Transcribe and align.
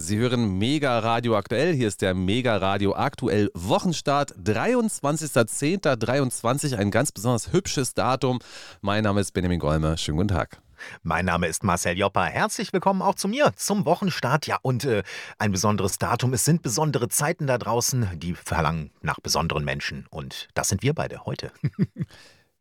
Sie 0.00 0.16
hören 0.16 0.58
Mega 0.58 1.00
Radio 1.00 1.36
Aktuell. 1.36 1.74
Hier 1.74 1.88
ist 1.88 2.02
der 2.02 2.14
Mega 2.14 2.58
Radio 2.58 2.94
Aktuell 2.94 3.50
Wochenstart. 3.54 4.32
23.10.23. 4.36 6.76
Ein 6.76 6.92
ganz 6.92 7.10
besonders 7.10 7.52
hübsches 7.52 7.94
Datum. 7.94 8.38
Mein 8.80 9.02
Name 9.02 9.20
ist 9.20 9.32
Benjamin 9.32 9.58
Golme. 9.58 9.98
Schönen 9.98 10.18
guten 10.18 10.28
Tag. 10.28 10.62
Mein 11.02 11.24
Name 11.24 11.48
ist 11.48 11.64
Marcel 11.64 11.98
Joppa. 11.98 12.26
Herzlich 12.26 12.72
willkommen 12.72 13.02
auch 13.02 13.16
zu 13.16 13.26
mir 13.26 13.52
zum 13.56 13.86
Wochenstart. 13.86 14.46
Ja, 14.46 14.60
und 14.62 14.84
äh, 14.84 15.02
ein 15.36 15.50
besonderes 15.50 15.98
Datum. 15.98 16.32
Es 16.32 16.44
sind 16.44 16.62
besondere 16.62 17.08
Zeiten 17.08 17.48
da 17.48 17.58
draußen, 17.58 18.20
die 18.20 18.34
verlangen 18.34 18.92
nach 19.02 19.18
besonderen 19.18 19.64
Menschen. 19.64 20.06
Und 20.10 20.46
das 20.54 20.68
sind 20.68 20.84
wir 20.84 20.94
beide 20.94 21.26
heute. 21.26 21.50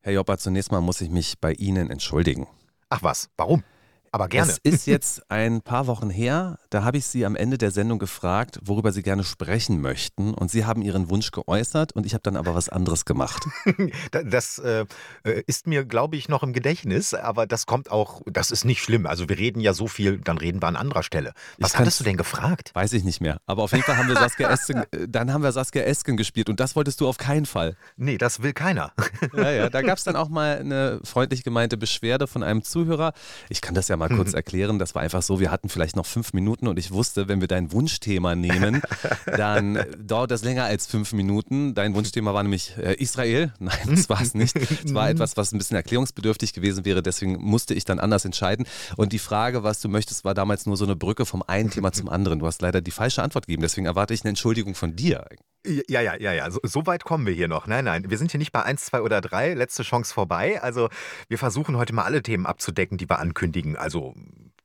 Herr 0.01 0.13
Joppa, 0.13 0.39
zunächst 0.39 0.71
mal 0.71 0.81
muss 0.81 1.01
ich 1.01 1.11
mich 1.11 1.35
bei 1.39 1.53
Ihnen 1.53 1.91
entschuldigen. 1.91 2.47
Ach 2.89 3.03
was, 3.03 3.29
warum? 3.37 3.63
Aber 4.11 4.27
gerne. 4.27 4.51
Es 4.51 4.57
ist 4.57 4.87
jetzt 4.87 5.29
ein 5.29 5.61
paar 5.61 5.87
Wochen 5.87 6.09
her, 6.09 6.57
da 6.69 6.83
habe 6.83 6.97
ich 6.97 7.05
Sie 7.05 7.25
am 7.25 7.35
Ende 7.35 7.57
der 7.57 7.71
Sendung 7.71 7.99
gefragt, 7.99 8.59
worüber 8.63 8.91
Sie 8.91 9.03
gerne 9.03 9.23
sprechen 9.23 9.81
möchten. 9.81 10.33
Und 10.33 10.51
Sie 10.51 10.65
haben 10.65 10.81
Ihren 10.81 11.09
Wunsch 11.09 11.31
geäußert 11.31 11.93
und 11.93 12.05
ich 12.05 12.13
habe 12.13 12.21
dann 12.23 12.35
aber 12.35 12.55
was 12.55 12.69
anderes 12.69 13.05
gemacht. 13.05 13.45
das 14.11 14.59
äh, 14.59 14.85
äh, 15.23 15.43
ist 15.47 15.67
mir, 15.67 15.85
glaube 15.85 16.15
ich, 16.15 16.29
noch 16.29 16.43
im 16.43 16.53
Gedächtnis, 16.53 17.13
aber 17.13 17.47
das 17.47 17.65
kommt 17.65 17.91
auch, 17.91 18.21
das 18.25 18.51
ist 18.51 18.65
nicht 18.65 18.81
schlimm. 18.81 19.05
Also 19.05 19.29
wir 19.29 19.37
reden 19.37 19.59
ja 19.59 19.73
so 19.73 19.87
viel, 19.87 20.19
dann 20.19 20.37
reden 20.37 20.61
wir 20.61 20.67
an 20.67 20.75
anderer 20.75 21.03
Stelle. 21.03 21.33
Was 21.57 21.77
hattest 21.77 21.99
du 21.99 22.03
denn 22.03 22.17
gefragt? 22.17 22.71
Weiß 22.73 22.93
ich 22.93 23.03
nicht 23.03 23.21
mehr. 23.21 23.39
Aber 23.45 23.63
auf 23.63 23.71
jeden 23.71 23.83
Fall 23.83 23.97
haben 23.97 24.07
wir 24.07 24.15
Saskia 24.15 24.49
Esken, 24.51 24.83
äh, 24.91 25.07
dann 25.07 25.33
haben 25.33 25.43
wir 25.43 25.51
Saskia 25.51 25.83
Esken 25.83 26.17
gespielt 26.17 26.49
und 26.49 26.59
das 26.59 26.75
wolltest 26.75 27.01
du 27.01 27.07
auf 27.07 27.17
keinen 27.17 27.45
Fall. 27.45 27.75
Nee, 27.97 28.17
das 28.17 28.41
will 28.41 28.53
keiner. 28.53 28.93
Ja, 29.35 29.51
ja, 29.51 29.69
da 29.69 29.81
gab 29.87 29.97
es 29.97 30.03
dann 30.03 30.15
auch 30.15 30.29
mal 30.29 30.59
eine 30.59 31.01
freundlich 31.03 31.43
gemeinte 31.43 31.77
Beschwerde 31.77 32.27
von 32.27 32.43
einem 32.43 32.63
Zuhörer. 32.63 33.13
Ich 33.49 33.61
kann 33.61 33.75
das 33.75 33.87
ja 33.87 33.96
mal 33.97 34.07
mal 34.07 34.15
kurz 34.15 34.31
mhm. 34.31 34.37
erklären. 34.37 34.79
Das 34.79 34.95
war 34.95 35.01
einfach 35.01 35.21
so, 35.21 35.39
wir 35.39 35.51
hatten 35.51 35.69
vielleicht 35.69 35.95
noch 35.95 36.05
fünf 36.05 36.33
Minuten 36.33 36.67
und 36.67 36.79
ich 36.79 36.91
wusste, 36.91 37.27
wenn 37.27 37.41
wir 37.41 37.47
dein 37.47 37.71
Wunschthema 37.71 38.35
nehmen, 38.35 38.81
dann 39.25 39.83
dauert 39.99 40.31
das 40.31 40.43
länger 40.43 40.65
als 40.65 40.87
fünf 40.87 41.13
Minuten. 41.13 41.73
Dein 41.73 41.93
Wunschthema 41.93 42.33
war 42.33 42.43
nämlich 42.43 42.73
äh, 42.77 42.95
Israel. 42.95 43.53
Nein, 43.59 43.77
das 43.89 44.09
war 44.09 44.21
es 44.21 44.33
nicht. 44.33 44.55
Es 44.55 44.93
war 44.93 45.09
etwas, 45.09 45.37
was 45.37 45.51
ein 45.51 45.57
bisschen 45.57 45.77
erklärungsbedürftig 45.77 46.53
gewesen 46.53 46.85
wäre. 46.85 47.03
Deswegen 47.03 47.37
musste 47.41 47.73
ich 47.73 47.85
dann 47.85 47.99
anders 47.99 48.25
entscheiden. 48.25 48.65
Und 48.95 49.13
die 49.13 49.19
Frage, 49.19 49.63
was 49.63 49.81
du 49.81 49.89
möchtest, 49.89 50.25
war 50.25 50.33
damals 50.33 50.65
nur 50.65 50.77
so 50.77 50.85
eine 50.85 50.95
Brücke 50.95 51.25
vom 51.25 51.43
einen 51.43 51.69
Thema 51.69 51.91
zum 51.91 52.09
anderen. 52.09 52.39
Du 52.39 52.47
hast 52.47 52.61
leider 52.61 52.81
die 52.81 52.91
falsche 52.91 53.23
Antwort 53.23 53.47
gegeben. 53.47 53.61
Deswegen 53.61 53.85
erwarte 53.85 54.13
ich 54.13 54.21
eine 54.21 54.29
Entschuldigung 54.29 54.75
von 54.75 54.95
dir. 54.95 55.25
Ja, 55.67 56.01
ja, 56.01 56.15
ja, 56.15 56.31
ja. 56.31 56.49
So, 56.49 56.59
so, 56.63 56.85
weit 56.85 57.03
kommen 57.03 57.25
wir 57.25 57.33
hier 57.33 57.49
noch. 57.49 57.67
Nein, 57.67 57.85
nein. 57.85 58.09
Wir 58.09 58.17
sind 58.17 58.31
hier 58.31 58.37
nicht 58.37 58.53
bei 58.53 58.63
1, 58.63 58.85
2 58.85 59.01
oder 59.01 59.19
3. 59.19 59.53
Letzte 59.53 59.83
Chance 59.83 60.13
vorbei. 60.13 60.61
Also, 60.61 60.87
wir 61.27 61.37
versuchen 61.37 61.75
heute 61.75 61.93
mal 61.93 62.03
alle 62.03 62.21
Themen 62.21 62.45
abzudecken, 62.45 62.97
die 62.97 63.09
wir 63.09 63.19
ankündigen. 63.19 63.75
Also, 63.87 64.13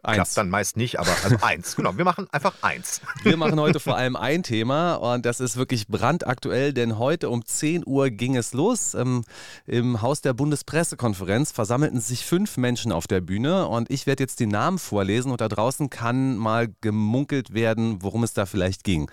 Eins. 0.05 0.17
Klappt 0.17 0.37
dann 0.37 0.51
meist 0.51 0.77
nicht, 0.77 0.99
aber 0.99 1.15
also 1.23 1.37
eins. 1.43 1.77
Genau, 1.83 1.97
wir 1.97 2.05
machen 2.05 2.27
einfach 2.33 2.55
eins. 2.61 3.01
Wir 3.23 3.37
machen 3.37 3.61
heute 3.61 3.79
vor 3.79 3.97
allem 3.97 4.17
ein 4.17 4.43
Thema 4.43 4.95
und 4.95 5.25
das 5.25 5.39
ist 5.39 5.57
wirklich 5.57 5.87
brandaktuell, 5.87 6.73
denn 6.73 6.99
heute 6.99 7.31
um 7.31 7.45
10 7.45 7.85
Uhr 7.87 8.11
ging 8.11 8.37
es 8.37 8.53
los. 8.53 8.95
Im, 8.95 9.25
Im 9.65 10.03
Haus 10.03 10.21
der 10.21 10.33
Bundespressekonferenz 10.33 11.53
versammelten 11.53 12.01
sich 12.01 12.27
fünf 12.27 12.57
Menschen 12.57 12.91
auf 12.91 13.07
der 13.07 13.21
Bühne 13.21 13.69
und 13.69 13.91
ich 13.93 14.09
werde 14.09 14.25
jetzt 14.25 14.41
die 14.41 14.47
Namen 14.47 14.81
vorlesen 14.81 15.31
und 15.31 15.41
da 15.41 15.49
draußen 15.49 15.89
kann 15.89 16.37
mal 16.37 16.75
gemunkelt 16.81 17.55
werden, 17.55 18.03
worum 18.03 18.25
es 18.25 18.35
da 18.35 18.45
vielleicht 18.45 18.83
ging. 18.83 19.09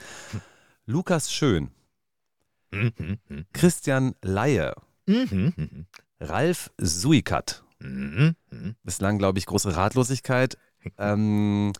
Lukas 0.88 1.32
Schön, 1.32 1.70
mhm. 2.72 3.20
Christian 3.54 4.16
Laie, 4.24 4.74
mhm. 5.06 5.86
Ralf 6.20 6.72
Suikat. 6.80 7.64
Mhm. 7.80 8.36
Bislang, 8.84 9.18
glaube 9.18 9.40
ich, 9.40 9.46
große 9.46 9.76
Ratlosigkeit. 9.76 10.58
Ähm, 10.98 11.74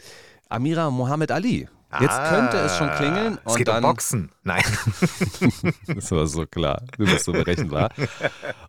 Amira 0.50 0.92
Mohammed 0.92 1.32
Ali. 1.32 1.70
Jetzt 2.02 2.12
ah, 2.12 2.30
könnte 2.30 2.58
es 2.58 2.76
schon 2.76 2.90
klingeln. 2.92 3.40
es 3.46 3.56
geht 3.56 3.70
dann, 3.70 3.84
um 3.84 3.92
Boxen. 3.92 4.30
Nein. 4.44 4.62
das 5.88 6.12
war 6.12 6.28
so 6.28 6.46
klar. 6.46 6.84
Du 6.98 7.06
bist 7.06 7.24
so 7.24 7.32
berechenbar. 7.32 7.92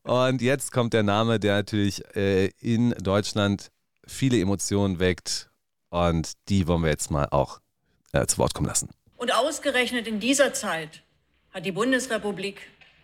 Und 0.04 0.41
jetzt 0.41 0.70
kommt 0.70 0.94
der 0.94 1.02
Name, 1.02 1.41
der 1.41 1.56
natürlich 1.56 2.04
äh, 2.14 2.46
in 2.60 2.91
Deutschland 2.92 3.72
viele 4.06 4.41
Emotionen 4.41 5.00
weckt. 5.00 5.50
Und 5.91 6.32
die 6.48 6.68
wollen 6.68 6.82
wir 6.82 6.91
jetzt 6.91 7.10
mal 7.10 7.26
auch 7.32 7.60
äh, 8.12 8.24
zu 8.26 8.38
Wort 8.38 8.54
kommen 8.54 8.68
lassen. 8.68 8.91
Und 9.16 9.34
ausgerechnet 9.34 10.06
in 10.06 10.20
dieser 10.20 10.54
Zeit 10.54 11.02
hat 11.50 11.66
die 11.66 11.72
Bundesrepublik 11.72 12.60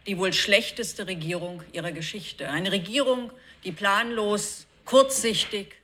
die 0.06 0.16
wohl 0.16 0.32
schlechteste 0.32 1.06
Regierung 1.06 1.62
ihrer 1.72 1.92
Geschichte. 1.92 2.48
Eine 2.48 2.72
Regierung, 2.72 3.32
die 3.64 3.72
planlos, 3.72 4.66
kurzsichtig 4.84 5.74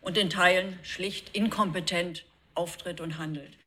und 0.00 0.16
in 0.16 0.30
Teilen 0.30 0.78
schlicht 0.82 1.34
inkompetent 1.34 2.24
auftritt 2.54 3.00
und 3.00 3.18
handelt. 3.18 3.61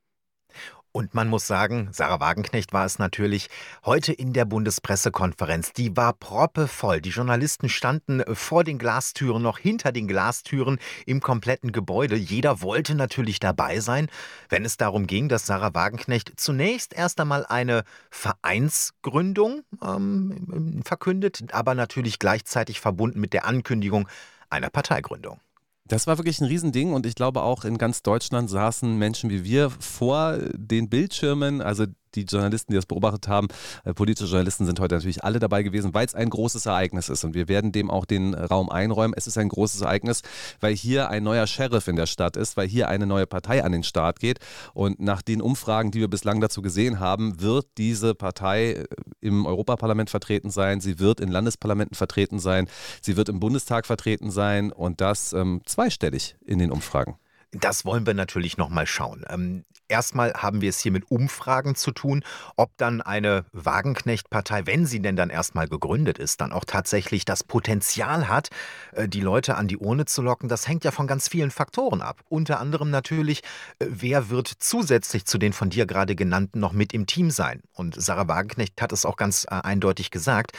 Und 0.95 1.13
man 1.13 1.27
muss 1.27 1.45
sagen, 1.45 1.89
Sarah 1.91 2.21
Wagenknecht 2.21 2.71
war 2.71 2.85
es 2.85 2.99
natürlich 2.99 3.49
heute 3.83 4.13
in 4.13 4.31
der 4.31 4.45
Bundespressekonferenz. 4.45 5.73
Die 5.73 5.97
war 5.97 6.13
proppevoll. 6.13 7.01
Die 7.01 7.09
Journalisten 7.09 7.67
standen 7.67 8.23
vor 8.33 8.63
den 8.63 8.77
Glastüren, 8.77 9.41
noch 9.41 9.57
hinter 9.57 9.91
den 9.91 10.07
Glastüren 10.07 10.79
im 11.05 11.19
kompletten 11.19 11.73
Gebäude. 11.73 12.15
Jeder 12.15 12.61
wollte 12.61 12.95
natürlich 12.95 13.41
dabei 13.41 13.81
sein, 13.81 14.07
wenn 14.47 14.63
es 14.63 14.77
darum 14.77 15.05
ging, 15.05 15.27
dass 15.27 15.45
Sarah 15.45 15.73
Wagenknecht 15.73 16.31
zunächst 16.37 16.93
erst 16.93 17.19
einmal 17.19 17.45
eine 17.45 17.83
Vereinsgründung 18.09 19.63
ähm, 19.83 20.81
verkündet, 20.85 21.43
aber 21.51 21.75
natürlich 21.75 22.19
gleichzeitig 22.19 22.79
verbunden 22.79 23.19
mit 23.19 23.33
der 23.33 23.43
Ankündigung 23.43 24.07
einer 24.49 24.69
Parteigründung. 24.69 25.41
Das 25.87 26.07
war 26.07 26.17
wirklich 26.17 26.41
ein 26.41 26.47
Riesending 26.47 26.93
und 26.93 27.05
ich 27.05 27.13
glaube 27.13 27.43
auch 27.43 27.63
in 27.63 27.77
ganz 27.77 28.01
Deutschland 28.01 28.49
saßen 28.49 28.97
Menschen 28.97 29.29
wie 29.29 29.43
wir 29.43 29.69
vor 29.69 30.39
den 30.53 30.89
Bildschirmen, 30.89 31.61
also 31.61 31.85
die 32.15 32.23
Journalisten, 32.23 32.71
die 32.71 32.75
das 32.75 32.85
beobachtet 32.85 33.27
haben, 33.27 33.47
äh, 33.83 33.93
politische 33.93 34.29
Journalisten 34.29 34.65
sind 34.65 34.79
heute 34.79 34.95
natürlich 34.95 35.23
alle 35.23 35.39
dabei 35.39 35.63
gewesen, 35.63 35.93
weil 35.93 36.05
es 36.05 36.15
ein 36.15 36.29
großes 36.29 36.65
Ereignis 36.65 37.09
ist. 37.09 37.23
Und 37.23 37.33
wir 37.33 37.47
werden 37.47 37.71
dem 37.71 37.91
auch 37.91 38.05
den 38.05 38.33
Raum 38.33 38.69
einräumen. 38.69 39.13
Es 39.15 39.27
ist 39.27 39.37
ein 39.37 39.49
großes 39.49 39.81
Ereignis, 39.81 40.21
weil 40.59 40.75
hier 40.75 41.09
ein 41.09 41.23
neuer 41.23 41.47
Sheriff 41.47 41.87
in 41.87 41.95
der 41.95 42.05
Stadt 42.05 42.37
ist, 42.37 42.57
weil 42.57 42.67
hier 42.67 42.89
eine 42.89 43.05
neue 43.05 43.27
Partei 43.27 43.63
an 43.63 43.71
den 43.71 43.83
Start 43.83 44.19
geht. 44.19 44.39
Und 44.73 44.99
nach 44.99 45.21
den 45.21 45.41
Umfragen, 45.41 45.91
die 45.91 45.99
wir 45.99 46.07
bislang 46.07 46.41
dazu 46.41 46.61
gesehen 46.61 46.99
haben, 46.99 47.41
wird 47.41 47.67
diese 47.77 48.15
Partei 48.15 48.71
äh, 48.71 48.85
im 49.21 49.45
Europaparlament 49.45 50.09
vertreten 50.09 50.49
sein, 50.49 50.81
sie 50.81 50.99
wird 50.99 51.19
in 51.19 51.29
Landesparlamenten 51.29 51.95
vertreten 51.95 52.39
sein, 52.39 52.67
sie 53.01 53.17
wird 53.17 53.29
im 53.29 53.39
Bundestag 53.39 53.85
vertreten 53.85 54.31
sein 54.31 54.71
und 54.71 55.01
das 55.01 55.33
ähm, 55.33 55.61
zweistellig 55.65 56.35
in 56.45 56.59
den 56.59 56.71
Umfragen. 56.71 57.17
Das 57.59 57.85
wollen 57.85 58.05
wir 58.05 58.13
natürlich 58.13 58.57
noch 58.57 58.69
mal 58.69 58.85
schauen. 58.85 59.25
Ähm, 59.29 59.63
erstmal 59.87 60.33
haben 60.33 60.61
wir 60.61 60.69
es 60.69 60.79
hier 60.79 60.91
mit 60.91 61.09
Umfragen 61.09 61.75
zu 61.75 61.91
tun, 61.91 62.23
ob 62.57 62.75
dann 62.77 63.01
eine 63.01 63.45
Wagenknecht-Partei, 63.53 64.65
wenn 64.65 64.85
sie 64.85 65.01
denn 65.01 65.15
dann 65.15 65.29
erstmal 65.29 65.67
gegründet 65.67 66.17
ist, 66.17 66.41
dann 66.41 66.51
auch 66.51 66.65
tatsächlich 66.65 67.23
das 67.23 67.43
Potenzial 67.43 68.27
hat, 68.27 68.49
äh, 68.91 69.07
die 69.07 69.21
Leute 69.21 69.55
an 69.55 69.67
die 69.67 69.77
Urne 69.77 70.05
zu 70.05 70.21
locken. 70.21 70.49
Das 70.49 70.67
hängt 70.67 70.83
ja 70.83 70.91
von 70.91 71.07
ganz 71.07 71.29
vielen 71.29 71.51
Faktoren 71.51 72.01
ab. 72.01 72.21
Unter 72.29 72.59
anderem 72.59 72.89
natürlich, 72.89 73.41
äh, 73.79 73.87
wer 73.89 74.29
wird 74.29 74.51
zusätzlich 74.59 75.25
zu 75.25 75.37
den 75.37 75.53
von 75.53 75.69
dir 75.69 75.85
gerade 75.85 76.15
genannten 76.15 76.59
noch 76.59 76.73
mit 76.73 76.93
im 76.93 77.05
Team 77.05 77.31
sein? 77.31 77.61
Und 77.73 78.01
Sarah 78.01 78.27
Wagenknecht 78.27 78.81
hat 78.81 78.91
es 78.91 79.05
auch 79.05 79.15
ganz 79.15 79.45
äh, 79.45 79.55
eindeutig 79.63 80.11
gesagt. 80.11 80.51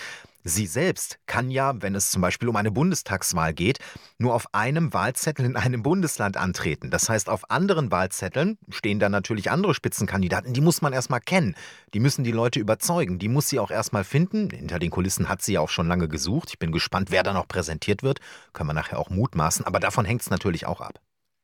Sie 0.49 0.67
selbst 0.67 1.19
kann 1.27 1.51
ja, 1.51 1.75
wenn 1.83 1.97
es 1.97 2.11
zum 2.13 2.23
Beispiel 2.23 2.49
um 2.49 2.55
eine 2.55 2.71
Bundestagswahl 2.71 3.53
geht, 3.53 3.81
nur 4.17 4.33
auf 4.33 4.55
einem 4.55 4.93
Wahlzettel 4.93 5.45
in 5.45 5.57
einem 5.57 5.83
Bundesland 5.83 6.37
antreten. 6.37 6.89
Das 6.89 7.09
heißt, 7.09 7.29
auf 7.29 7.51
anderen 7.51 7.91
Wahlzetteln 7.91 8.57
stehen 8.69 9.01
dann 9.01 9.11
natürlich 9.11 9.51
andere 9.51 9.75
Spitzenkandidaten, 9.75 10.53
die 10.53 10.61
muss 10.61 10.83
man 10.83 10.93
erstmal 10.93 11.19
kennen. 11.19 11.57
Die 11.95 11.99
müssen 11.99 12.23
die 12.23 12.31
Leute 12.31 12.61
überzeugen. 12.61 13.19
Die 13.19 13.29
muss 13.29 13.49
sie 13.49 13.59
auch 13.59 13.73
erstmal 13.73 14.05
finden. 14.05 14.49
Hinter 14.51 14.79
den 14.79 14.93
Kulissen 14.93 15.29
hat 15.29 15.43
sie 15.43 15.55
ja 15.55 15.61
auch 15.61 15.69
schon 15.69 15.89
lange 15.89 16.07
gesucht. 16.07 16.51
Ich 16.51 16.61
bin 16.61 16.71
gespannt, 16.71 17.11
wer 17.11 17.25
da 17.25 17.33
noch 17.33 17.49
präsentiert 17.49 18.05
wird. 18.05 18.21
Können 18.53 18.69
wir 18.69 18.75
nachher 18.75 19.01
auch 19.01 19.11
mutmaßen. 19.11 19.67
Aber 19.67 19.81
davon 19.81 20.05
hängt 20.05 20.21
es 20.21 20.31
natürlich 20.31 20.65
auch 20.65 20.81
ab 20.81 21.01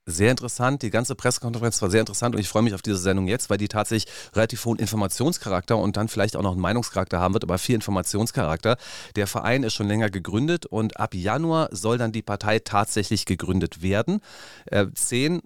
sehr 0.07 0.31
interessant. 0.31 0.83
Die 0.83 0.91
ganze 0.91 1.15
Pressekonferenz 1.15 1.81
war 1.81 1.91
sehr 1.91 2.01
interessant 2.01 2.35
und 2.35 2.41
ich 2.41 2.49
freue 2.49 2.63
mich 2.63 2.75
auf 2.75 2.83
diese 2.83 2.97
Sendung 2.97 3.29
jetzt, 3.29 3.51
weil 3.51 3.59
die 3.59 3.69
tatsächlich 3.69 4.13
relativ 4.35 4.65
hohen 4.65 4.79
Informationscharakter 4.79 5.79
und 5.79 5.97
dann 5.97 6.09
vielleicht 6.09 6.37
auch 6.37 6.43
noch 6.43 6.53
einen 6.53 6.61
Meinungscharakter 6.61 7.21
haben 7.21 7.35
wird, 7.35 7.45
aber 7.45 7.59
viel 7.59 7.77
Informationscharakter. 7.77 8.77
Der 9.17 9.27
Verein 9.27 9.63
ist 9.63 9.75
schon 9.75 9.87
länger 9.87 10.11
gegründet 10.11 10.67
und 10.67 10.99
ab 10.99 11.15
Januar 11.15 11.69
soll 11.71 11.99
dann 11.99 12.13
die 12.13 12.23
Partei 12.23 12.59
tatsächlich 12.59 13.27
gegründet 13.27 13.83
werden. 13.83 14.21
Äh, 14.67 14.87
zehn 14.95 15.43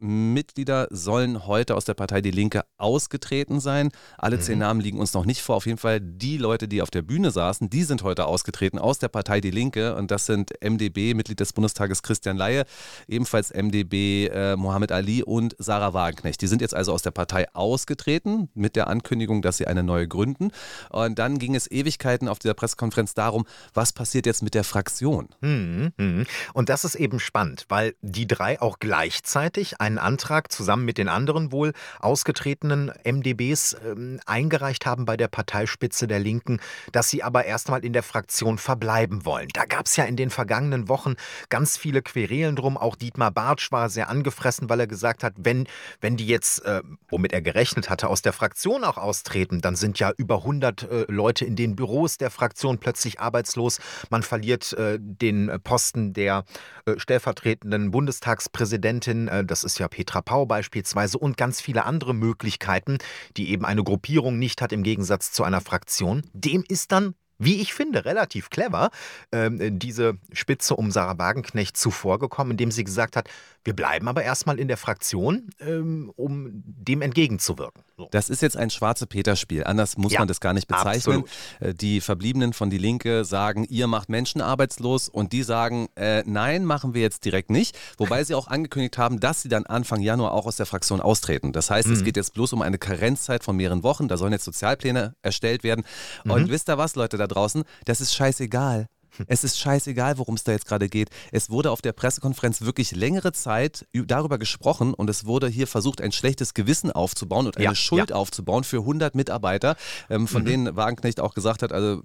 Mitglieder 0.00 0.86
sollen 0.90 1.46
heute 1.46 1.74
aus 1.76 1.84
der 1.84 1.94
Partei 1.94 2.20
Die 2.20 2.30
Linke 2.30 2.62
ausgetreten 2.76 3.60
sein. 3.60 3.90
Alle 4.16 4.36
mhm. 4.36 4.40
zehn 4.42 4.58
Namen 4.58 4.80
liegen 4.80 5.00
uns 5.00 5.12
noch 5.12 5.24
nicht 5.24 5.42
vor. 5.42 5.56
Auf 5.56 5.66
jeden 5.66 5.78
Fall 5.78 6.00
die 6.00 6.38
Leute, 6.38 6.68
die 6.68 6.82
auf 6.82 6.90
der 6.90 7.02
Bühne 7.02 7.30
saßen, 7.30 7.68
die 7.68 7.82
sind 7.82 8.02
heute 8.02 8.26
ausgetreten 8.26 8.78
aus 8.78 8.98
der 8.98 9.08
Partei 9.08 9.40
Die 9.40 9.50
Linke. 9.50 9.96
Und 9.96 10.10
das 10.10 10.26
sind 10.26 10.52
MDB, 10.62 11.14
Mitglied 11.14 11.40
des 11.40 11.52
Bundestages 11.52 12.02
Christian 12.02 12.36
Laie, 12.36 12.64
ebenfalls 13.08 13.52
MDB 13.52 14.28
äh, 14.28 14.56
Mohammed 14.56 14.92
Ali 14.92 15.22
und 15.22 15.56
Sarah 15.58 15.94
Wagenknecht. 15.94 16.40
Die 16.40 16.46
sind 16.46 16.60
jetzt 16.60 16.74
also 16.74 16.92
aus 16.92 17.02
der 17.02 17.10
Partei 17.10 17.52
ausgetreten 17.54 18.48
mit 18.54 18.76
der 18.76 18.86
Ankündigung, 18.86 19.42
dass 19.42 19.56
sie 19.56 19.66
eine 19.66 19.82
neue 19.82 20.06
gründen. 20.06 20.52
Und 20.90 21.18
dann 21.18 21.38
ging 21.38 21.54
es 21.54 21.68
Ewigkeiten 21.70 22.28
auf 22.28 22.38
dieser 22.38 22.54
Pressekonferenz 22.54 23.14
darum, 23.14 23.46
was 23.74 23.92
passiert 23.92 24.26
jetzt 24.26 24.42
mit 24.42 24.54
der 24.54 24.64
Fraktion. 24.64 25.28
Mhm. 25.40 25.92
mhm. 25.96 26.26
Und 26.54 26.68
das 26.68 26.84
ist 26.84 26.94
eben 26.94 27.18
spannend, 27.18 27.64
weil 27.68 27.94
die 28.00 28.26
drei 28.26 28.60
auch 28.60 28.78
gleichzeitig 28.78 29.80
ein 29.80 29.87
einen 29.88 29.98
Antrag 29.98 30.52
zusammen 30.52 30.84
mit 30.84 30.98
den 30.98 31.08
anderen 31.08 31.50
wohl 31.50 31.72
ausgetretenen 32.00 32.92
MDBs 33.04 33.76
ähm, 33.84 34.20
eingereicht 34.26 34.86
haben 34.86 35.04
bei 35.04 35.16
der 35.16 35.28
Parteispitze 35.28 36.06
der 36.06 36.20
Linken, 36.20 36.60
dass 36.92 37.08
sie 37.08 37.22
aber 37.22 37.44
erstmal 37.46 37.84
in 37.84 37.92
der 37.92 38.02
Fraktion 38.02 38.58
verbleiben 38.58 39.24
wollen. 39.24 39.48
Da 39.54 39.64
gab 39.64 39.86
es 39.86 39.96
ja 39.96 40.04
in 40.04 40.16
den 40.16 40.30
vergangenen 40.30 40.88
Wochen 40.88 41.14
ganz 41.48 41.76
viele 41.76 42.02
Querelen 42.02 42.54
drum. 42.54 42.76
Auch 42.76 42.96
Dietmar 42.96 43.30
Bartsch 43.30 43.72
war 43.72 43.88
sehr 43.88 44.08
angefressen, 44.08 44.68
weil 44.68 44.80
er 44.80 44.86
gesagt 44.86 45.24
hat, 45.24 45.34
wenn, 45.38 45.66
wenn 46.00 46.16
die 46.16 46.26
jetzt, 46.26 46.64
äh, 46.64 46.82
womit 47.08 47.32
er 47.32 47.42
gerechnet 47.42 47.88
hatte, 47.88 48.08
aus 48.08 48.22
der 48.22 48.32
Fraktion 48.32 48.84
auch 48.84 48.98
austreten, 48.98 49.60
dann 49.60 49.74
sind 49.74 49.98
ja 49.98 50.12
über 50.16 50.36
100 50.38 50.82
äh, 50.82 51.04
Leute 51.08 51.44
in 51.44 51.56
den 51.56 51.76
Büros 51.76 52.18
der 52.18 52.30
Fraktion 52.30 52.78
plötzlich 52.78 53.20
arbeitslos. 53.20 53.80
Man 54.10 54.22
verliert 54.22 54.74
äh, 54.74 54.98
den 55.00 55.50
Posten 55.64 56.12
der 56.12 56.44
äh, 56.84 56.98
stellvertretenden 56.98 57.90
Bundestagspräsidentin, 57.90 59.28
äh, 59.28 59.44
das 59.44 59.64
ist 59.64 59.77
ja 59.78 59.88
Petra 59.88 60.22
Pau 60.22 60.46
beispielsweise, 60.46 61.18
und 61.18 61.36
ganz 61.36 61.60
viele 61.60 61.84
andere 61.84 62.14
Möglichkeiten, 62.14 62.98
die 63.36 63.50
eben 63.50 63.64
eine 63.64 63.84
Gruppierung 63.84 64.38
nicht 64.38 64.62
hat 64.62 64.72
im 64.72 64.82
Gegensatz 64.82 65.32
zu 65.32 65.44
einer 65.44 65.60
Fraktion. 65.60 66.22
Dem 66.32 66.64
ist 66.68 66.92
dann 66.92 67.14
wie 67.38 67.60
ich 67.60 67.72
finde, 67.72 68.04
relativ 68.04 68.50
clever, 68.50 68.90
ähm, 69.32 69.78
diese 69.78 70.18
Spitze 70.32 70.74
um 70.74 70.90
Sarah 70.90 71.18
Wagenknecht 71.18 71.76
zuvorgekommen, 71.76 72.52
indem 72.52 72.70
sie 72.70 72.84
gesagt 72.84 73.16
hat, 73.16 73.28
wir 73.64 73.74
bleiben 73.74 74.08
aber 74.08 74.22
erstmal 74.22 74.58
in 74.58 74.66
der 74.66 74.76
Fraktion, 74.76 75.50
ähm, 75.60 76.10
um 76.16 76.48
dem 76.54 77.02
entgegenzuwirken. 77.02 77.82
So. 77.96 78.08
Das 78.12 78.30
ist 78.30 78.40
jetzt 78.40 78.56
ein 78.56 78.70
schwarze 78.70 79.06
Peter-Spiel. 79.06 79.64
Anders 79.64 79.98
muss 79.98 80.12
ja, 80.12 80.20
man 80.20 80.28
das 80.28 80.40
gar 80.40 80.54
nicht 80.54 80.68
bezeichnen. 80.68 81.24
Absolut. 81.24 81.30
Äh, 81.60 81.74
die 81.74 82.00
Verbliebenen 82.00 82.52
von 82.52 82.70
Die 82.70 82.78
Linke 82.78 83.24
sagen, 83.24 83.64
ihr 83.68 83.86
macht 83.86 84.08
Menschen 84.08 84.40
arbeitslos 84.40 85.08
und 85.08 85.32
die 85.32 85.42
sagen, 85.42 85.88
äh, 85.96 86.22
nein, 86.24 86.64
machen 86.64 86.94
wir 86.94 87.02
jetzt 87.02 87.24
direkt 87.24 87.50
nicht. 87.50 87.78
Wobei 87.98 88.24
sie 88.24 88.34
auch 88.34 88.48
angekündigt 88.48 88.98
haben, 88.98 89.20
dass 89.20 89.42
sie 89.42 89.48
dann 89.48 89.66
Anfang 89.66 90.00
Januar 90.00 90.32
auch 90.32 90.46
aus 90.46 90.56
der 90.56 90.66
Fraktion 90.66 91.00
austreten. 91.00 91.52
Das 91.52 91.70
heißt, 91.70 91.88
mhm. 91.88 91.94
es 91.94 92.04
geht 92.04 92.16
jetzt 92.16 92.34
bloß 92.34 92.54
um 92.54 92.62
eine 92.62 92.78
Karenzzeit 92.78 93.44
von 93.44 93.56
mehreren 93.56 93.82
Wochen. 93.82 94.08
Da 94.08 94.16
sollen 94.16 94.32
jetzt 94.32 94.44
Sozialpläne 94.44 95.14
erstellt 95.22 95.62
werden. 95.62 95.84
Mhm. 96.24 96.30
Und 96.30 96.48
wisst 96.48 96.70
ihr 96.70 96.78
was, 96.78 96.96
Leute 96.96 97.18
da 97.18 97.27
draußen? 97.28 97.64
Das 97.84 98.00
ist 98.00 98.14
scheißegal. 98.14 98.86
Es 99.26 99.42
ist 99.44 99.58
scheißegal, 99.58 100.18
worum 100.18 100.36
es 100.36 100.44
da 100.44 100.52
jetzt 100.52 100.66
gerade 100.66 100.88
geht. 100.88 101.10
Es 101.32 101.50
wurde 101.50 101.70
auf 101.70 101.82
der 101.82 101.92
Pressekonferenz 101.92 102.60
wirklich 102.62 102.92
längere 102.92 103.32
Zeit 103.32 103.86
darüber 103.92 104.38
gesprochen 104.38 104.94
und 104.94 105.10
es 105.10 105.24
wurde 105.24 105.48
hier 105.48 105.66
versucht, 105.66 106.00
ein 106.00 106.12
schlechtes 106.12 106.54
Gewissen 106.54 106.92
aufzubauen 106.92 107.46
und 107.46 107.56
eine 107.56 107.64
ja, 107.64 107.74
Schuld 107.74 108.10
ja. 108.10 108.16
aufzubauen 108.16 108.64
für 108.64 108.78
100 108.78 109.14
Mitarbeiter, 109.14 109.76
ähm, 110.08 110.28
von 110.28 110.42
mhm. 110.42 110.46
denen 110.46 110.76
Wagenknecht 110.76 111.20
auch 111.20 111.34
gesagt 111.34 111.62
hat, 111.62 111.72
also 111.72 112.02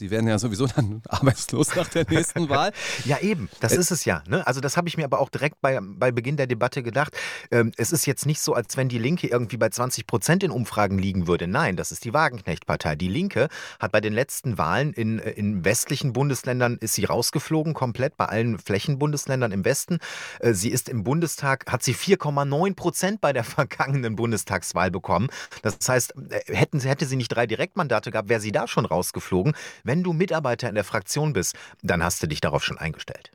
die 0.00 0.10
werden 0.10 0.28
ja 0.28 0.38
sowieso 0.38 0.66
dann 0.66 1.02
arbeitslos 1.08 1.74
nach 1.74 1.88
der 1.88 2.06
nächsten 2.08 2.48
Wahl. 2.48 2.72
ja, 3.04 3.18
eben, 3.18 3.48
das 3.60 3.72
äh, 3.72 3.80
ist 3.80 3.90
es 3.90 4.04
ja. 4.04 4.22
Ne? 4.28 4.46
Also 4.46 4.60
das 4.60 4.76
habe 4.76 4.88
ich 4.88 4.96
mir 4.96 5.04
aber 5.04 5.20
auch 5.20 5.28
direkt 5.28 5.60
bei, 5.60 5.78
bei 5.82 6.10
Beginn 6.10 6.36
der 6.36 6.46
Debatte 6.46 6.82
gedacht. 6.82 7.16
Ähm, 7.50 7.72
es 7.76 7.92
ist 7.92 8.06
jetzt 8.06 8.26
nicht 8.26 8.40
so, 8.40 8.54
als 8.54 8.76
wenn 8.76 8.88
die 8.88 8.98
Linke 8.98 9.26
irgendwie 9.26 9.56
bei 9.56 9.68
20 9.68 10.06
Prozent 10.06 10.42
in 10.42 10.50
Umfragen 10.50 10.98
liegen 10.98 11.26
würde. 11.26 11.46
Nein, 11.46 11.76
das 11.76 11.92
ist 11.92 12.04
die 12.04 12.12
Wagenknecht-Partei. 12.12 12.96
Die 12.96 13.08
Linke 13.08 13.48
hat 13.78 13.92
bei 13.92 14.00
den 14.00 14.12
letzten 14.12 14.58
Wahlen 14.58 14.92
in, 14.92 15.18
in 15.18 15.64
westlichen 15.64 16.12
Bundesländern 16.12 16.76
ist 16.80 16.94
sie 16.94 17.04
rausgeflogen, 17.04 17.74
komplett 17.74 18.16
bei 18.16 18.26
allen 18.26 18.58
Flächenbundesländern 18.58 19.52
im 19.52 19.64
Westen. 19.64 19.98
Äh, 20.40 20.52
sie 20.52 20.70
ist 20.70 20.88
im 20.88 21.04
Bundestag, 21.04 21.70
hat 21.72 21.82
sie 21.82 21.94
4,9 21.94 22.74
Prozent 22.74 23.20
bei 23.20 23.32
der 23.32 23.44
vergangenen 23.56 24.16
Bundestagswahl 24.16 24.90
bekommen. 24.90 25.28
Das 25.62 25.76
heißt, 25.86 26.14
äh, 26.30 26.54
hätten, 26.54 26.80
hätte 26.80 27.06
sie 27.06 27.16
nicht 27.16 27.28
drei 27.28 27.46
Direktmandate 27.46 28.10
gehabt, 28.10 28.28
wäre 28.28 28.40
sie 28.40 28.52
da 28.52 28.68
schon 28.68 28.84
rausgeflogen. 28.84 29.54
Wenn 29.86 30.02
du 30.02 30.12
Mitarbeiter 30.12 30.68
in 30.68 30.74
der 30.74 30.82
Fraktion 30.82 31.32
bist, 31.32 31.54
dann 31.80 32.02
hast 32.02 32.20
du 32.20 32.26
dich 32.26 32.40
darauf 32.40 32.64
schon 32.64 32.76
eingestellt. 32.76 33.30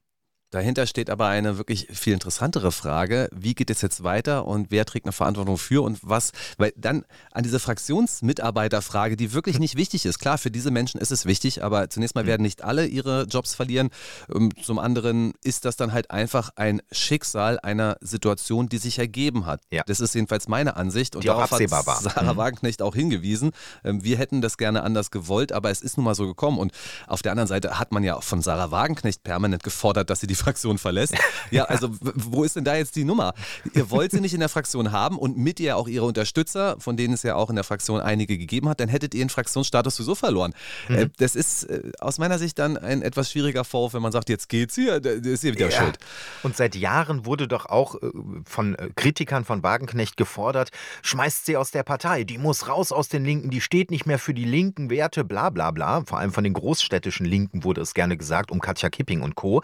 Dahinter 0.52 0.86
steht 0.86 1.10
aber 1.10 1.28
eine 1.28 1.58
wirklich 1.58 1.88
viel 1.92 2.14
interessantere 2.14 2.74
Frage. 2.74 3.30
Wie 3.34 3.56
geht 3.56 3.70
es 3.70 3.82
jetzt 3.82 4.04
weiter 4.04 4.46
und 4.46 4.70
wer 4.70 4.86
trägt 4.86 5.06
eine 5.06 5.14
Verantwortung 5.14 5.58
für 5.58 5.82
und 5.82 6.00
was? 6.02 6.34
Weil 6.58 6.74
dann 6.76 7.06
an 7.32 7.44
diese 7.44 7.60
Fraktionsmitarbeiterfrage, 7.60 9.16
die 9.16 9.32
wirklich 9.32 9.60
nicht 9.60 9.78
wichtig 9.78 10.06
ist. 10.06 10.20
Klar, 10.20 10.38
für 10.38 10.52
diese 10.52 10.70
Menschen 10.70 11.00
ist 11.00 11.12
es 11.12 11.26
wichtig, 11.26 11.64
aber 11.64 11.90
zunächst 11.90 12.16
mal 12.16 12.22
hm. 12.22 12.28
werden 12.28 12.42
nicht 12.42 12.64
alle 12.64 12.86
ihre 12.86 13.24
Jobs 13.24 13.56
verlieren. 13.56 13.92
Ähm, 14.34 14.52
zum 14.62 14.78
anderen 14.78 15.34
ist 15.42 15.64
das 15.64 15.78
dann 15.78 15.94
halt 15.94 16.12
einfach 16.12 16.52
ein 16.58 16.82
Schicksal 16.92 17.58
einer 17.60 17.96
Situation, 18.02 18.68
die 18.68 18.78
sich 18.78 19.00
ergeben 19.00 19.46
hat. 19.46 19.62
Ja. 19.72 19.84
Das 19.86 20.02
ist 20.02 20.14
jedenfalls 20.16 20.50
meine 20.50 20.76
Ansicht 20.76 21.16
und 21.16 21.24
die 21.24 21.28
darauf 21.28 21.52
hat 21.52 21.70
Sarah 21.70 22.34
mhm. 22.34 22.38
Wagenknecht 22.38 22.82
auch 22.82 22.94
hingewiesen. 22.94 23.52
Ähm, 23.86 24.04
wir 24.04 24.18
hätten 24.18 24.42
das 24.42 24.58
gerne 24.58 24.84
anders 24.84 25.12
gewollt, 25.12 25.54
aber 25.54 25.70
es 25.70 25.82
ist 25.82 25.96
nun 25.96 26.04
mal 26.04 26.16
so 26.16 26.28
gekommen. 26.28 26.60
Und 26.60 26.74
auf 27.08 27.22
der 27.22 27.32
anderen 27.32 27.48
Seite 27.48 27.80
hat 27.80 27.94
man 27.94 28.04
ja 28.04 28.18
auch 28.18 28.24
von 28.24 28.42
Sarah 28.42 28.72
Wagenknecht 28.72 29.24
permanent 29.24 29.64
gefordert, 29.64 30.10
dass 30.10 30.20
sie 30.20 30.28
die 30.28 30.41
Fraktion 30.42 30.78
verlässt. 30.78 31.16
Ja, 31.50 31.66
also 31.66 31.90
wo 32.02 32.44
ist 32.44 32.56
denn 32.56 32.64
da 32.64 32.76
jetzt 32.76 32.96
die 32.96 33.04
Nummer? 33.04 33.34
Ihr 33.74 33.90
wollt 33.90 34.12
sie 34.12 34.22
nicht 34.22 34.34
in 34.34 34.40
der 34.40 34.50
Fraktion 34.50 34.92
haben 34.92 35.18
und 35.18 35.38
mit 35.38 35.60
ihr 35.60 35.78
auch 35.78 35.88
ihre 35.88 36.06
Unterstützer, 36.06 36.76
von 36.80 36.98
denen 36.98 37.14
es 37.14 37.24
ja 37.24 37.36
auch 37.36 37.50
in 37.50 37.56
der 37.56 37.64
Fraktion 37.64 38.00
einige 38.00 38.38
gegeben 38.38 38.70
hat, 38.70 38.80
dann 38.80 38.90
hättet 38.90 39.14
ihr 39.14 39.24
den 39.24 39.30
Fraktionsstatus 39.30 39.96
sowieso 39.96 40.16
verloren. 40.16 40.54
Mhm. 40.88 40.96
Äh, 40.96 41.10
das 41.18 41.36
ist 41.36 41.64
äh, 41.64 41.92
aus 42.00 42.18
meiner 42.18 42.40
Sicht 42.40 42.60
dann 42.60 42.78
ein 42.78 43.02
etwas 43.02 43.32
schwieriger 43.32 43.64
Vorwurf, 43.64 43.94
wenn 43.94 44.02
man 44.02 44.12
sagt, 44.12 44.30
jetzt 44.30 44.50
geht 44.50 44.72
sie, 44.72 44.88
ist 44.88 45.42
sie 45.42 45.54
wieder 45.54 45.70
ja. 45.70 45.82
schuld. 45.82 45.98
Und 46.44 46.56
seit 46.56 46.76
Jahren 46.76 47.26
wurde 47.26 47.48
doch 47.48 47.66
auch 47.66 47.96
äh, 47.96 48.10
von 48.46 48.76
Kritikern 48.96 49.46
von 49.46 49.64
Wagenknecht 49.64 50.18
gefordert, 50.18 50.72
schmeißt 51.04 51.46
sie 51.46 51.58
aus 51.58 51.72
der 51.72 51.84
Partei, 51.84 52.24
die 52.24 52.38
muss 52.38 52.68
raus 52.68 52.92
aus 52.92 53.10
den 53.10 53.24
Linken, 53.26 53.50
die 53.50 53.62
steht 53.62 53.92
nicht 53.92 54.06
mehr 54.06 54.20
für 54.20 54.34
die 54.34 54.46
linken 54.46 54.90
Werte, 54.90 55.24
bla 55.24 55.50
bla 55.50 55.72
bla. 55.72 56.04
Vor 56.06 56.20
allem 56.20 56.32
von 56.32 56.44
den 56.44 56.54
großstädtischen 56.54 57.26
Linken 57.26 57.64
wurde 57.64 57.82
es 57.82 57.94
gerne 57.94 58.18
gesagt, 58.18 58.52
um 58.52 58.60
Katja 58.60 58.90
Kipping 58.90 59.22
und 59.22 59.36
Co. 59.36 59.62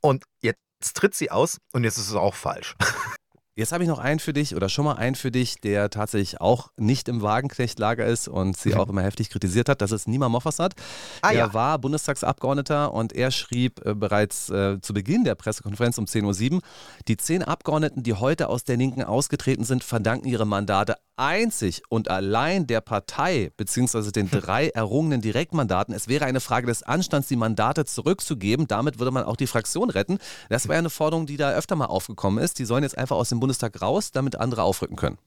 Und 0.00 0.24
jetzt 0.42 0.58
tritt 0.94 1.14
sie 1.14 1.30
aus 1.30 1.58
und 1.72 1.84
jetzt 1.84 1.98
ist 1.98 2.08
es 2.08 2.14
auch 2.14 2.34
falsch. 2.34 2.74
Jetzt 3.56 3.72
habe 3.72 3.82
ich 3.82 3.88
noch 3.88 3.98
einen 3.98 4.20
für 4.20 4.32
dich 4.32 4.54
oder 4.54 4.68
schon 4.68 4.84
mal 4.84 4.94
einen 4.94 5.16
für 5.16 5.32
dich, 5.32 5.60
der 5.60 5.90
tatsächlich 5.90 6.40
auch 6.40 6.70
nicht 6.76 7.08
im 7.08 7.20
Wagenknechtlager 7.20 8.06
ist 8.06 8.28
und 8.28 8.56
sie 8.56 8.70
mhm. 8.70 8.76
auch 8.76 8.88
immer 8.88 9.02
heftig 9.02 9.28
kritisiert 9.28 9.68
hat. 9.68 9.82
Das 9.82 9.90
ist 9.90 10.06
Nima 10.06 10.28
Mofassad. 10.28 10.74
Ah, 11.20 11.32
er 11.32 11.34
ja. 11.34 11.54
war 11.54 11.78
Bundestagsabgeordneter 11.78 12.94
und 12.94 13.12
er 13.12 13.30
schrieb 13.30 13.84
äh, 13.84 13.94
bereits 13.94 14.50
äh, 14.50 14.80
zu 14.80 14.94
Beginn 14.94 15.24
der 15.24 15.34
Pressekonferenz 15.34 15.98
um 15.98 16.04
10.07 16.04 16.54
Uhr, 16.54 16.60
die 17.08 17.16
zehn 17.16 17.42
Abgeordneten, 17.42 18.04
die 18.04 18.14
heute 18.14 18.48
aus 18.48 18.62
der 18.64 18.76
Linken 18.76 19.02
ausgetreten 19.02 19.64
sind, 19.64 19.82
verdanken 19.82 20.28
ihre 20.28 20.46
Mandate 20.46 20.94
einzig 21.20 21.82
und 21.90 22.10
allein 22.10 22.66
der 22.66 22.80
Partei 22.80 23.52
bzw. 23.56 24.10
den 24.10 24.30
drei 24.30 24.68
errungenen 24.68 25.20
Direktmandaten. 25.20 25.94
Es 25.94 26.08
wäre 26.08 26.24
eine 26.24 26.40
Frage 26.40 26.66
des 26.66 26.82
Anstands, 26.82 27.28
die 27.28 27.36
Mandate 27.36 27.84
zurückzugeben. 27.84 28.66
Damit 28.66 28.98
würde 28.98 29.10
man 29.10 29.24
auch 29.24 29.36
die 29.36 29.46
Fraktion 29.46 29.90
retten. 29.90 30.18
Das 30.48 30.66
war 30.66 30.76
ja 30.76 30.78
eine 30.78 30.88
Forderung, 30.88 31.26
die 31.26 31.36
da 31.36 31.52
öfter 31.52 31.76
mal 31.76 31.86
aufgekommen 31.86 32.42
ist. 32.42 32.58
Die 32.58 32.64
sollen 32.64 32.84
jetzt 32.84 32.96
einfach 32.96 33.16
aus 33.16 33.28
dem 33.28 33.38
Bundestag 33.38 33.49
raus, 33.82 34.12
damit 34.12 34.36
andere 34.36 34.62
aufrücken 34.62 34.96
können. 34.96 35.18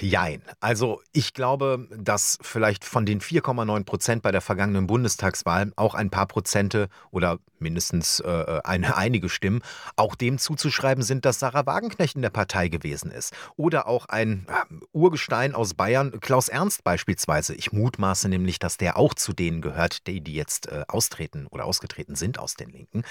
Jein. 0.00 0.42
Also 0.60 1.00
ich 1.12 1.34
glaube, 1.34 1.88
dass 1.96 2.38
vielleicht 2.42 2.84
von 2.84 3.06
den 3.06 3.20
4,9 3.20 3.84
Prozent 3.84 4.22
bei 4.22 4.30
der 4.30 4.40
vergangenen 4.40 4.86
Bundestagswahl 4.86 5.72
auch 5.76 5.94
ein 5.94 6.10
paar 6.10 6.26
Prozente 6.26 6.88
oder 7.10 7.38
mindestens 7.58 8.20
äh, 8.20 8.60
eine, 8.64 8.96
einige 8.96 9.28
Stimmen 9.28 9.62
auch 9.96 10.14
dem 10.14 10.38
zuzuschreiben 10.38 11.02
sind, 11.02 11.24
dass 11.24 11.38
Sarah 11.38 11.66
Wagenknecht 11.66 12.16
in 12.16 12.22
der 12.22 12.30
Partei 12.30 12.68
gewesen 12.68 13.10
ist. 13.10 13.32
Oder 13.56 13.86
auch 13.86 14.06
ein 14.06 14.46
äh, 14.48 14.74
Urgestein 14.92 15.54
aus 15.54 15.74
Bayern, 15.74 16.20
Klaus 16.20 16.48
Ernst 16.48 16.84
beispielsweise. 16.84 17.54
Ich 17.54 17.72
mutmaße 17.72 18.28
nämlich, 18.28 18.58
dass 18.58 18.76
der 18.76 18.96
auch 18.96 19.14
zu 19.14 19.32
denen 19.32 19.62
gehört, 19.62 20.06
die, 20.06 20.20
die 20.20 20.34
jetzt 20.34 20.68
äh, 20.68 20.84
austreten 20.88 21.46
oder 21.48 21.64
ausgetreten 21.64 22.16
sind 22.16 22.38
aus 22.38 22.54
den 22.54 22.70
Linken. 22.70 23.02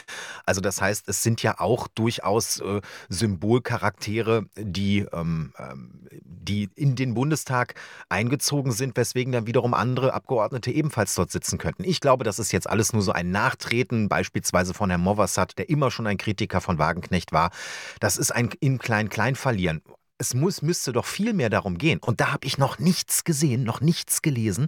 Also 0.45 0.61
das 0.61 0.81
heißt, 0.81 1.07
es 1.07 1.23
sind 1.23 1.41
ja 1.41 1.59
auch 1.59 1.87
durchaus 1.87 2.59
äh, 2.59 2.81
Symbolcharaktere, 3.09 4.45
die, 4.55 5.05
ähm, 5.11 5.53
ähm 5.57 6.07
die 6.23 6.60
in 6.75 6.95
den 6.95 7.13
Bundestag 7.13 7.75
eingezogen 8.09 8.71
sind, 8.71 8.97
weswegen 8.97 9.31
dann 9.31 9.47
wiederum 9.47 9.73
andere 9.73 10.13
Abgeordnete 10.13 10.71
ebenfalls 10.71 11.15
dort 11.15 11.31
sitzen 11.31 11.57
könnten. 11.57 11.83
Ich 11.83 11.99
glaube, 11.99 12.23
das 12.23 12.39
ist 12.39 12.51
jetzt 12.51 12.69
alles 12.69 12.93
nur 12.93 13.01
so 13.01 13.11
ein 13.11 13.31
Nachtreten, 13.31 14.09
beispielsweise 14.09 14.73
von 14.73 14.89
Herrn 14.89 15.01
Movassat, 15.01 15.57
der 15.57 15.69
immer 15.69 15.91
schon 15.91 16.07
ein 16.07 16.17
Kritiker 16.17 16.61
von 16.61 16.77
Wagenknecht 16.77 17.31
war. 17.31 17.51
Das 17.99 18.17
ist 18.17 18.31
ein 18.31 18.49
in 18.59 18.79
Klein-Klein 18.79 19.35
verlieren 19.35 19.81
es 20.21 20.35
muss, 20.35 20.61
müsste 20.61 20.93
doch 20.93 21.05
viel 21.05 21.33
mehr 21.33 21.49
darum 21.49 21.77
gehen. 21.77 21.99
Und 21.99 22.21
da 22.21 22.31
habe 22.31 22.45
ich 22.45 22.57
noch 22.57 22.77
nichts 22.79 23.23
gesehen, 23.23 23.63
noch 23.63 23.81
nichts 23.81 24.21
gelesen 24.21 24.67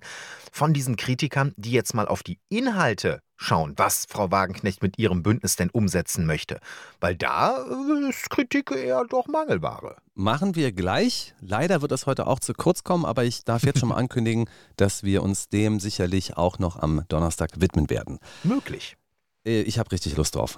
von 0.51 0.73
diesen 0.73 0.95
Kritikern, 0.95 1.53
die 1.55 1.71
jetzt 1.71 1.93
mal 1.93 2.07
auf 2.07 2.23
die 2.23 2.39
Inhalte 2.49 3.21
schauen, 3.37 3.73
was 3.77 4.05
Frau 4.09 4.31
Wagenknecht 4.31 4.81
mit 4.81 4.97
ihrem 4.97 5.21
Bündnis 5.21 5.55
denn 5.55 5.69
umsetzen 5.69 6.25
möchte. 6.25 6.59
Weil 6.99 7.15
da 7.15 7.63
äh, 7.63 8.09
ist 8.09 8.29
Kritik 8.29 8.71
eher 8.71 9.05
doch 9.07 9.27
Mangelware. 9.27 9.97
Machen 10.15 10.55
wir 10.55 10.71
gleich. 10.71 11.35
Leider 11.39 11.81
wird 11.81 11.91
das 11.91 12.07
heute 12.07 12.25
auch 12.25 12.39
zu 12.39 12.53
kurz 12.53 12.83
kommen, 12.83 13.05
aber 13.05 13.23
ich 13.23 13.43
darf 13.43 13.63
jetzt 13.63 13.79
schon 13.79 13.89
mal 13.89 13.95
ankündigen, 14.03 14.49
dass 14.75 15.03
wir 15.03 15.21
uns 15.21 15.49
dem 15.49 15.79
sicherlich 15.79 16.35
auch 16.35 16.57
noch 16.57 16.77
am 16.77 17.03
Donnerstag 17.09 17.61
widmen 17.61 17.89
werden. 17.91 18.17
Möglich. 18.43 18.97
Äh, 19.45 19.61
ich 19.61 19.77
habe 19.77 19.91
richtig 19.91 20.15
Lust 20.17 20.35
drauf. 20.35 20.57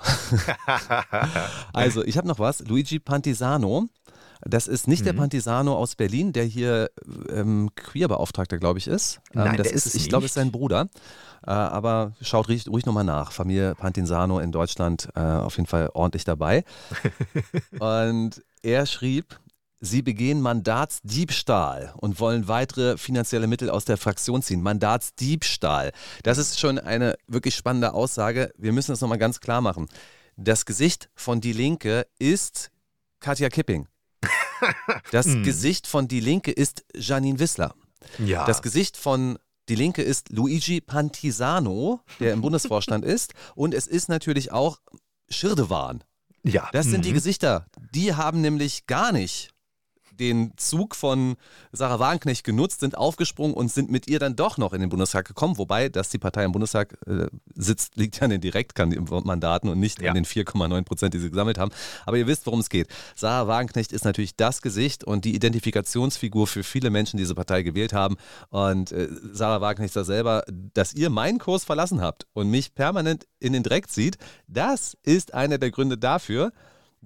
also, 1.74 2.04
ich 2.04 2.18
habe 2.18 2.28
noch 2.28 2.40
was. 2.40 2.60
Luigi 2.60 3.00
Pantisano 3.00 3.90
Das 4.42 4.68
ist 4.68 4.88
nicht 4.88 5.02
mhm. 5.02 5.06
der 5.06 5.14
Pantisano 5.14 5.76
aus 5.76 5.96
Berlin, 5.96 6.34
der 6.34 6.44
hier 6.44 6.90
ähm, 7.30 7.70
Queerbeauftragter, 7.76 8.58
glaube 8.58 8.80
ich, 8.80 8.88
ist. 8.88 9.20
Ähm, 9.34 9.44
Nein, 9.46 9.58
das 9.58 9.72
ist, 9.72 9.86
ist 9.88 9.96
ich 9.96 10.10
glaube, 10.10 10.26
es 10.26 10.32
ist 10.32 10.36
sein 10.36 10.52
Bruder. 10.52 10.88
Äh, 11.46 11.52
aber 11.52 12.14
schaut 12.22 12.50
ruhig, 12.50 12.68
ruhig 12.68 12.86
nochmal 12.86 13.04
nach. 13.04 13.32
Familie 13.32 13.76
Pantisano 13.76 14.40
in 14.40 14.52
Deutschland 14.52 15.10
äh, 15.16 15.20
auf 15.20 15.58
jeden 15.58 15.68
Fall 15.68 15.90
ordentlich 15.94 16.24
dabei. 16.24 16.64
Und 17.80 18.44
er 18.62 18.86
schrieb, 18.86 19.40
Sie 19.82 20.02
begehen 20.02 20.42
Mandatsdiebstahl 20.42 21.94
und 21.98 22.20
wollen 22.20 22.48
weitere 22.48 22.98
finanzielle 22.98 23.46
Mittel 23.46 23.70
aus 23.70 23.86
der 23.86 23.98
Fraktion 23.98 24.42
ziehen. 24.42 24.62
Mandatsdiebstahl. 24.62 25.92
Das 26.24 26.38
ist 26.38 26.60
schon 26.60 26.80
eine 26.80 27.16
wirklich 27.28 27.56
spannende 27.56 27.94
Aussage. 27.94 28.52
Wir 28.58 28.72
müssen 28.72 28.94
das 28.94 29.02
nochmal 29.02 29.18
ganz 29.18 29.42
klar 29.42 29.62
machen. 29.62 29.88
Das 30.38 30.66
Gesicht 30.66 31.10
von 31.14 31.40
Die 31.42 31.54
Linke 31.54 32.08
ist 32.18 32.72
Katja 33.20 33.50
Kipping. 33.50 33.88
Das 35.12 35.26
hm. 35.28 35.44
Gesicht 35.44 35.88
von 35.88 36.08
Die 36.08 36.20
Linke 36.20 36.52
ist 36.52 36.86
Janine 36.96 37.40
Wissler. 37.40 37.76
Ja. 38.20 38.46
Das 38.46 38.62
Gesicht 38.62 38.98
von 38.98 39.38
Die 39.70 39.76
Linke 39.76 40.02
ist 40.02 40.30
Luigi 40.30 40.82
Pantisano, 40.82 42.02
der 42.20 42.34
im 42.34 42.42
Bundesvorstand 42.42 43.04
ist. 43.06 43.34
Und 43.56 43.74
es 43.74 43.88
ist 43.88 44.10
natürlich 44.10 44.52
auch 44.52 44.80
Schirdewan. 45.30 46.04
Ja. 46.44 46.70
Das 46.72 46.86
sind 46.86 47.00
mhm. 47.00 47.04
die 47.04 47.14
Gesichter. 47.14 47.66
Die 47.94 48.14
haben 48.14 48.42
nämlich 48.42 48.86
gar 48.86 49.12
nicht 49.12 49.55
den 50.20 50.54
Zug 50.58 50.96
von 50.96 51.36
Sarah 51.72 52.00
Wagenknecht 52.00 52.44
genutzt, 52.44 52.80
sind 52.80 52.98
aufgesprungen 52.98 53.54
und 53.54 53.72
sind 53.72 53.92
mit 53.92 54.08
ihr 54.08 54.20
dann 54.20 54.36
doch 54.36 54.58
noch 54.58 54.74
in 54.74 54.82
den 54.82 54.90
Bundestag 54.90 55.28
gekommen. 55.28 55.58
Wobei, 55.58 55.90
dass 55.90 56.10
die 56.10 56.18
Partei 56.18 56.44
im 56.44 56.52
Bundestag 56.52 56.98
äh, 57.08 57.28
sitzt, 57.56 57.96
liegt 57.96 58.18
ja 58.18 58.24
an 58.24 58.30
den 58.30 58.42
Direktmandaten 58.42 59.70
und 59.70 59.80
nicht 59.80 60.02
ja. 60.02 60.10
an 60.10 60.16
den 60.16 60.26
4,9 60.26 60.84
Prozent, 60.84 61.14
die 61.14 61.20
sie 61.20 61.30
gesammelt 61.30 61.58
haben. 61.58 61.72
Aber 62.06 62.18
ihr 62.18 62.28
wisst, 62.28 62.46
worum 62.46 62.60
es 62.60 62.70
geht. 62.70 62.88
Sarah 63.16 63.48
Wagenknecht 63.48 63.92
ist 63.92 64.06
natürlich 64.06 64.36
das 64.36 64.62
Gesicht 64.62 65.04
und 65.04 65.26
die 65.26 65.36
Identifikationsfigur 65.36 66.48
für 66.48 66.64
viele 66.64 66.90
Menschen, 66.90 67.18
die 67.18 67.24
diese 67.24 67.36
Partei 67.36 67.64
gewählt 67.64 67.94
haben. 67.94 68.18
Und 68.50 68.92
äh, 68.92 69.10
Sarah 69.32 69.62
Wagenknecht 69.62 69.94
sagt 69.94 70.08
selber, 70.08 70.44
dass 70.74 70.94
ihr 70.94 71.10
meinen 71.10 71.40
Kurs 71.40 71.64
verlassen 71.64 72.02
habt 72.02 72.28
und 72.34 72.50
mich 72.50 72.76
permanent 72.76 73.28
in 73.40 73.54
den 73.54 73.64
Dreck 73.64 73.90
zieht, 73.90 74.18
das 74.48 74.98
ist 75.04 75.34
einer 75.34 75.58
der 75.58 75.72
Gründe 75.72 75.98
dafür, 75.98 76.52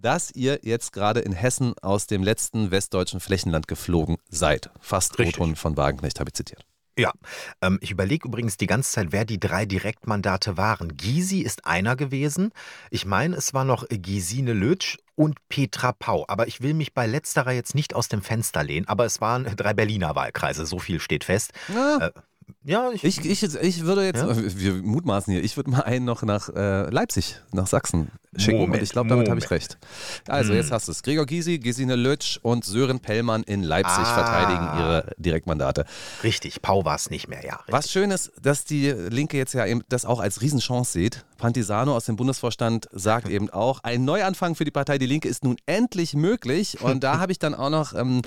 dass 0.01 0.32
ihr 0.32 0.60
jetzt 0.63 0.94
gerade 0.94 1.20
in 1.20 1.34
Hessen 1.34 1.74
aus 1.82 2.08
dem 2.08 2.24
letzten 2.24 2.72
westdeutschen 2.72 3.20
Flächenland 3.20 3.68
geflogen 3.68 4.18
seid. 4.29 4.70
Fast 4.79 5.20
Rothund 5.20 5.58
von 5.58 5.77
Wagenknecht 5.77 6.20
habe 6.20 6.29
ich 6.29 6.34
zitiert. 6.34 6.65
Ja, 7.00 7.13
ähm, 7.62 7.79
ich 7.82 7.91
überlege 7.91 8.27
übrigens 8.27 8.58
die 8.58 8.68
ganze 8.68 8.91
Zeit, 8.91 9.08
wer 9.12 9.24
die 9.24 9.39
drei 9.39 9.65
Direktmandate 9.65 10.58
waren. 10.58 10.98
Gysi 10.98 11.39
ist 11.39 11.65
einer 11.65 11.96
gewesen. 11.96 12.51
Ich 12.91 13.06
meine, 13.06 13.38
es 13.38 13.53
war 13.53 13.63
noch 13.63 13.86
Gesine 13.89 14.51
Lötsch 14.51 14.98
und 15.15 15.38
Petra 15.48 15.94
Pau. 15.94 16.25
Aber 16.27 16.50
ich 16.50 16.62
will 16.62 16.74
mich 16.74 16.94
bei 16.94 17.08
letzterer 17.08 17.53
jetzt 17.53 17.74
nicht 17.74 17.96
aus 17.96 18.10
dem 18.10 18.22
Fenster 18.22 18.63
lehnen. 18.63 18.86
Aber 18.89 19.06
es 19.06 19.22
waren 19.22 19.46
drei 19.56 19.74
Berliner 19.74 20.15
Wahlkreise, 20.15 20.65
so 20.65 20.77
viel 20.77 21.00
steht 21.00 21.24
fest. 21.24 21.53
Ja. 21.74 22.08
Äh, 22.08 22.12
ja, 22.63 22.91
ich, 22.91 23.03
ich, 23.03 23.25
ich, 23.25 23.44
ich, 23.44 23.84
würde 23.86 24.06
jetzt, 24.06 24.22
ja? 24.22 24.36
wir 24.36 24.74
mutmaßen 24.74 25.34
hier, 25.34 25.44
ich 25.44 25.58
würde 25.58 25.70
mal 25.70 25.82
einen 25.82 26.06
noch 26.06 26.24
nach 26.24 26.50
äh, 26.50 26.89
Leipzig, 26.89 27.39
nach 27.51 27.68
Sachsen 27.68 28.12
schicken. 28.36 28.60
Moment, 28.60 28.75
und 28.75 28.84
ich 28.84 28.91
glaube, 28.91 29.10
damit 29.10 29.29
habe 29.29 29.39
ich 29.39 29.50
recht. 29.51 29.77
Also, 30.27 30.51
hm. 30.51 30.58
jetzt 30.58 30.72
hast 30.72 30.88
du 30.88 30.91
es. 30.91 31.03
Gregor 31.03 31.25
Gysi, 31.25 31.60
Gesine 31.60 31.96
Lötsch 31.96 32.39
und 32.41 32.65
Sören 32.65 33.00
Pellmann 33.00 33.44
in 33.44 33.63
Leipzig 33.63 33.98
ah. 33.98 34.13
verteidigen 34.13 34.79
ihre 34.79 35.15
Direktmandate. 35.18 35.86
Richtig, 36.24 36.62
Pau 36.62 36.86
war 36.86 36.96
es 36.96 37.10
nicht 37.10 37.27
mehr, 37.27 37.44
ja. 37.44 37.56
Richtig. 37.56 37.74
Was 37.74 37.91
schön 37.91 38.12
ist, 38.12 38.32
dass 38.41 38.65
die 38.65 38.89
Linke 38.91 39.38
jetzt 39.38 39.53
ja 39.53 39.65
eben 39.65 39.84
das 39.89 40.06
auch 40.06 40.20
als 40.20 40.41
Riesenchance 40.41 40.91
sieht. 40.91 41.25
Pantisano 41.39 41.96
aus 41.96 42.05
dem 42.05 42.15
Bundesvorstand 42.15 42.88
sagt 42.91 43.27
eben 43.29 43.50
auch, 43.50 43.79
ein 43.84 44.05
Neuanfang 44.05 44.53
für 44.53 44.65
die 44.65 44.72
Partei 44.72 45.00
Die 45.00 45.08
Linke 45.08 45.27
ist 45.27 45.43
nun 45.43 45.58
endlich 45.65 46.13
möglich. 46.13 46.79
Und 46.81 47.03
da 47.03 47.17
habe 47.19 47.31
ich 47.31 47.39
dann 47.39 47.55
auch 47.55 47.72
noch 47.72 47.96
ähm, 47.96 48.22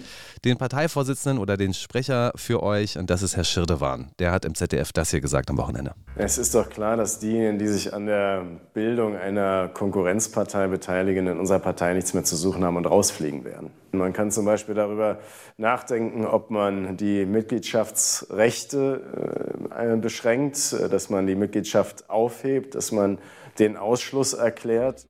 den 0.45 0.59
Parteivorsitzenden 0.59 1.39
oder 1.39 1.57
den 1.57 1.75
Sprecher 1.75 2.33
für 2.35 2.63
euch 2.63 2.99
und 2.99 3.09
das 3.11 3.23
ist 3.23 3.37
Herr 3.37 3.45
Schirdewan. 3.45 4.11
Der 4.19 4.33
hat 4.33 4.45
im 4.45 4.57
ZDF 4.57 4.93
das 4.93 5.11
hier 5.11 5.21
gesagt 5.21 5.51
am 5.51 5.59
Wochenende. 5.59 5.95
Es 6.17 6.39
ist 6.39 6.55
doch 6.55 6.69
klar, 6.69 6.97
dass 6.97 7.21
diejenigen, 7.21 7.59
die 7.59 7.69
sich 7.69 7.95
an 7.95 8.07
der 8.07 8.45
Bildung 8.75 9.17
einer 9.17 9.69
Konkurrenzpartei 9.69 10.67
beteiligen, 10.67 11.29
in 11.29 11.39
unserer 11.39 11.61
Partei 11.61 11.95
nichts 11.95 12.15
mehr 12.15 12.25
zu 12.25 12.35
suchen 12.35 12.65
haben 12.65 12.77
und 12.77 12.87
rausfliegen 12.87 13.45
werden. 13.45 13.71
Man 13.93 14.15
kann 14.15 14.31
zum 14.31 14.47
Beispiel 14.47 14.75
darüber 14.75 15.21
nachdenken, 15.59 16.25
ob 16.25 16.51
man 16.51 16.97
die 16.97 17.27
Mitgliedschaftsrechte 17.27 19.69
äh, 19.71 19.97
beschränkt, 19.97 20.73
dass 20.73 21.11
man 21.11 21.27
die 21.27 21.35
Mitgliedschaft 21.35 22.09
aufhebt, 22.09 22.75
dass 22.75 22.91
man 22.91 23.19
den 23.59 23.77
Ausschluss 23.77 24.33
erklärt. 24.33 25.07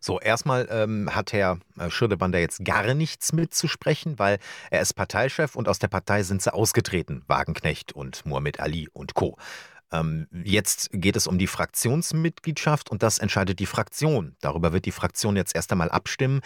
So, 0.00 0.20
erstmal 0.20 0.68
ähm, 0.70 1.14
hat 1.14 1.32
Herr 1.32 1.58
äh, 1.78 1.90
Schirdebander 1.90 2.38
jetzt 2.38 2.64
gar 2.64 2.94
nichts 2.94 3.32
mitzusprechen, 3.32 4.18
weil 4.18 4.38
er 4.70 4.82
ist 4.82 4.94
Parteichef 4.94 5.56
und 5.56 5.68
aus 5.68 5.78
der 5.78 5.88
Partei 5.88 6.22
sind 6.22 6.42
sie 6.42 6.52
ausgetreten, 6.52 7.22
Wagenknecht 7.26 7.92
und 7.92 8.24
Muhammad 8.26 8.60
Ali 8.60 8.88
und 8.92 9.14
Co. 9.14 9.36
Ähm, 9.92 10.26
jetzt 10.44 10.90
geht 10.92 11.16
es 11.16 11.26
um 11.26 11.38
die 11.38 11.46
Fraktionsmitgliedschaft 11.46 12.90
und 12.90 13.02
das 13.02 13.18
entscheidet 13.18 13.58
die 13.58 13.66
Fraktion. 13.66 14.36
Darüber 14.40 14.72
wird 14.72 14.86
die 14.86 14.92
Fraktion 14.92 15.36
jetzt 15.36 15.54
erst 15.54 15.72
einmal 15.72 15.90
abstimmen 15.90 16.40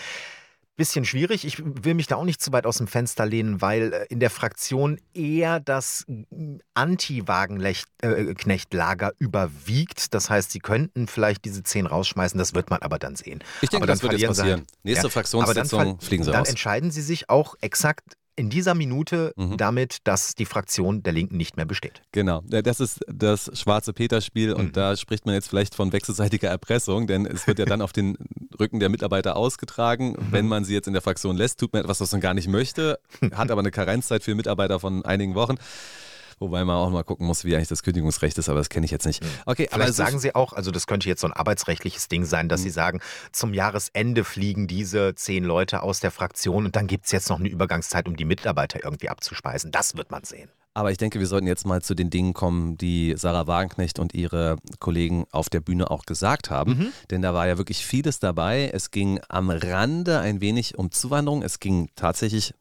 bisschen 0.78 1.04
schwierig. 1.04 1.44
Ich 1.44 1.58
will 1.58 1.92
mich 1.92 2.06
da 2.06 2.16
auch 2.16 2.24
nicht 2.24 2.40
zu 2.40 2.50
weit 2.52 2.64
aus 2.64 2.78
dem 2.78 2.86
Fenster 2.86 3.26
lehnen, 3.26 3.60
weil 3.60 3.92
äh, 3.92 4.06
in 4.08 4.20
der 4.20 4.30
Fraktion 4.30 4.98
eher 5.12 5.60
das 5.60 6.06
Anti-Wagenknecht-Lager 6.72 9.12
überwiegt. 9.18 10.14
Das 10.14 10.30
heißt, 10.30 10.50
sie 10.52 10.60
könnten 10.60 11.06
vielleicht 11.08 11.44
diese 11.44 11.62
zehn 11.62 11.84
rausschmeißen, 11.86 12.38
das 12.38 12.54
wird 12.54 12.70
man 12.70 12.80
aber 12.80 12.98
dann 12.98 13.16
sehen. 13.16 13.44
Ich 13.60 13.68
denke, 13.68 13.86
das 13.86 14.02
wird 14.02 14.14
jetzt 14.14 14.28
passieren. 14.28 14.60
Halt, 14.60 14.84
Nächste 14.84 15.08
ja, 15.08 15.10
Fraktionssitzung 15.10 16.00
fliegen 16.00 16.24
sie 16.24 16.30
dann 16.30 16.38
raus. 16.38 16.46
Dann 16.46 16.52
entscheiden 16.52 16.90
sie 16.90 17.02
sich 17.02 17.28
auch 17.28 17.56
exakt 17.60 18.16
in 18.38 18.50
dieser 18.50 18.74
Minute 18.74 19.32
mhm. 19.36 19.56
damit, 19.56 19.98
dass 20.04 20.34
die 20.34 20.44
Fraktion 20.44 21.02
der 21.02 21.12
Linken 21.12 21.36
nicht 21.36 21.56
mehr 21.56 21.66
besteht. 21.66 22.02
Genau, 22.12 22.42
das 22.48 22.80
ist 22.80 23.00
das 23.08 23.50
schwarze 23.58 23.92
Peter-Spiel 23.92 24.52
und 24.52 24.66
mhm. 24.66 24.72
da 24.72 24.96
spricht 24.96 25.26
man 25.26 25.34
jetzt 25.34 25.48
vielleicht 25.48 25.74
von 25.74 25.92
wechselseitiger 25.92 26.48
Erpressung, 26.48 27.06
denn 27.06 27.26
es 27.26 27.46
wird 27.46 27.58
ja 27.58 27.64
dann 27.64 27.82
auf 27.82 27.92
den 27.92 28.16
Rücken 28.58 28.78
der 28.78 28.88
Mitarbeiter 28.88 29.36
ausgetragen. 29.36 30.10
Mhm. 30.12 30.16
Wenn 30.30 30.46
man 30.46 30.64
sie 30.64 30.74
jetzt 30.74 30.86
in 30.86 30.92
der 30.92 31.02
Fraktion 31.02 31.36
lässt, 31.36 31.58
tut 31.58 31.72
man 31.72 31.82
etwas, 31.82 32.00
was 32.00 32.12
man 32.12 32.20
gar 32.20 32.34
nicht 32.34 32.48
möchte, 32.48 33.00
hat 33.32 33.50
aber 33.50 33.60
eine 33.60 33.70
Karenzzeit 33.70 34.22
für 34.22 34.34
Mitarbeiter 34.34 34.78
von 34.78 35.04
einigen 35.04 35.34
Wochen. 35.34 35.56
Wobei 36.38 36.64
man 36.64 36.76
auch 36.76 36.90
mal 36.90 37.02
gucken 37.02 37.26
muss, 37.26 37.44
wie 37.44 37.54
eigentlich 37.54 37.68
das 37.68 37.82
Kündigungsrecht 37.82 38.38
ist, 38.38 38.48
aber 38.48 38.58
das 38.58 38.68
kenne 38.68 38.84
ich 38.86 38.90
jetzt 38.90 39.06
nicht. 39.06 39.22
Hm. 39.22 39.30
Okay, 39.46 39.68
Vielleicht 39.70 39.74
aber 39.74 39.92
sagen 39.92 40.18
Sie 40.18 40.34
auch, 40.34 40.52
also 40.52 40.70
das 40.70 40.86
könnte 40.86 41.08
jetzt 41.08 41.20
so 41.20 41.26
ein 41.26 41.32
arbeitsrechtliches 41.32 42.08
Ding 42.08 42.24
sein, 42.24 42.48
dass 42.48 42.60
mhm. 42.60 42.64
Sie 42.64 42.70
sagen, 42.70 43.00
zum 43.32 43.54
Jahresende 43.54 44.24
fliegen 44.24 44.66
diese 44.66 45.14
zehn 45.14 45.44
Leute 45.44 45.82
aus 45.82 46.00
der 46.00 46.10
Fraktion 46.10 46.64
und 46.64 46.76
dann 46.76 46.86
gibt 46.86 47.06
es 47.06 47.12
jetzt 47.12 47.28
noch 47.28 47.38
eine 47.38 47.48
Übergangszeit, 47.48 48.08
um 48.08 48.16
die 48.16 48.24
Mitarbeiter 48.24 48.82
irgendwie 48.84 49.08
abzuspeisen. 49.08 49.72
Das 49.72 49.96
wird 49.96 50.10
man 50.10 50.24
sehen. 50.24 50.50
Aber 50.78 50.92
ich 50.92 50.96
denke, 50.96 51.18
wir 51.18 51.26
sollten 51.26 51.48
jetzt 51.48 51.66
mal 51.66 51.82
zu 51.82 51.94
den 51.96 52.08
Dingen 52.08 52.34
kommen, 52.34 52.78
die 52.78 53.14
Sarah 53.16 53.48
Wagenknecht 53.48 53.98
und 53.98 54.14
ihre 54.14 54.58
Kollegen 54.78 55.26
auf 55.32 55.48
der 55.48 55.58
Bühne 55.58 55.90
auch 55.90 56.04
gesagt 56.04 56.50
haben. 56.50 56.78
Mhm. 56.78 56.92
Denn 57.10 57.20
da 57.20 57.34
war 57.34 57.48
ja 57.48 57.58
wirklich 57.58 57.84
vieles 57.84 58.20
dabei. 58.20 58.70
Es 58.72 58.92
ging 58.92 59.18
am 59.28 59.50
Rande 59.50 60.20
ein 60.20 60.40
wenig 60.40 60.78
um 60.78 60.92
Zuwanderung. 60.92 61.42
Es 61.42 61.58
ging 61.58 61.88
tatsächlich 61.96 62.54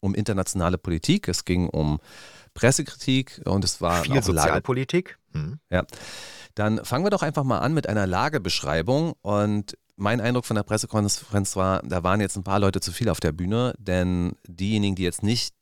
um 0.00 0.14
internationale 0.14 0.78
Politik. 0.78 1.28
Es 1.28 1.44
ging 1.44 1.68
um 1.68 1.98
Pressekritik 2.58 3.40
und 3.44 3.62
es 3.64 3.80
war 3.80 4.02
viel 4.02 4.20
Sozialpolitik. 4.20 5.16
Hm. 5.32 5.60
Ja. 5.70 5.84
Dann 6.56 6.84
fangen 6.84 7.04
wir 7.04 7.10
doch 7.10 7.22
einfach 7.22 7.44
mal 7.44 7.60
an 7.60 7.72
mit 7.72 7.88
einer 7.88 8.08
Lagebeschreibung 8.08 9.14
und 9.22 9.78
mein 9.94 10.20
Eindruck 10.20 10.44
von 10.44 10.56
der 10.56 10.64
Pressekonferenz 10.64 11.54
war, 11.54 11.82
da 11.84 12.02
waren 12.02 12.20
jetzt 12.20 12.36
ein 12.36 12.42
paar 12.42 12.58
Leute 12.58 12.80
zu 12.80 12.90
viel 12.90 13.08
auf 13.10 13.20
der 13.20 13.30
Bühne, 13.30 13.74
denn 13.78 14.32
diejenigen, 14.46 14.96
die 14.96 15.04
jetzt 15.04 15.22
nicht 15.22 15.54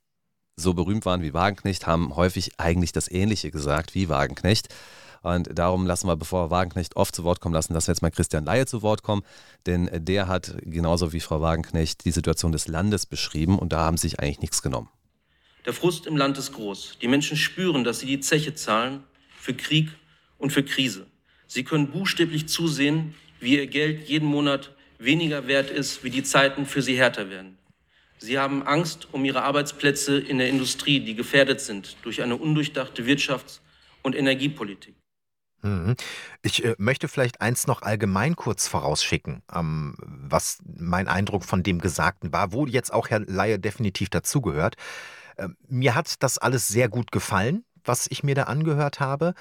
so 0.57 0.73
berühmt 0.73 1.05
waren 1.05 1.21
wie 1.21 1.35
Wagenknecht, 1.35 1.87
haben 1.87 2.17
häufig 2.17 2.53
eigentlich 2.59 2.93
das 2.93 3.11
Ähnliche 3.11 3.51
gesagt 3.51 3.95
wie 3.95 4.09
Wagenknecht. 4.09 4.75
Und 5.23 5.59
darum 5.59 5.87
lassen 5.87 6.07
wir, 6.07 6.17
bevor 6.17 6.47
wir 6.47 6.51
Wagenknecht 6.51 6.97
oft 6.97 7.15
zu 7.15 7.25
Wort 7.25 7.41
kommen 7.41 7.55
lassen, 7.55 7.75
lassen 7.75 7.89
wir 7.89 7.93
jetzt 7.93 8.03
mal 8.03 8.11
Christian 8.11 8.45
Laie 8.45 8.65
zu 8.65 8.81
Wort 8.81 9.03
kommen. 9.03 9.23
Denn 9.67 9.91
der 9.93 10.29
hat 10.29 10.57
genauso 10.63 11.13
wie 11.13 11.21
Frau 11.21 11.43
Wagenknecht 11.43 12.07
die 12.07 12.13
Situation 12.13 12.53
des 12.53 12.69
Landes 12.69 13.05
beschrieben 13.05 13.59
und 13.59 13.73
da 13.73 13.81
haben 13.81 13.99
sich 13.99 14.21
eigentlich 14.21 14.41
nichts 14.41 14.63
genommen. 14.63 14.89
Der 15.67 15.73
Frust 15.73 16.07
im 16.07 16.17
Land 16.17 16.39
ist 16.39 16.53
groß. 16.53 16.99
Die 17.03 17.09
Menschen 17.09 17.37
spüren, 17.37 17.83
dass 17.83 17.99
sie 17.99 18.07
die 18.07 18.21
Zeche 18.21 18.55
zahlen 18.55 19.03
für 19.37 19.53
Krieg 19.53 19.89
und 20.39 20.53
für 20.53 20.63
Krise. 20.63 21.07
Sie 21.49 21.65
können 21.65 21.89
buchstäblich 21.89 22.49
zusehen, 22.49 23.15
wie 23.41 23.57
ihr 23.57 23.67
Geld 23.67 24.09
jeden 24.09 24.29
Monat 24.29 24.75
weniger 24.99 25.49
wert 25.49 25.71
ist, 25.71 26.05
wie 26.05 26.11
die 26.11 26.23
Zeiten 26.23 26.67
für 26.67 26.83
sie 26.83 26.97
härter 26.97 27.31
werden. 27.31 27.59
Sie 28.19 28.39
haben 28.39 28.63
Angst 28.63 29.09
um 29.13 29.25
ihre 29.25 29.43
Arbeitsplätze 29.43 30.19
in 30.19 30.39
der 30.39 30.49
Industrie, 30.49 31.01
die 31.01 31.17
gefährdet 31.17 31.61
sind 31.61 31.97
durch 32.03 32.23
eine 32.23 32.37
undurchdachte 32.37 33.03
Wirtschafts- 33.03 33.61
und 34.03 34.15
Energiepolitik. 34.15 34.95
Mhm. 35.63 35.97
Ich 36.43 36.65
äh, 36.65 36.77
möchte 36.79 37.09
vielleicht 37.09 37.41
eins 37.41 37.67
noch 37.67 37.83
allgemein 37.83 38.37
kurz 38.37 38.69
vorausschicken, 38.69 39.43
ähm, 39.53 39.97
was 39.99 40.59
mein 40.65 41.09
Eindruck 41.09 41.45
von 41.45 41.63
dem 41.63 41.81
Gesagten 41.81 42.33
war, 42.33 42.53
wo 42.53 42.67
jetzt 42.67 42.93
auch 42.93 43.11
Herr 43.11 43.21
Laie 43.21 43.59
definitiv 43.59 44.09
dazugehört. 44.11 44.77
Ähm, 45.39 45.57
mir 45.69 45.95
hat 45.95 46.23
das 46.23 46.39
alles 46.39 46.69
sehr 46.69 46.89
gut 46.89 47.13
gefallen, 47.13 47.65
was 47.85 48.07
ich 48.11 48.23
mir 48.23 48.35
da 48.35 48.45
angehört 48.45 49.01
habe. 49.01 49.35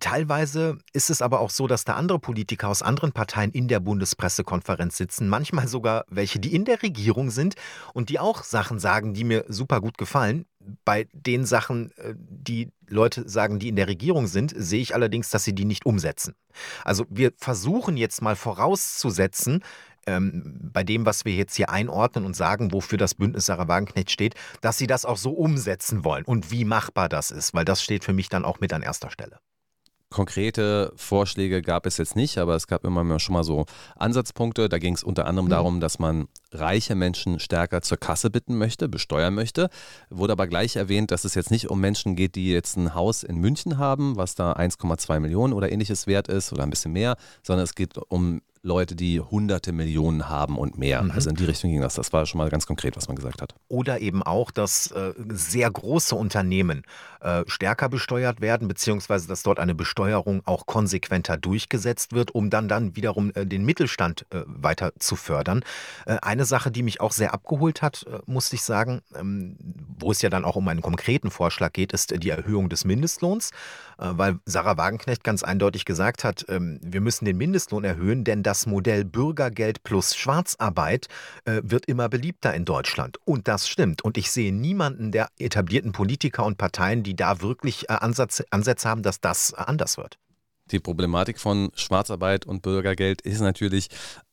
Teilweise 0.00 0.78
ist 0.92 1.08
es 1.08 1.22
aber 1.22 1.38
auch 1.38 1.50
so, 1.50 1.68
dass 1.68 1.84
da 1.84 1.94
andere 1.94 2.18
Politiker 2.18 2.68
aus 2.68 2.82
anderen 2.82 3.12
Parteien 3.12 3.52
in 3.52 3.68
der 3.68 3.78
Bundespressekonferenz 3.78 4.96
sitzen, 4.96 5.28
manchmal 5.28 5.68
sogar 5.68 6.04
welche, 6.08 6.40
die 6.40 6.52
in 6.52 6.64
der 6.64 6.82
Regierung 6.82 7.30
sind 7.30 7.54
und 7.92 8.08
die 8.08 8.18
auch 8.18 8.42
Sachen 8.42 8.80
sagen, 8.80 9.14
die 9.14 9.22
mir 9.22 9.44
super 9.46 9.80
gut 9.80 9.96
gefallen. 9.96 10.46
Bei 10.84 11.06
den 11.12 11.44
Sachen, 11.46 11.92
äh, 11.92 12.14
die 12.16 12.72
Leute 12.88 13.28
sagen, 13.28 13.60
die 13.60 13.68
in 13.68 13.76
der 13.76 13.86
Regierung 13.86 14.26
sind, 14.26 14.52
sehe 14.56 14.80
ich 14.80 14.94
allerdings, 14.96 15.30
dass 15.30 15.44
sie 15.44 15.54
die 15.54 15.64
nicht 15.64 15.86
umsetzen. 15.86 16.34
Also 16.84 17.06
wir 17.08 17.32
versuchen 17.36 17.96
jetzt 17.96 18.20
mal 18.20 18.34
vorauszusetzen, 18.34 19.62
ähm, 20.06 20.70
bei 20.72 20.84
dem, 20.84 21.06
was 21.06 21.24
wir 21.24 21.34
jetzt 21.34 21.54
hier 21.54 21.70
einordnen 21.70 22.24
und 22.24 22.36
sagen, 22.36 22.72
wofür 22.72 22.98
das 22.98 23.14
Bündnis 23.14 23.46
Sarah 23.46 23.68
Wagenknecht 23.68 24.10
steht, 24.10 24.34
dass 24.60 24.78
sie 24.78 24.86
das 24.86 25.04
auch 25.04 25.16
so 25.16 25.32
umsetzen 25.32 26.04
wollen 26.04 26.24
und 26.24 26.50
wie 26.50 26.64
machbar 26.64 27.08
das 27.08 27.30
ist, 27.30 27.54
weil 27.54 27.64
das 27.64 27.82
steht 27.82 28.04
für 28.04 28.12
mich 28.12 28.28
dann 28.28 28.44
auch 28.44 28.60
mit 28.60 28.72
an 28.72 28.82
erster 28.82 29.10
Stelle. 29.10 29.38
Konkrete 30.14 30.92
Vorschläge 30.94 31.60
gab 31.60 31.86
es 31.86 31.96
jetzt 31.96 32.14
nicht, 32.14 32.38
aber 32.38 32.54
es 32.54 32.68
gab 32.68 32.84
immer 32.84 33.18
schon 33.18 33.32
mal 33.32 33.42
so 33.42 33.66
Ansatzpunkte. 33.96 34.68
Da 34.68 34.78
ging 34.78 34.94
es 34.94 35.02
unter 35.02 35.26
anderem 35.26 35.46
mhm. 35.46 35.50
darum, 35.50 35.80
dass 35.80 35.98
man 35.98 36.28
reiche 36.52 36.94
Menschen 36.94 37.40
stärker 37.40 37.82
zur 37.82 37.98
Kasse 37.98 38.30
bitten 38.30 38.56
möchte, 38.56 38.88
besteuern 38.88 39.34
möchte. 39.34 39.70
Wurde 40.10 40.34
aber 40.34 40.46
gleich 40.46 40.76
erwähnt, 40.76 41.10
dass 41.10 41.24
es 41.24 41.34
jetzt 41.34 41.50
nicht 41.50 41.68
um 41.68 41.80
Menschen 41.80 42.14
geht, 42.14 42.36
die 42.36 42.48
jetzt 42.52 42.76
ein 42.76 42.94
Haus 42.94 43.24
in 43.24 43.38
München 43.38 43.76
haben, 43.76 44.14
was 44.14 44.36
da 44.36 44.52
1,2 44.52 45.18
Millionen 45.18 45.52
oder 45.52 45.72
ähnliches 45.72 46.06
wert 46.06 46.28
ist 46.28 46.52
oder 46.52 46.62
ein 46.62 46.70
bisschen 46.70 46.92
mehr, 46.92 47.16
sondern 47.42 47.64
es 47.64 47.74
geht 47.74 47.98
um 47.98 48.40
Leute, 48.64 48.96
die 48.96 49.20
hunderte 49.20 49.72
Millionen 49.72 50.30
haben 50.30 50.56
und 50.56 50.78
mehr. 50.78 51.02
Mhm. 51.02 51.10
Also 51.10 51.28
in 51.28 51.36
die 51.36 51.44
Richtung 51.44 51.70
ging 51.70 51.82
das. 51.82 51.94
Das 51.94 52.14
war 52.14 52.24
schon 52.24 52.38
mal 52.38 52.48
ganz 52.48 52.66
konkret, 52.66 52.96
was 52.96 53.08
man 53.08 53.16
gesagt 53.16 53.42
hat. 53.42 53.54
Oder 53.68 54.00
eben 54.00 54.22
auch, 54.22 54.50
dass 54.50 54.90
äh, 54.90 55.12
sehr 55.28 55.70
große 55.70 56.16
Unternehmen 56.16 56.82
äh, 57.20 57.44
stärker 57.46 57.90
besteuert 57.90 58.40
werden, 58.40 58.66
beziehungsweise 58.66 59.28
dass 59.28 59.42
dort 59.42 59.60
eine 59.60 59.74
Besteuerung 59.74 60.40
auch 60.46 60.64
konsequenter 60.64 61.36
durchgesetzt 61.36 62.14
wird, 62.14 62.34
um 62.34 62.48
dann, 62.48 62.66
dann 62.66 62.96
wiederum 62.96 63.32
äh, 63.34 63.44
den 63.44 63.66
Mittelstand 63.66 64.24
äh, 64.30 64.42
weiter 64.46 64.92
zu 64.98 65.14
fördern. 65.14 65.62
Äh, 66.06 66.16
eine 66.22 66.46
Sache, 66.46 66.70
die 66.70 66.82
mich 66.82 67.02
auch 67.02 67.12
sehr 67.12 67.34
abgeholt 67.34 67.82
hat, 67.82 68.06
äh, 68.08 68.18
musste 68.24 68.56
ich 68.56 68.62
sagen, 68.62 69.02
ähm, 69.14 69.58
wo 69.98 70.10
es 70.10 70.22
ja 70.22 70.30
dann 70.30 70.46
auch 70.46 70.56
um 70.56 70.66
einen 70.68 70.80
konkreten 70.80 71.30
Vorschlag 71.30 71.74
geht, 71.74 71.92
ist 71.92 72.14
die 72.22 72.30
Erhöhung 72.30 72.68
des 72.70 72.84
Mindestlohns, 72.84 73.50
weil 73.96 74.40
Sarah 74.44 74.76
Wagenknecht 74.76 75.22
ganz 75.22 75.44
eindeutig 75.44 75.84
gesagt 75.84 76.24
hat, 76.24 76.44
ähm, 76.48 76.80
wir 76.82 77.00
müssen 77.00 77.24
den 77.24 77.36
Mindestlohn 77.36 77.84
erhöhen, 77.84 78.24
denn 78.24 78.42
das 78.42 78.53
das 78.54 78.66
Modell 78.66 79.04
Bürgergeld 79.04 79.82
plus 79.82 80.14
Schwarzarbeit 80.14 81.08
äh, 81.44 81.60
wird 81.64 81.86
immer 81.86 82.08
beliebter 82.08 82.54
in 82.54 82.64
Deutschland. 82.64 83.18
Und 83.24 83.48
das 83.48 83.68
stimmt. 83.68 84.02
Und 84.02 84.16
ich 84.16 84.30
sehe 84.30 84.54
niemanden 84.54 85.10
der 85.10 85.26
etablierten 85.40 85.90
Politiker 85.90 86.44
und 86.46 86.56
Parteien, 86.56 87.02
die 87.02 87.16
da 87.16 87.40
wirklich 87.40 87.90
äh, 87.90 87.94
Ansatz, 87.94 88.44
Ansätze 88.50 88.88
haben, 88.88 89.02
dass 89.02 89.20
das 89.20 89.54
anders 89.54 89.98
wird. 89.98 90.18
Die 90.70 90.78
Problematik 90.78 91.40
von 91.40 91.72
Schwarzarbeit 91.74 92.46
und 92.46 92.62
Bürgergeld 92.62 93.22
ist 93.22 93.40
natürlich, 93.40 93.88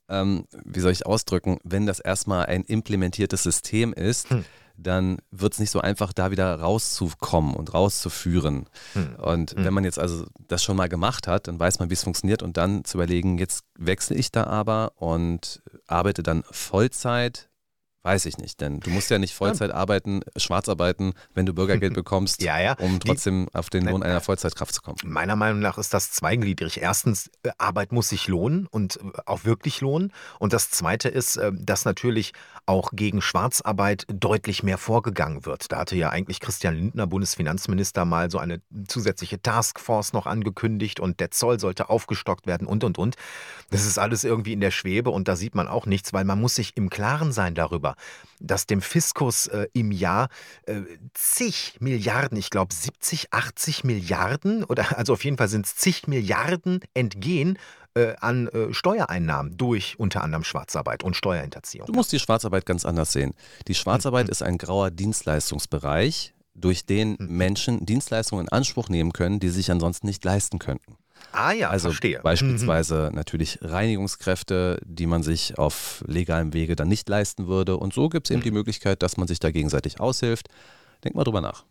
ähm, 0.08 0.46
wie 0.66 0.82
soll 0.82 0.92
ich 0.92 1.08
ausdrücken, 1.08 1.58
wenn 1.64 1.88
das 1.88 2.00
erstmal 2.00 2.46
ein 2.46 2.62
implementiertes 2.62 3.42
System 3.42 3.92
ist, 3.92 4.30
hm 4.30 4.46
dann 4.82 5.18
wird 5.32 5.54
es 5.54 5.60
nicht 5.60 5.72
so 5.72 5.82
einfach, 5.82 6.14
da 6.14 6.32
wieder 6.32 6.60
rauszukommen 6.60 7.56
und 7.56 7.74
rauszuführen. 7.74 8.68
Hm. 8.94 9.16
Und 9.16 9.52
hm. 9.52 9.66
wenn 9.66 9.74
man 9.74 9.84
jetzt 9.84 10.00
also 10.00 10.26
das 10.48 10.64
schon 10.64 10.78
mal 10.78 10.90
gemacht 10.90 11.28
hat, 11.28 11.48
dann 11.48 11.60
weiß 11.60 11.80
man, 11.80 11.90
wie 11.90 11.94
es 11.94 12.04
funktioniert 12.04 12.44
und 12.44 12.58
dann 12.58 12.84
zu 12.84 12.98
überlegen, 12.98 13.38
jetzt 13.38 13.64
wechsle 13.78 14.16
ich 14.16 14.32
da 14.32 14.46
aber 14.46 14.94
und 14.98 15.62
arbeite 15.88 16.24
dann 16.24 16.44
Vollzeit 16.52 17.52
Weiß 18.04 18.26
ich 18.26 18.40
nicht, 18.40 18.62
denn 18.62 18.80
du 18.80 18.90
musst 18.90 19.12
ja 19.12 19.20
nicht 19.20 19.36
Vollzeit 19.36 19.70
arbeiten, 19.70 20.22
schwarz 20.36 20.68
arbeiten, 20.70 21.14
wenn 21.36 21.46
du 21.46 21.54
Bürgergeld 21.54 21.94
bekommst, 21.94 22.42
ja, 22.42 22.60
ja. 22.60 22.74
um 22.80 23.00
trotzdem 23.00 23.48
auf 23.54 23.70
den 23.70 23.86
Lohn 23.86 24.02
einer 24.02 24.22
Vollzeitkraft 24.22 24.74
zu 24.74 24.82
kommen. 24.82 24.98
Meiner 25.04 25.36
Meinung 25.36 25.60
nach 25.60 25.78
ist 25.78 25.94
das 25.94 26.12
zweigliedrig. 26.12 26.82
Erstens, 26.82 27.30
äh, 27.44 27.52
Arbeit 27.60 27.92
muss 27.92 28.10
sich 28.10 28.28
lohnen 28.28 28.66
und 28.66 28.98
äh, 28.98 29.20
auch 29.28 29.46
wirklich 29.46 29.82
lohnen. 29.82 30.12
Und 30.40 30.52
das 30.52 30.72
Zweite 30.72 31.10
ist, 31.10 31.38
äh, 31.38 31.52
dass 31.54 31.86
natürlich 31.86 32.34
auch 32.72 32.92
gegen 32.94 33.22
Schwarzarbeit 33.22 34.06
deutlich 34.08 34.64
mehr 34.64 34.78
vorgegangen 34.78 35.46
wird. 35.46 35.74
Da 35.74 35.80
hatte 35.80 35.98
ja 35.98 36.10
eigentlich 36.10 36.40
Christian 36.40 36.74
Lindner, 36.74 37.06
Bundesfinanzminister, 37.06 38.06
mal 38.06 38.32
so 38.32 38.38
eine 38.38 38.62
zusätzliche 38.88 39.42
Taskforce 39.42 40.14
noch 40.14 40.26
angekündigt 40.26 41.02
und 41.02 41.20
der 41.20 41.32
Zoll 41.32 41.60
sollte 41.60 41.90
aufgestockt 41.90 42.48
werden 42.48 42.66
und, 42.68 42.86
und, 42.86 42.98
und. 42.98 43.18
Das 43.72 43.86
ist 43.86 44.00
alles 44.00 44.24
irgendwie 44.24 44.54
in 44.54 44.62
der 44.62 44.72
Schwebe 44.72 45.10
und 45.10 45.28
da 45.28 45.36
sieht 45.36 45.54
man 45.54 45.68
auch 45.68 45.86
nichts, 45.86 46.14
weil 46.14 46.24
man 46.24 46.40
muss 46.40 46.56
sich 46.56 46.78
im 46.78 46.90
Klaren 46.90 47.34
sein 47.34 47.56
darüber, 47.56 47.96
dass 48.40 48.68
dem 48.68 48.82
Fiskus 48.82 49.48
äh, 49.48 49.68
im 49.74 49.92
Jahr 49.92 50.30
äh, 50.66 50.80
zig 51.14 51.76
Milliarden, 51.82 52.38
ich 52.38 52.52
glaube 52.52 52.74
70, 52.74 53.34
80 53.34 53.84
Milliarden 53.84 54.64
oder 54.64 54.98
also 54.98 55.12
auf 55.12 55.26
jeden 55.26 55.38
Fall 55.38 55.50
sind 55.50 55.66
es 55.66 55.76
zig 55.76 56.08
Milliarden 56.08 56.80
entgehen 56.94 57.58
äh, 57.96 58.16
an 58.20 58.48
äh, 58.48 58.74
Steuereinnahmen 58.74 59.58
durch 59.58 60.00
unter 60.00 60.24
anderem 60.24 60.44
Schwarzarbeit 60.44 61.04
und 61.04 61.16
Steuerhinterziehung. 61.16 61.88
Du 61.88 61.94
musst 61.94 62.12
die 62.12 62.20
Schwarzarbeit 62.20 62.66
ganz 62.66 62.86
anders 62.86 63.12
sehen. 63.12 63.34
Die 63.68 63.76
Schwarzarbeit 63.76 64.28
mhm. 64.28 64.32
ist 64.32 64.44
ein 64.44 64.58
grauer 64.58 64.92
Dienstleistungsbereich, 64.92 66.34
durch 66.54 66.86
den 66.86 67.18
mhm. 67.20 67.38
Menschen 67.38 67.86
Dienstleistungen 67.86 68.46
in 68.46 68.52
Anspruch 68.52 68.90
nehmen 68.90 69.14
können, 69.14 69.40
die 69.40 69.50
sie 69.50 69.56
sich 69.56 69.72
ansonsten 69.72 70.08
nicht 70.08 70.24
leisten 70.24 70.60
könnten. 70.60 70.98
Ah 71.34 71.52
ja, 71.52 71.70
also 71.70 71.90
verstehe. 71.90 72.20
Beispielsweise 72.24 73.10
mhm. 73.10 73.16
natürlich 73.16 73.60
Reinigungskräfte, 73.62 74.80
die 74.84 75.06
man 75.06 75.24
sich 75.24 75.58
auf 75.58 76.04
legalem 76.08 76.54
Wege 76.54 76.76
dann 76.76 76.88
nicht 76.88 77.08
leisten 77.08 77.48
würde. 77.48 77.78
Und 77.78 77.94
so 77.94 78.10
gibt 78.10 78.28
es 78.28 78.32
eben 78.32 78.40
mhm. 78.40 78.46
die 78.46 78.52
Möglichkeit, 78.52 79.02
dass 79.04 79.18
man 79.18 79.28
sich 79.28 79.40
da 79.40 79.52
gegenseitig 79.52 80.00
aushilft. 80.00 80.48
Denk 81.04 81.16
mal 81.16 81.24
drüber 81.24 81.42
nach. 81.42 81.66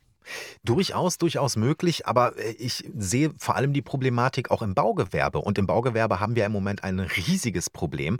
Durchaus, 0.64 1.18
durchaus 1.18 1.56
möglich, 1.56 2.06
aber 2.06 2.37
äh, 2.38 2.52
ich 2.52 2.85
sehe 2.96 3.33
vor 3.38 3.56
allem 3.56 3.72
die 3.72 3.83
Problematik 3.83 4.50
auch 4.50 4.62
im 4.62 4.74
Baugewerbe. 4.74 5.38
Und 5.38 5.59
im 5.59 5.66
Baugewerbe 5.66 6.20
haben 6.20 6.37
wir 6.37 6.46
im 6.46 6.52
Moment 6.52 6.85
ein 6.85 7.00
riesiges 7.00 7.70
Problem. 7.70 8.18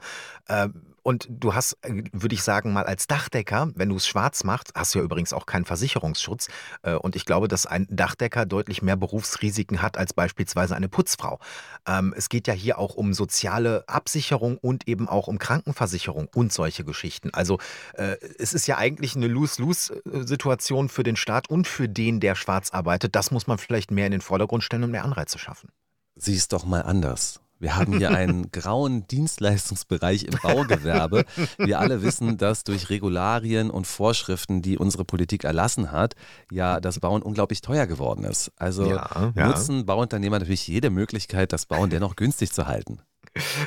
Und 1.11 1.27
du 1.29 1.55
hast, 1.55 1.77
äh, 1.83 2.05
würde 2.13 2.37
ich 2.37 2.45
sagen, 2.45 2.73
mal 2.73 2.85
als 2.85 3.09
Dachdecker, 3.09 3.73
wenn 3.75 3.89
du 3.89 3.97
es 3.97 4.07
schwarz 4.07 4.45
machst, 4.45 4.71
hast 4.77 4.95
du 4.95 5.01
ja 5.01 5.05
übrigens 5.05 5.33
auch 5.33 5.45
keinen 5.45 5.65
Versicherungsschutz. 5.65 6.47
Äh, 6.83 6.95
und 6.95 7.17
ich 7.17 7.25
glaube, 7.25 7.49
dass 7.49 7.67
ein 7.67 7.89
Dachdecker 7.91 8.47
deutlich 8.47 8.81
mehr 8.81 8.95
Berufsrisiken 8.95 9.83
hat 9.83 9.99
als 9.99 10.13
beispielsweise 10.13 10.77
eine 10.77 10.89
Putzfrau. 10.89 11.41
Ähm, 11.85 12.15
es 12.17 12.29
geht 12.29 12.47
ja 12.47 12.55
hier 12.55 12.79
auch 12.79 12.95
um 12.95 13.13
soziale 13.13 13.83
Absicherung 13.89 14.57
und 14.57 14.87
eben 14.87 15.09
auch 15.09 15.27
um 15.27 15.41
Krankenversicherung 15.41 16.29
und 16.33 16.53
solche 16.53 16.85
Geschichten. 16.85 17.31
Also 17.35 17.59
äh, 17.95 18.15
es 18.39 18.53
ist 18.53 18.69
ja 18.69 18.79
eigentlich 18.79 19.17
eine 19.17 19.27
Lose-Lose-Situation 19.27 20.89
für 20.89 21.03
den 21.03 21.17
Staat 21.17 21.51
und 21.51 21.67
für 21.67 21.89
den, 21.89 22.21
der 22.21 22.37
schwarz 22.37 22.71
arbeitet. 22.71 23.17
Das 23.17 23.33
muss 23.33 23.49
man 23.49 23.59
vielleicht 23.59 23.91
mehr 23.91 24.07
in 24.07 24.13
den 24.13 24.21
Vordergrund 24.21 24.63
stellen 24.63 24.85
und 24.85 24.93
mehr 24.93 25.03
Anreize 25.03 25.41
schaffen. 25.41 25.71
Sieh 26.15 26.37
es 26.37 26.47
doch 26.47 26.65
mal 26.65 26.83
anders. 26.83 27.41
Wir 27.61 27.77
haben 27.77 27.99
hier 27.99 28.11
einen 28.11 28.51
grauen 28.53 29.07
Dienstleistungsbereich 29.07 30.25
im 30.25 30.35
Baugewerbe. 30.43 31.25
Wir 31.59 31.79
alle 31.79 32.03
wissen, 32.03 32.39
dass 32.39 32.65
durch 32.65 32.91
Regularien 32.91 33.71
und 33.71 33.87
Vorschriften, 33.87 34.63
die 34.63 34.79
unsere 34.79 35.05
Politik 35.05 35.45
erlassen 35.45 35.93
hat, 35.93 36.15
ja 36.51 36.81
das 36.81 36.99
Bauen 36.99 37.23
unglaublich 37.23 37.61
teuer 37.61 37.87
geworden 37.87 38.25
ist. 38.25 38.51
Also 38.57 38.87
ja, 38.87 39.33
ja. 39.37 39.47
nutzen 39.47 39.85
Bauunternehmer 39.87 40.39
natürlich 40.39 40.67
jede 40.67 40.91
Möglichkeit, 40.91 41.53
das 41.53 41.67
Bauen 41.67 41.91
dennoch 41.91 42.17
günstig 42.17 42.51
zu 42.51 42.67
halten. 42.67 43.03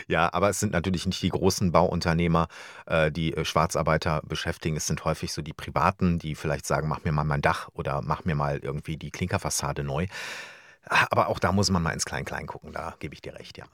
Ja, 0.07 0.33
aber 0.33 0.49
es 0.49 0.59
sind 0.59 0.73
natürlich 0.73 1.05
nicht 1.05 1.21
die 1.21 1.29
großen 1.29 1.71
Bauunternehmer, 1.71 2.47
äh, 2.85 3.11
die 3.11 3.33
äh, 3.33 3.45
Schwarzarbeiter 3.45 4.21
beschäftigen. 4.27 4.75
Es 4.75 4.87
sind 4.87 5.05
häufig 5.05 5.31
so 5.31 5.41
die 5.41 5.53
Privaten, 5.53 6.19
die 6.19 6.35
vielleicht 6.35 6.65
sagen, 6.65 6.89
mach 6.89 7.03
mir 7.05 7.13
mal 7.13 7.23
mein 7.23 7.41
Dach 7.41 7.69
oder 7.73 8.01
mach 8.01 8.25
mir 8.25 8.35
mal 8.35 8.57
irgendwie 8.57 8.97
die 8.97 9.11
Klinkerfassade 9.11 9.83
neu. 9.83 10.07
Aber 10.85 11.27
auch 11.27 11.39
da 11.39 11.51
muss 11.51 11.69
man 11.69 11.81
mal 11.81 11.91
ins 11.91 12.05
Klein-Klein 12.05 12.47
gucken, 12.47 12.73
da 12.73 12.95
gebe 12.99 13.13
ich 13.13 13.21
dir 13.21 13.33
recht, 13.35 13.57
ja. 13.57 13.65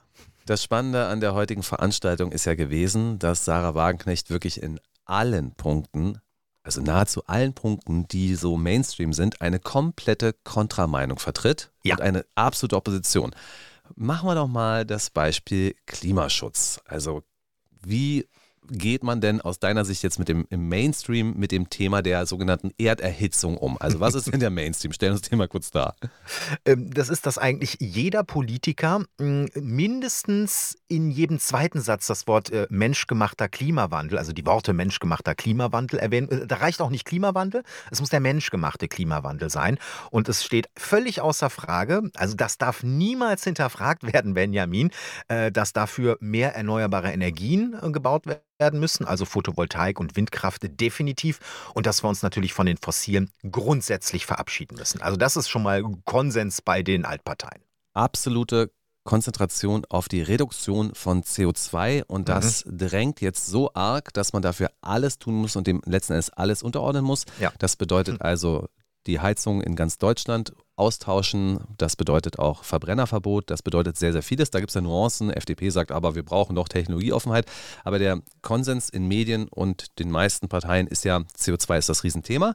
Das 0.46 0.62
Spannende 0.62 1.06
an 1.06 1.20
der 1.20 1.34
heutigen 1.34 1.62
Veranstaltung 1.62 2.32
ist 2.32 2.44
ja 2.44 2.54
gewesen, 2.54 3.18
dass 3.18 3.44
Sarah 3.44 3.74
Wagenknecht 3.74 4.30
wirklich 4.30 4.62
in 4.62 4.80
allen 5.04 5.54
Punkten, 5.54 6.20
also 6.62 6.80
nahezu 6.80 7.26
allen 7.26 7.52
Punkten, 7.52 8.06
die 8.08 8.34
so 8.36 8.56
Mainstream 8.56 9.12
sind, 9.12 9.40
eine 9.40 9.58
komplette 9.58 10.34
Kontrameinung 10.44 11.18
vertritt 11.18 11.70
ja. 11.82 11.94
und 11.94 12.00
eine 12.00 12.24
absolute 12.34 12.76
Opposition. 12.76 13.34
Machen 13.96 14.28
wir 14.28 14.34
doch 14.36 14.46
mal 14.46 14.86
das 14.86 15.10
Beispiel 15.10 15.74
Klimaschutz. 15.86 16.80
Also 16.84 17.22
wie 17.82 18.28
geht 18.70 19.02
man 19.02 19.20
denn 19.20 19.40
aus 19.40 19.58
deiner 19.58 19.84
Sicht 19.84 20.02
jetzt 20.02 20.18
mit 20.18 20.28
dem 20.28 20.46
im 20.50 20.68
Mainstream 20.68 21.34
mit 21.36 21.52
dem 21.52 21.68
Thema 21.70 22.02
der 22.02 22.26
sogenannten 22.26 22.72
Erderhitzung 22.78 23.56
um? 23.56 23.76
Also 23.80 24.00
was 24.00 24.14
ist 24.14 24.32
denn 24.32 24.40
der 24.40 24.50
Mainstream? 24.50 24.92
Stell 24.92 25.12
uns 25.12 25.22
den 25.22 25.38
mal 25.38 25.48
kurz 25.48 25.70
dar. 25.70 25.94
Ähm, 26.64 26.90
das 26.92 27.08
ist, 27.08 27.26
dass 27.26 27.38
eigentlich 27.38 27.76
jeder 27.80 28.24
Politiker 28.24 29.04
hm, 29.18 29.48
mindestens 29.54 30.76
in 30.88 31.10
jedem 31.10 31.38
zweiten 31.38 31.80
Satz 31.80 32.06
das 32.06 32.26
Wort 32.26 32.50
äh, 32.50 32.66
menschgemachter 32.70 33.48
Klimawandel, 33.48 34.18
also 34.18 34.32
die 34.32 34.46
Worte 34.46 34.72
menschgemachter 34.72 35.34
Klimawandel 35.34 35.98
erwähnt. 35.98 36.30
Äh, 36.30 36.46
da 36.46 36.56
reicht 36.56 36.80
auch 36.80 36.90
nicht 36.90 37.04
Klimawandel, 37.04 37.62
es 37.90 38.00
muss 38.00 38.10
der 38.10 38.20
menschgemachte 38.20 38.88
Klimawandel 38.88 39.50
sein. 39.50 39.78
Und 40.10 40.28
es 40.28 40.44
steht 40.44 40.68
völlig 40.76 41.20
außer 41.20 41.50
Frage, 41.50 42.10
also 42.14 42.34
das 42.36 42.58
darf 42.58 42.82
niemals 42.82 43.44
hinterfragt 43.44 44.12
werden, 44.12 44.34
Benjamin, 44.34 44.90
äh, 45.28 45.50
dass 45.50 45.72
dafür 45.72 46.16
mehr 46.20 46.54
erneuerbare 46.54 47.12
Energien 47.12 47.76
gebaut 47.92 48.26
werden 48.26 48.40
werden 48.60 48.78
müssen, 48.78 49.04
also 49.06 49.24
Photovoltaik 49.24 49.98
und 49.98 50.16
Windkraft 50.16 50.62
definitiv 50.80 51.40
und 51.74 51.86
dass 51.86 52.04
wir 52.04 52.08
uns 52.08 52.22
natürlich 52.22 52.52
von 52.52 52.66
den 52.66 52.76
Fossilen 52.76 53.30
grundsätzlich 53.50 54.26
verabschieden 54.26 54.76
müssen. 54.76 55.00
Also 55.02 55.16
das 55.16 55.36
ist 55.36 55.48
schon 55.48 55.62
mal 55.62 55.82
Konsens 56.04 56.62
bei 56.62 56.82
den 56.82 57.04
Altparteien. 57.04 57.62
absolute 57.94 58.70
Konzentration 59.04 59.84
auf 59.88 60.08
die 60.08 60.22
Reduktion 60.22 60.94
von 60.94 61.22
CO2 61.22 62.04
und 62.04 62.28
das 62.28 62.64
mhm. 62.66 62.78
drängt 62.78 63.20
jetzt 63.20 63.46
so 63.46 63.72
arg, 63.72 64.12
dass 64.12 64.32
man 64.32 64.42
dafür 64.42 64.70
alles 64.82 65.18
tun 65.18 65.34
muss 65.34 65.56
und 65.56 65.66
dem 65.66 65.80
letzten 65.86 66.12
Endes 66.12 66.30
alles 66.30 66.62
unterordnen 66.62 67.04
muss. 67.04 67.24
Ja. 67.40 67.50
Das 67.58 67.76
bedeutet 67.76 68.14
mhm. 68.14 68.22
also 68.22 68.68
die 69.06 69.20
Heizung 69.20 69.62
in 69.62 69.76
ganz 69.76 69.98
Deutschland 69.98 70.52
austauschen. 70.76 71.60
Das 71.78 71.96
bedeutet 71.96 72.38
auch 72.38 72.64
Verbrennerverbot. 72.64 73.50
Das 73.50 73.62
bedeutet 73.62 73.96
sehr, 73.96 74.12
sehr 74.12 74.22
vieles. 74.22 74.50
Da 74.50 74.60
gibt 74.60 74.70
es 74.70 74.74
ja 74.74 74.80
Nuancen. 74.80 75.30
FDP 75.30 75.70
sagt 75.70 75.92
aber, 75.92 76.14
wir 76.14 76.22
brauchen 76.22 76.56
doch 76.56 76.68
Technologieoffenheit. 76.68 77.46
Aber 77.84 77.98
der 77.98 78.20
Konsens 78.42 78.88
in 78.88 79.06
Medien 79.06 79.48
und 79.48 79.98
den 79.98 80.10
meisten 80.10 80.48
Parteien 80.48 80.86
ist 80.86 81.04
ja, 81.04 81.18
CO2 81.38 81.78
ist 81.78 81.88
das 81.88 82.04
Riesenthema. 82.04 82.54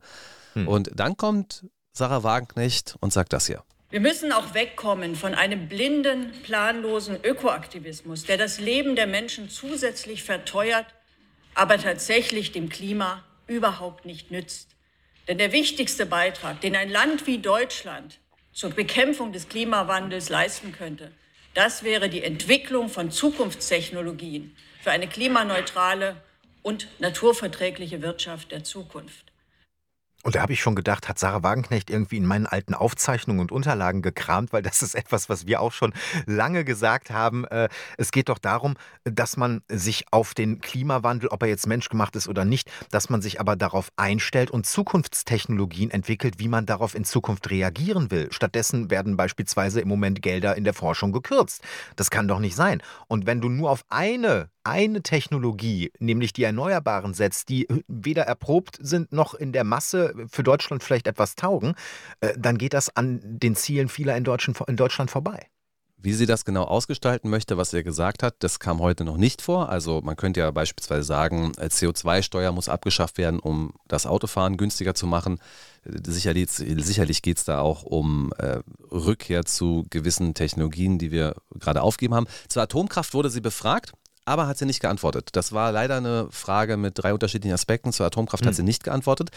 Hm. 0.53 0.67
Und 0.67 0.91
dann 0.95 1.17
kommt 1.17 1.65
Sarah 1.93 2.23
Wagenknecht 2.23 2.95
und 2.99 3.13
sagt 3.13 3.33
das 3.33 3.47
hier. 3.47 3.63
Wir 3.89 4.01
müssen 4.01 4.31
auch 4.33 4.53
wegkommen 4.53 5.15
von 5.15 5.35
einem 5.35 5.69
blinden, 5.69 6.31
planlosen 6.43 7.23
Ökoaktivismus, 7.23 8.23
der 8.23 8.37
das 8.37 8.59
Leben 8.59 8.95
der 8.95 9.07
Menschen 9.07 9.49
zusätzlich 9.49 10.23
verteuert, 10.23 10.87
aber 11.53 11.77
tatsächlich 11.77 12.51
dem 12.51 12.67
Klima 12.67 13.23
überhaupt 13.47 14.05
nicht 14.05 14.31
nützt. 14.31 14.74
Denn 15.27 15.37
der 15.37 15.51
wichtigste 15.51 16.05
Beitrag, 16.05 16.61
den 16.61 16.75
ein 16.75 16.89
Land 16.89 17.25
wie 17.27 17.39
Deutschland 17.39 18.19
zur 18.53 18.69
Bekämpfung 18.69 19.33
des 19.33 19.49
Klimawandels 19.49 20.29
leisten 20.29 20.71
könnte, 20.71 21.11
das 21.53 21.83
wäre 21.83 22.09
die 22.09 22.23
Entwicklung 22.23 22.89
von 22.89 23.11
Zukunftstechnologien 23.11 24.55
für 24.81 24.91
eine 24.91 25.07
klimaneutrale 25.07 26.17
und 26.61 26.87
naturverträgliche 26.99 28.01
Wirtschaft 28.01 28.51
der 28.51 28.63
Zukunft. 28.63 29.24
Und 30.25 30.33
da 30.33 30.41
habe 30.41 30.53
ich 30.53 30.59
schon 30.59 30.73
gedacht, 30.73 31.07
hat 31.07 31.19
Sarah 31.19 31.43
Wagenknecht 31.43 31.91
irgendwie 31.91 32.17
in 32.17 32.25
meinen 32.25 32.47
alten 32.47 32.73
Aufzeichnungen 32.73 33.41
und 33.41 33.51
Unterlagen 33.51 34.01
gekramt, 34.01 34.53
weil 34.53 34.63
das 34.63 34.81
ist 34.81 34.95
etwas, 34.95 35.29
was 35.29 35.45
wir 35.45 35.61
auch 35.61 35.71
schon 35.71 35.93
lange 36.25 36.65
gesagt 36.65 37.11
haben. 37.11 37.45
Äh, 37.45 37.69
es 37.99 38.11
geht 38.11 38.29
doch 38.29 38.39
darum, 38.39 38.73
dass 39.03 39.37
man 39.37 39.61
sich 39.69 40.05
auf 40.09 40.33
den 40.33 40.61
Klimawandel, 40.61 41.29
ob 41.29 41.43
er 41.43 41.49
jetzt 41.49 41.67
menschgemacht 41.67 42.15
ist 42.15 42.27
oder 42.27 42.43
nicht, 42.43 42.71
dass 42.89 43.11
man 43.11 43.21
sich 43.21 43.39
aber 43.39 43.55
darauf 43.55 43.89
einstellt 43.97 44.49
und 44.49 44.65
Zukunftstechnologien 44.65 45.91
entwickelt, 45.91 46.39
wie 46.39 46.47
man 46.47 46.65
darauf 46.65 46.95
in 46.95 47.05
Zukunft 47.05 47.51
reagieren 47.51 48.09
will. 48.09 48.29
Stattdessen 48.31 48.89
werden 48.89 49.17
beispielsweise 49.17 49.79
im 49.79 49.87
Moment 49.87 50.23
Gelder 50.23 50.57
in 50.57 50.63
der 50.63 50.73
Forschung 50.73 51.11
gekürzt. 51.11 51.61
Das 51.97 52.09
kann 52.09 52.27
doch 52.27 52.39
nicht 52.39 52.55
sein. 52.55 52.81
Und 53.07 53.27
wenn 53.27 53.41
du 53.41 53.49
nur 53.49 53.69
auf 53.69 53.85
eine 53.89 54.49
eine 54.65 55.01
Technologie, 55.01 55.91
nämlich 55.99 56.33
die 56.33 56.43
Erneuerbaren 56.43 57.13
setzt, 57.13 57.49
die 57.49 57.67
weder 57.87 58.23
erprobt 58.23 58.77
sind 58.81 59.13
noch 59.13 59.33
in 59.33 59.51
der 59.51 59.63
Masse 59.63 60.13
für 60.27 60.43
Deutschland 60.43 60.83
vielleicht 60.83 61.07
etwas 61.07 61.35
taugen, 61.35 61.75
äh, 62.21 62.33
dann 62.37 62.57
geht 62.57 62.73
das 62.73 62.95
an 62.95 63.21
den 63.23 63.55
Zielen 63.55 63.89
vieler 63.89 64.17
in 64.17 64.23
Deutschland 64.23 65.11
vorbei. 65.11 65.47
Wie 65.97 66.13
sie 66.13 66.27
das 66.27 66.45
genau 66.45 66.65
ausgestalten 66.65 67.31
möchte, 67.31 67.57
was 67.57 67.73
er 67.73 67.81
gesagt 67.81 68.21
hat, 68.21 68.35
das 68.39 68.59
kam 68.59 68.79
heute 68.79 69.03
noch 69.03 69.17
nicht 69.17 69.41
vor. 69.41 69.69
Also 69.69 70.01
man 70.01 70.15
könnte 70.15 70.41
ja 70.41 70.51
beispielsweise 70.51 71.03
sagen, 71.03 71.53
äh, 71.57 71.65
CO2-Steuer 71.65 72.51
muss 72.51 72.69
abgeschafft 72.69 73.17
werden, 73.17 73.39
um 73.39 73.73
das 73.87 74.05
Autofahren 74.05 74.57
günstiger 74.57 74.93
zu 74.93 75.07
machen. 75.07 75.39
Sicherlich, 75.83 76.49
sicherlich 76.51 77.21
geht 77.21 77.37
es 77.37 77.45
da 77.45 77.59
auch 77.59 77.83
um 77.83 78.33
äh, 78.37 78.59
Rückkehr 78.91 79.45
zu 79.45 79.85
gewissen 79.89 80.33
Technologien, 80.33 80.97
die 80.97 81.11
wir 81.11 81.35
gerade 81.59 81.81
aufgeben 81.81 82.13
haben. 82.13 82.27
Zur 82.49 82.63
Atomkraft 82.63 83.13
wurde 83.13 83.29
sie 83.29 83.41
befragt 83.41 83.93
aber 84.25 84.47
hat 84.47 84.57
sie 84.57 84.65
nicht 84.65 84.79
geantwortet. 84.79 85.29
Das 85.33 85.53
war 85.53 85.71
leider 85.71 85.97
eine 85.97 86.27
Frage 86.31 86.77
mit 86.77 86.97
drei 86.97 87.13
unterschiedlichen 87.13 87.53
Aspekten. 87.53 87.93
Zur 87.93 88.05
Atomkraft 88.07 88.43
mhm. 88.43 88.47
hat 88.47 88.53
hm. 88.53 88.57
sie 88.57 88.63
nicht 88.63 88.83
geantwortet, 88.83 89.29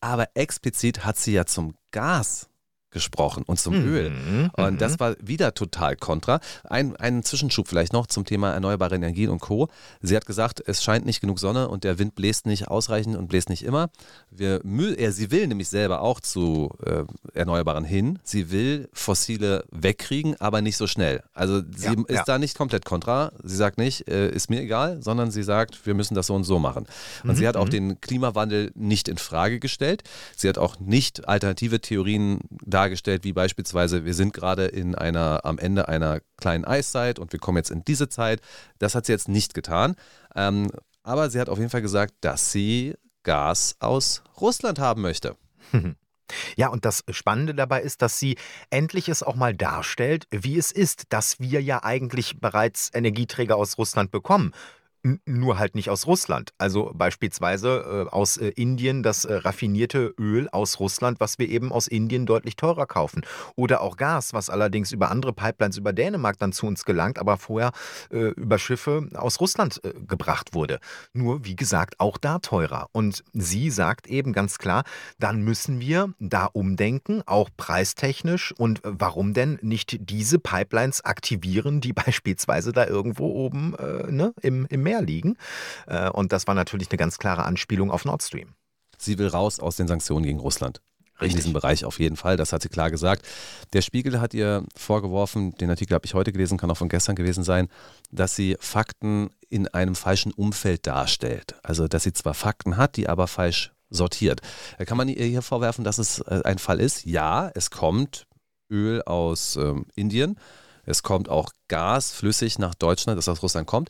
aber 0.00 0.28
explizit 0.34 1.04
hat 1.04 1.16
sie 1.16 1.32
ja 1.32 1.46
zum 1.46 1.74
Gas 1.90 2.48
gesprochen 2.96 3.42
und 3.46 3.60
zum 3.60 3.78
mhm. 3.78 3.88
Öl. 3.88 4.50
Und 4.56 4.80
das 4.80 4.94
mhm. 4.94 5.00
war 5.00 5.16
wieder 5.20 5.52
total 5.52 5.96
kontra. 5.96 6.40
Ein, 6.64 6.96
ein 6.96 7.22
Zwischenschub 7.22 7.68
vielleicht 7.68 7.92
noch 7.92 8.06
zum 8.06 8.24
Thema 8.24 8.54
erneuerbare 8.54 8.94
Energien 8.94 9.28
und 9.28 9.40
Co. 9.40 9.68
Sie 10.00 10.16
hat 10.16 10.24
gesagt, 10.24 10.62
es 10.66 10.82
scheint 10.82 11.04
nicht 11.04 11.20
genug 11.20 11.38
Sonne 11.38 11.68
und 11.68 11.84
der 11.84 11.98
Wind 11.98 12.14
bläst 12.14 12.46
nicht 12.46 12.68
ausreichend 12.68 13.14
und 13.14 13.28
bläst 13.28 13.50
nicht 13.50 13.64
immer. 13.64 13.90
Wir, 14.30 14.64
äh, 14.64 15.10
sie 15.10 15.30
will 15.30 15.46
nämlich 15.46 15.68
selber 15.68 16.00
auch 16.00 16.20
zu 16.20 16.70
äh, 16.86 17.04
Erneuerbaren 17.34 17.84
hin. 17.84 18.18
Sie 18.24 18.50
will 18.50 18.88
fossile 18.94 19.64
wegkriegen, 19.70 20.40
aber 20.40 20.62
nicht 20.62 20.78
so 20.78 20.86
schnell. 20.86 21.22
Also 21.34 21.60
sie 21.76 21.84
ja, 21.84 21.92
ist 21.92 22.16
ja. 22.16 22.24
da 22.24 22.38
nicht 22.38 22.56
komplett 22.56 22.86
kontra. 22.86 23.30
Sie 23.44 23.56
sagt 23.56 23.76
nicht, 23.76 24.08
äh, 24.08 24.30
ist 24.30 24.48
mir 24.48 24.62
egal, 24.62 25.02
sondern 25.02 25.30
sie 25.30 25.42
sagt, 25.42 25.84
wir 25.84 25.92
müssen 25.92 26.14
das 26.14 26.28
so 26.28 26.34
und 26.34 26.44
so 26.44 26.58
machen. 26.58 26.86
Und 27.24 27.32
mhm. 27.32 27.34
sie 27.34 27.46
hat 27.46 27.58
auch 27.58 27.66
mhm. 27.66 27.70
den 27.70 28.00
Klimawandel 28.00 28.72
nicht 28.74 29.08
in 29.08 29.18
Frage 29.18 29.60
gestellt. 29.60 30.02
Sie 30.34 30.48
hat 30.48 30.56
auch 30.56 30.80
nicht 30.80 31.28
alternative 31.28 31.82
Theorien 31.82 32.40
dargestellt 32.64 32.85
dargestellt, 32.86 33.24
wie 33.24 33.32
beispielsweise, 33.32 34.04
wir 34.04 34.14
sind 34.14 34.32
gerade 34.32 34.66
in 34.66 34.94
einer, 34.94 35.44
am 35.44 35.58
Ende 35.58 35.88
einer 35.88 36.20
kleinen 36.36 36.64
Eiszeit 36.64 37.18
und 37.18 37.32
wir 37.32 37.40
kommen 37.40 37.58
jetzt 37.58 37.70
in 37.70 37.84
diese 37.84 38.08
Zeit. 38.08 38.40
Das 38.78 38.94
hat 38.94 39.06
sie 39.06 39.12
jetzt 39.12 39.28
nicht 39.28 39.54
getan. 39.54 39.96
Ähm, 40.34 40.70
aber 41.02 41.30
sie 41.30 41.40
hat 41.40 41.48
auf 41.48 41.58
jeden 41.58 41.70
Fall 41.70 41.82
gesagt, 41.82 42.14
dass 42.20 42.52
sie 42.52 42.94
Gas 43.22 43.76
aus 43.80 44.22
Russland 44.40 44.78
haben 44.78 45.02
möchte. 45.02 45.36
Ja, 46.56 46.70
und 46.70 46.84
das 46.84 47.04
Spannende 47.10 47.54
dabei 47.54 47.82
ist, 47.82 48.02
dass 48.02 48.18
sie 48.18 48.36
endlich 48.70 49.08
es 49.08 49.22
auch 49.22 49.36
mal 49.36 49.54
darstellt, 49.54 50.26
wie 50.32 50.58
es 50.58 50.72
ist, 50.72 51.04
dass 51.10 51.38
wir 51.38 51.62
ja 51.62 51.84
eigentlich 51.84 52.40
bereits 52.40 52.90
Energieträger 52.92 53.54
aus 53.54 53.78
Russland 53.78 54.10
bekommen 54.10 54.52
nur 55.24 55.58
halt 55.58 55.74
nicht 55.74 55.90
aus 55.90 56.06
Russland. 56.06 56.52
Also 56.58 56.92
beispielsweise 56.94 58.06
äh, 58.08 58.10
aus 58.12 58.36
äh, 58.36 58.48
Indien 58.48 59.02
das 59.02 59.24
äh, 59.24 59.34
raffinierte 59.34 60.14
Öl 60.18 60.48
aus 60.50 60.80
Russland, 60.80 61.20
was 61.20 61.38
wir 61.38 61.48
eben 61.48 61.72
aus 61.72 61.86
Indien 61.86 62.26
deutlich 62.26 62.56
teurer 62.56 62.86
kaufen. 62.86 63.22
Oder 63.54 63.82
auch 63.82 63.96
Gas, 63.96 64.32
was 64.32 64.50
allerdings 64.50 64.92
über 64.92 65.10
andere 65.10 65.32
Pipelines 65.32 65.76
über 65.76 65.92
Dänemark 65.92 66.38
dann 66.38 66.52
zu 66.52 66.66
uns 66.66 66.84
gelangt, 66.84 67.18
aber 67.18 67.36
vorher 67.36 67.72
äh, 68.10 68.30
über 68.30 68.58
Schiffe 68.58 69.08
aus 69.14 69.40
Russland 69.40 69.80
äh, 69.84 69.92
gebracht 70.06 70.54
wurde. 70.54 70.80
Nur, 71.12 71.44
wie 71.44 71.56
gesagt, 71.56 72.00
auch 72.00 72.18
da 72.18 72.38
teurer. 72.38 72.88
Und 72.92 73.22
sie 73.32 73.70
sagt 73.70 74.08
eben 74.08 74.32
ganz 74.32 74.58
klar, 74.58 74.84
dann 75.18 75.42
müssen 75.42 75.80
wir 75.80 76.14
da 76.18 76.46
umdenken, 76.46 77.22
auch 77.26 77.50
preistechnisch. 77.56 78.52
Und 78.56 78.84
äh, 78.84 78.90
warum 78.92 79.34
denn 79.34 79.58
nicht 79.62 79.98
diese 80.10 80.38
Pipelines 80.38 81.04
aktivieren, 81.04 81.80
die 81.80 81.92
beispielsweise 82.06 82.72
da 82.72 82.86
irgendwo 82.86 83.26
oben 83.28 83.74
ne, 84.08 84.32
im, 84.42 84.66
im 84.66 84.82
Meer 84.82 84.95
Meer 84.96 85.06
liegen. 85.06 85.36
Äh, 85.86 86.10
und 86.10 86.32
das 86.32 86.46
war 86.46 86.54
natürlich 86.54 86.90
eine 86.90 86.98
ganz 86.98 87.18
klare 87.18 87.44
Anspielung 87.44 87.90
auf 87.90 88.04
Nord 88.04 88.22
Stream. 88.22 88.54
Sie 88.98 89.18
will 89.18 89.28
raus 89.28 89.60
aus 89.60 89.76
den 89.76 89.88
Sanktionen 89.88 90.24
gegen 90.24 90.40
Russland. 90.40 90.80
Richtig. 91.18 91.30
In 91.30 91.36
diesem 91.36 91.52
Bereich 91.54 91.84
auf 91.86 91.98
jeden 91.98 92.16
Fall, 92.16 92.36
das 92.36 92.52
hat 92.52 92.60
sie 92.62 92.68
klar 92.68 92.90
gesagt. 92.90 93.26
Der 93.72 93.80
Spiegel 93.80 94.20
hat 94.20 94.34
ihr 94.34 94.64
vorgeworfen, 94.76 95.54
den 95.56 95.70
Artikel 95.70 95.94
habe 95.94 96.04
ich 96.04 96.12
heute 96.12 96.30
gelesen, 96.30 96.58
kann 96.58 96.70
auch 96.70 96.76
von 96.76 96.90
gestern 96.90 97.16
gewesen 97.16 97.42
sein, 97.42 97.68
dass 98.10 98.36
sie 98.36 98.56
Fakten 98.60 99.30
in 99.48 99.66
einem 99.68 99.94
falschen 99.94 100.32
Umfeld 100.32 100.86
darstellt. 100.86 101.54
Also, 101.62 101.88
dass 101.88 102.02
sie 102.02 102.12
zwar 102.12 102.34
Fakten 102.34 102.76
hat, 102.76 102.96
die 102.96 103.08
aber 103.08 103.28
falsch 103.28 103.72
sortiert. 103.88 104.42
Kann 104.84 104.98
man 104.98 105.08
ihr 105.08 105.24
hier 105.24 105.42
vorwerfen, 105.42 105.84
dass 105.84 105.96
es 105.96 106.18
äh, 106.18 106.42
ein 106.44 106.58
Fall 106.58 106.80
ist? 106.80 107.06
Ja, 107.06 107.50
es 107.54 107.70
kommt 107.70 108.26
Öl 108.70 109.00
aus 109.02 109.56
ähm, 109.56 109.86
Indien. 109.94 110.38
Es 110.84 111.02
kommt 111.02 111.28
auch 111.30 111.50
Gas 111.68 112.12
flüssig 112.12 112.58
nach 112.58 112.74
Deutschland, 112.74 113.16
das 113.16 113.28
aus 113.28 113.42
Russland 113.42 113.66
kommt. 113.66 113.88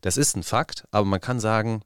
Das 0.00 0.16
ist 0.16 0.36
ein 0.36 0.42
Fakt, 0.42 0.84
aber 0.90 1.06
man 1.06 1.20
kann 1.20 1.40
sagen, 1.40 1.82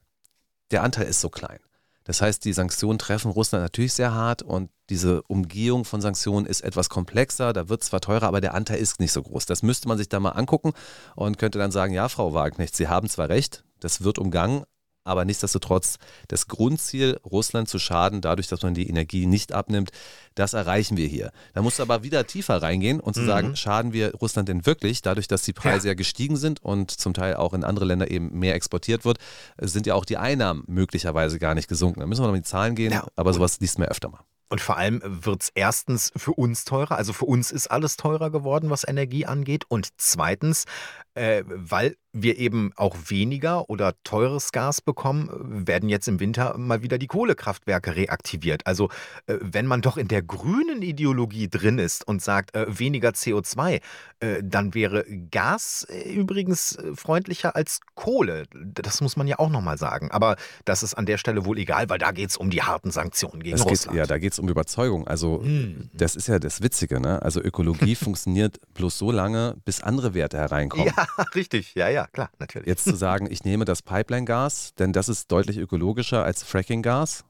der 0.71 0.83
Anteil 0.83 1.07
ist 1.07 1.21
so 1.21 1.29
klein. 1.29 1.61
Das 2.05 2.21
heißt, 2.21 2.45
die 2.45 2.53
Sanktionen 2.53 2.99
treffen 2.99 3.31
Russland 3.31 3.63
natürlich 3.63 3.93
sehr 3.93 4.13
hart 4.13 4.43
und 4.43 4.71
diese 4.91 5.23
Umgehung 5.23 5.85
von 5.85 6.01
Sanktionen 6.01 6.47
ist 6.47 6.63
etwas 6.63 6.89
komplexer. 6.89 7.53
Da 7.53 7.69
wird 7.69 7.85
zwar 7.85 8.01
teurer, 8.01 8.27
aber 8.27 8.41
der 8.41 8.55
Anteil 8.55 8.79
ist 8.79 8.99
nicht 8.99 9.13
so 9.13 9.23
groß. 9.23 9.47
Das 9.47 9.63
müsste 9.63 9.87
man 9.87 9.99
sich 9.99 10.09
da 10.09 10.19
mal 10.19 10.31
angucken 10.31 10.73
und 11.15 11.39
könnte 11.39 11.59
dann 11.59 11.71
sagen, 11.71 11.95
ja, 11.95 12.09
Frau 12.09 12.35
Wagenknecht, 12.35 12.75
Sie 12.75 12.89
haben 12.89 13.09
zwar 13.09 13.29
recht, 13.29 13.65
das 13.79 14.03
wird 14.03 14.19
umgangen, 14.19 14.65
aber 15.05 15.25
nichtsdestotrotz 15.25 15.99
das 16.29 16.49
Grundziel, 16.49 17.19
Russland 17.25 17.69
zu 17.69 17.79
schaden, 17.79 18.21
dadurch, 18.21 18.49
dass 18.49 18.63
man 18.63 18.75
die 18.75 18.89
Energie 18.89 19.27
nicht 19.27 19.53
abnimmt, 19.53 19.91
das 20.35 20.53
erreichen 20.53 20.97
wir 20.97 21.07
hier. 21.07 21.33
Da 21.55 21.63
muss 21.63 21.81
aber 21.81 22.03
wieder 22.03 22.27
tiefer 22.27 22.63
reingehen 22.63 23.01
und 23.01 23.15
zu 23.15 23.23
mhm. 23.23 23.27
sagen, 23.27 23.57
schaden 23.57 23.93
wir 23.93 24.15
Russland 24.15 24.49
denn 24.49 24.67
wirklich, 24.67 25.03
dadurch, 25.03 25.29
dass 25.29 25.43
die 25.43 25.53
Preise 25.53 25.89
ja. 25.89 25.93
ja 25.93 25.95
gestiegen 25.95 26.37
sind 26.37 26.63
und 26.63 26.91
zum 26.91 27.15
Teil 27.15 27.37
auch 27.37 27.55
in 27.55 27.65
andere 27.65 27.85
Länder 27.85 28.11
eben 28.11 28.39
mehr 28.39 28.55
exportiert 28.55 29.05
wird, 29.05 29.19
sind 29.61 29.87
ja 29.87 29.95
auch 29.95 30.05
die 30.05 30.17
Einnahmen 30.17 30.65
möglicherweise 30.67 31.39
gar 31.39 31.55
nicht 31.55 31.69
gesunken. 31.69 32.01
Da 32.01 32.07
müssen 32.07 32.23
wir 32.23 32.27
noch 32.27 32.35
mit 32.35 32.45
die 32.45 32.51
Zahlen 32.51 32.75
gehen, 32.75 32.93
ja. 32.93 33.07
aber 33.17 33.33
sowas 33.33 33.61
liest 33.61 33.79
man 33.79 33.89
öfter 33.89 34.09
mal. 34.09 34.21
Und 34.53 34.61
vor 34.61 34.77
allem 34.77 35.01
wird 35.03 35.45
es 35.45 35.49
erstens 35.55 36.13
für 36.15 36.33
uns 36.33 36.67
teurer, 36.67 36.99
also 36.99 37.15
für 37.15 37.25
uns 37.25 37.51
ist 37.51 37.69
alles 37.69 37.97
teurer 37.97 38.31
geworden, 38.31 38.69
was 38.69 38.87
Energie 38.87 39.25
angeht. 39.25 39.65
Und 39.67 39.89
zweitens 39.97 40.67
Äh, 41.15 41.45
weil 41.47 41.97
wir 42.13 42.39
eben 42.39 42.73
auch 42.77 42.97
weniger 43.09 43.71
oder 43.71 43.95
teures 44.05 44.53
Gas 44.53 44.81
bekommen, 44.81 45.31
werden 45.67 45.89
jetzt 45.89 46.09
im 46.09 46.21
Winter 46.21 46.57
mal 46.59 46.83
wieder 46.83 46.99
die 46.99 47.07
Kohlekraftwerke 47.07 47.97
reaktiviert. 47.97 48.67
Also 48.67 48.91
äh, 49.27 49.39
wenn 49.41 49.67
man 49.67 49.81
doch 49.81 49.97
in 49.97 50.09
der 50.09 50.23
grünen 50.23 50.83
Ideologie 50.83 51.49
drin 51.49 51.79
ist 51.79 52.07
und 52.07 52.23
sagt 52.23 52.55
äh, 52.55 52.67
weniger 52.79 53.11
CO2, 53.11 53.81
äh, 54.21 54.43
dann 54.43 54.75
wäre 54.75 55.05
Gas 55.31 55.87
äh, 55.89 56.13
übrigens 56.13 56.77
äh, 56.77 56.95
freundlicher 56.95 57.57
als 57.57 57.81
Kohle. 57.95 58.45
Das 58.55 59.01
muss 59.01 59.17
man 59.17 59.27
ja 59.27 59.39
auch 59.39 59.51
nochmal 59.51 59.79
sagen. 59.79 60.11
Aber 60.11 60.37
das 60.67 60.83
ist 60.83 60.95
an 60.95 61.07
der 61.07 61.17
Stelle 61.17 61.47
wohl 61.47 61.59
egal, 61.59 61.89
weil 61.89 61.99
da 61.99 62.13
geht 62.13 62.31
es 62.31 62.37
um 62.37 62.51
die 62.51 62.63
harten 62.63 62.91
Sanktionen 62.91 63.43
gegen 63.43 63.57
das 63.57 63.67
Russland. 63.67 63.97
Geht, 63.97 63.99
ja, 63.99 64.07
da 64.07 64.19
geht 64.19 64.35
es 64.35 64.39
um 64.39 64.49
Überzeugung. 64.49 65.09
Also 65.09 65.43
hm. 65.43 65.91
das 65.95 66.15
ist 66.15 66.29
ja 66.29 66.39
das 66.39 66.63
Witzige. 66.63 67.01
Ne? 67.01 67.23
Also 67.23 67.41
Ökologie 67.41 67.95
funktioniert 67.97 68.61
bloß 68.75 68.99
so 68.99 69.11
lange, 69.11 69.57
bis 69.65 69.83
andere 69.83 70.13
Werte 70.13 70.37
hereinkommen. 70.37 70.93
Ja, 70.95 71.02
richtig. 71.35 71.75
Ja, 71.75 71.89
ja 71.89 72.07
klar, 72.07 72.31
natürlich. 72.39 72.69
Jetzt 72.69 72.85
zu 72.85 72.97
sagen, 72.97 73.27
ich 73.31 73.45
nehme 73.45 73.65
das 73.65 73.83
Pipeline-Gas, 73.83 74.75
denn 74.75 74.93
das 74.93 75.09
ist 75.09 75.31
deutlich 75.31 75.59
ökologischer 75.59 76.25
als 76.25 76.43
Fracking-Gas 76.43 77.25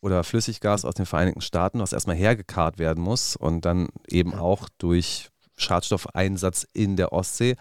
oder 0.00 0.24
Flüssiggas 0.24 0.84
aus 0.84 0.94
den 0.94 1.06
Vereinigten 1.06 1.40
Staaten, 1.40 1.80
was 1.80 1.92
erstmal 1.92 2.16
hergekarrt 2.16 2.78
werden 2.78 3.02
muss 3.02 3.36
und 3.36 3.64
dann 3.64 3.88
eben 4.08 4.34
auch 4.34 4.68
durch 4.78 5.30
Schadstoffeinsatz 5.56 6.66
in 6.72 6.96
der 6.96 7.12
Ostsee 7.12 7.56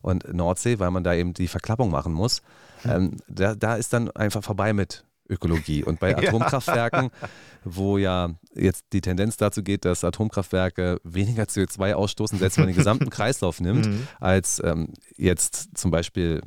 und 0.00 0.32
Nordsee, 0.32 0.78
weil 0.78 0.90
man 0.90 1.04
da 1.04 1.14
eben 1.14 1.34
die 1.34 1.48
Verklappung 1.48 1.90
machen 1.90 2.12
muss. 2.12 2.42
Ähm, 2.84 3.16
da, 3.26 3.54
da 3.54 3.74
ist 3.74 3.92
dann 3.92 4.10
einfach 4.10 4.44
vorbei 4.44 4.72
mit 4.72 5.04
Ökologie. 5.28 5.84
Und 5.84 6.00
bei 6.00 6.16
Atomkraftwerken, 6.28 7.04
ja. 7.04 7.28
wo 7.64 7.98
ja 7.98 8.30
jetzt 8.54 8.86
die 8.92 9.00
Tendenz 9.00 9.36
dazu 9.36 9.62
geht, 9.62 9.84
dass 9.84 10.04
Atomkraftwerke 10.04 11.00
weniger 11.04 11.44
CO2 11.44 11.94
ausstoßen, 11.94 12.38
selbst 12.38 12.56
wenn 12.56 12.64
man 12.64 12.72
den 12.72 12.78
gesamten 12.78 13.10
Kreislauf 13.10 13.60
nimmt, 13.60 13.86
mhm. 13.86 14.08
als 14.20 14.60
ähm, 14.64 14.92
jetzt 15.16 15.76
zum 15.76 15.90
Beispiel 15.90 16.42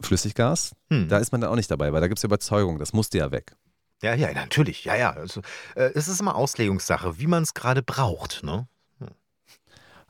Flüssiggas, 0.00 0.72
mhm. 0.90 1.08
da 1.08 1.18
ist 1.18 1.32
man 1.32 1.40
dann 1.40 1.50
auch 1.50 1.56
nicht 1.56 1.70
dabei, 1.70 1.92
weil 1.92 2.00
da 2.00 2.08
gibt 2.08 2.18
es 2.18 2.24
Überzeugung, 2.24 2.78
das 2.78 2.92
musste 2.92 3.18
ja 3.18 3.30
weg. 3.30 3.56
Ja, 4.02 4.14
ja, 4.14 4.32
natürlich, 4.32 4.84
ja, 4.84 4.94
ja. 4.94 5.10
Also, 5.12 5.40
äh, 5.74 5.90
es 5.94 6.06
ist 6.06 6.20
immer 6.20 6.36
Auslegungssache, 6.36 7.18
wie 7.18 7.26
man 7.26 7.42
es 7.42 7.54
gerade 7.54 7.82
braucht, 7.82 8.42
ne? 8.44 8.68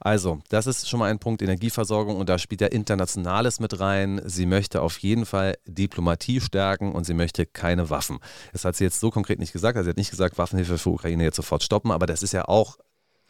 Also, 0.01 0.41
das 0.49 0.67
ist 0.67 0.89
schon 0.89 1.01
mal 1.01 1.11
ein 1.11 1.19
Punkt 1.19 1.43
Energieversorgung 1.43 2.17
und 2.17 2.29
da 2.29 2.39
spielt 2.39 2.61
ja 2.61 2.69
Internationales 2.69 3.59
mit 3.59 3.81
rein. 3.81 4.21
Sie 4.25 4.47
möchte 4.47 4.81
auf 4.81 4.99
jeden 4.99 5.27
Fall 5.27 5.59
Diplomatie 5.67 6.41
stärken 6.41 6.93
und 6.93 7.05
sie 7.05 7.15
möchte 7.15 7.47
keine 7.47 7.91
Waffen. 7.91 8.19
Das 8.53 8.65
hat 8.65 8.77
sie 8.77 8.85
jetzt 8.85 9.01
so 9.01 9.11
konkret 9.11 9.39
nicht 9.41 9.53
gesagt. 9.53 9.77
Also 9.77 9.87
sie 9.87 9.91
hat 9.91 9.97
nicht 9.97 10.11
gesagt, 10.11 10.39
Waffenhilfe 10.39 10.79
für 10.79 10.91
Ukraine 10.91 11.25
jetzt 11.25 11.37
sofort 11.37 11.63
stoppen, 11.63 11.91
aber 11.91 12.07
das 12.07 12.23
ist 12.23 12.33
ja 12.33 12.47
auch 12.47 12.79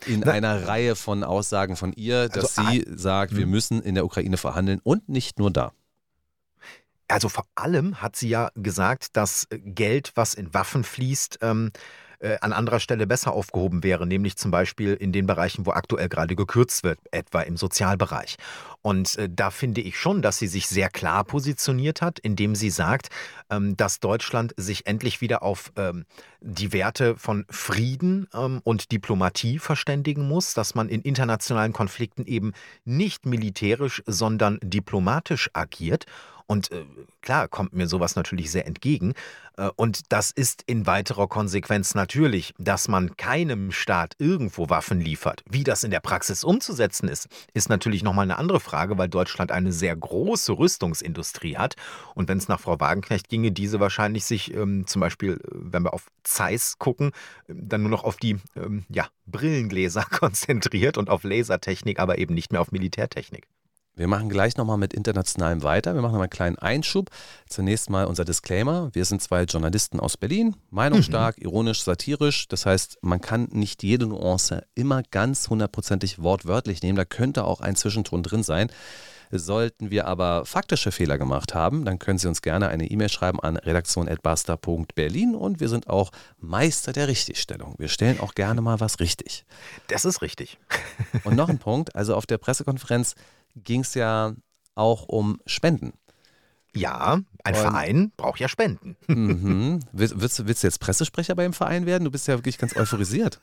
in 0.07 0.21
Na, 0.21 0.33
einer 0.33 0.69
Reihe 0.69 0.95
von 0.95 1.25
Aussagen 1.25 1.77
von 1.77 1.93
ihr, 1.93 2.29
dass 2.29 2.59
also, 2.59 2.71
sie 2.71 2.87
ah, 2.87 2.93
sagt, 2.95 3.35
wir 3.35 3.45
hm. 3.45 3.51
müssen 3.51 3.83
in 3.83 3.95
der 3.95 4.05
Ukraine 4.05 4.37
verhandeln 4.37 4.81
und 4.83 5.09
nicht 5.09 5.39
nur 5.39 5.51
da. 5.51 5.73
Also 7.09 7.31
vor 7.31 7.47
allem 7.55 8.03
hat 8.03 8.17
sie 8.17 8.29
ja 8.29 8.51
gesagt, 8.55 9.17
dass 9.17 9.49
Geld, 9.51 10.13
was 10.15 10.35
in 10.35 10.53
Waffen 10.53 10.85
fließt, 10.85 11.39
ähm, 11.41 11.73
äh, 12.21 12.37
an 12.41 12.53
anderer 12.53 12.81
Stelle 12.81 13.07
besser 13.07 13.33
aufgehoben 13.33 13.83
wäre, 13.83 14.07
nämlich 14.07 14.37
zum 14.37 14.51
Beispiel 14.51 14.95
in 14.95 15.13
den 15.13 15.27
Bereichen, 15.27 15.67
wo 15.67 15.71
aktuell 15.71 16.09
gerade 16.09 16.37
gekürzt 16.37 16.85
wird, 16.85 16.99
etwa 17.11 17.41
im 17.43 17.57
Sozialbereich. 17.57 18.37
Und 18.83 19.17
äh, 19.17 19.29
da 19.31 19.51
finde 19.51 19.81
ich 19.81 19.99
schon, 19.99 20.23
dass 20.23 20.39
sie 20.39 20.47
sich 20.47 20.69
sehr 20.69 20.89
klar 20.89 21.25
positioniert 21.25 22.01
hat, 22.01 22.19
indem 22.19 22.55
sie 22.55 22.71
sagt, 22.71 23.09
ähm, 23.51 23.77
dass 23.77 24.01
Deutschland 24.01 24.55
sich 24.57 24.87
endlich 24.87 25.21
wieder 25.21 25.43
auf 25.43 25.73
ähm, 25.77 26.05
die 26.41 26.73
Werte 26.73 27.17
von 27.17 27.45
Frieden 27.51 28.29
ähm, 28.35 28.61
und 28.65 28.93
Diplomatie 28.93 29.59
verständigen 29.59 30.29
muss, 30.29 30.55
dass 30.55 30.75
man 30.75 30.89
in 30.89 31.03
internationalen 31.03 31.73
Konflikten 31.73 32.25
eben 32.25 32.53
nicht 32.85 33.27
militärisch, 33.27 34.03
sondern 34.07 34.59
diplomatisch 34.63 35.51
agiert. 35.53 36.07
Und 36.51 36.73
äh, 36.73 36.87
klar 37.21 37.47
kommt 37.47 37.75
mir 37.75 37.87
sowas 37.87 38.17
natürlich 38.17 38.51
sehr 38.51 38.67
entgegen. 38.67 39.13
Äh, 39.59 39.69
und 39.77 40.11
das 40.11 40.31
ist 40.31 40.63
in 40.67 40.87
weiterer 40.87 41.29
Konsequenz 41.29 41.95
natürlich, 41.95 42.55
dass 42.59 42.89
man 42.89 43.17
keinem 43.17 43.71
Staat 43.71 44.15
irgendwo 44.19 44.71
Waffen 44.71 44.99
liefert. 44.99 45.43
Wie 45.49 45.63
das 45.63 45.85
in 45.85 45.91
der 45.91 46.01
Praxis 46.01 46.45
umzusetzen 46.45 47.07
ist, 47.07 47.29
ist 47.53 47.69
natürlich 47.69 48.03
nochmal 48.03 48.23
eine 48.23 48.39
andere 48.39 48.61
Frage, 48.61 48.68
weil 48.73 49.09
Deutschland 49.09 49.53
eine 49.53 49.73
sehr 49.73 49.95
große 49.97 50.53
Rüstungsindustrie 50.53 51.57
hat. 51.57 51.77
Und 52.15 52.29
wenn 52.29 52.39
es 52.39 52.49
nach 52.49 52.61
Frau 52.61 52.79
Wagenknecht 52.81 53.29
ginge, 53.29 53.53
diese 53.53 53.81
wahrscheinlich 53.81 54.25
sich 54.25 54.55
ähm, 54.55 54.87
zum 54.87 55.01
Beispiel, 55.01 55.35
äh, 55.35 55.39
wenn 55.53 55.83
wir 55.83 55.95
auf 55.95 56.07
Zeiss 56.23 56.79
gucken, 56.79 57.13
äh, 57.49 57.55
dann 57.57 57.83
nur 57.83 57.91
noch 57.91 58.05
auf 58.05 58.17
die 58.17 58.37
ähm, 58.57 58.85
ja, 58.89 59.09
Brillengläser 59.27 60.05
konzentriert 60.11 60.99
und 60.99 61.11
auf 61.11 61.25
Lasertechnik, 61.25 61.99
aber 61.99 62.19
eben 62.19 62.35
nicht 62.35 62.53
mehr 62.53 62.61
auf 62.61 62.73
Militärtechnik. 62.73 63.47
Wir 63.99 64.07
machen 64.07 64.29
gleich 64.29 64.57
nochmal 64.57 64.79
mit 64.79 64.95
Internationalem 64.95 65.65
weiter. 65.65 65.95
Wir 65.95 66.03
machen 66.03 66.13
nochmal 66.13 66.27
einen 66.27 66.31
kleinen 66.31 66.59
Einschub. 66.59 67.11
Zunächst 67.49 67.91
mal 67.91 68.05
unser 68.05 68.25
Disclaimer. 68.25 68.91
Wir 68.93 69.05
sind 69.05 69.21
zwei 69.21 69.43
Journalisten 69.43 69.99
aus 69.99 70.17
Berlin, 70.17 70.55
meinungsstark, 70.71 71.37
mhm. 71.39 71.43
ironisch, 71.43 71.83
satirisch. 71.83 72.47
Das 72.47 72.65
heißt, 72.65 72.99
man 73.03 73.21
kann 73.21 73.49
nicht 73.51 73.83
jede 73.83 74.07
Nuance 74.07 74.65
immer 74.77 75.03
ganz 75.11 75.51
hundertprozentig 75.51 76.23
wortwörtlich 76.23 76.81
nehmen. 76.81 76.97
Da 76.97 77.05
könnte 77.05 77.43
auch 77.43 77.61
ein 77.61 77.75
Zwischenton 77.75 78.23
drin 78.23 78.45
sein. 78.45 78.71
Sollten 79.31 79.91
wir 79.91 80.07
aber 80.07 80.47
faktische 80.47 80.91
Fehler 80.91 81.19
gemacht 81.19 81.55
haben, 81.55 81.85
dann 81.85 81.99
können 81.99 82.19
Sie 82.19 82.29
uns 82.29 82.41
gerne 82.41 82.69
eine 82.69 82.87
E-Mail 82.91 83.11
schreiben 83.11 83.41
an 83.41 83.57
redaktion.basta.berlin 83.57 85.35
und 85.35 85.61
wir 85.61 85.69
sind 85.69 85.89
auch 85.91 86.13
Meister 86.39 86.93
der 86.95 87.09
Richtigstellung. 87.09 87.75
Wir 87.77 87.89
stellen 87.89 88.21
auch 88.21 88.35
gerne 88.35 88.63
mal 88.63 88.81
was 88.81 89.01
richtig. 89.01 89.45
Das 89.89 90.07
ist 90.07 90.23
richtig. 90.23 90.59
Und 91.25 91.37
noch 91.37 91.51
ein 91.51 91.59
Punkt, 91.59 91.95
also 91.95 92.15
auf 92.15 92.25
der 92.25 92.39
Pressekonferenz 92.39 93.17
ging 93.65 93.81
es 93.81 93.95
ja 93.95 94.35
auch 94.75 95.05
um 95.09 95.41
Spenden. 95.47 95.93
Ja, 96.75 97.21
ein 97.45 97.55
Und, 97.55 97.61
Verein 97.61 98.13
braucht 98.17 98.41
ja 98.41 98.49
Spenden. 98.49 98.97
Mhm. 99.07 99.81
Willst, 99.93 100.21
willst, 100.21 100.63
du 100.63 100.67
jetzt 100.67 100.81
Pressesprecher 100.81 101.35
beim 101.35 101.53
Verein 101.53 101.87
werden? 101.87 102.05
Du 102.05 102.11
bist 102.11 102.29
ja 102.29 102.37
wirklich 102.37 102.59
ganz 102.59 102.77
euphorisiert. 102.77 103.41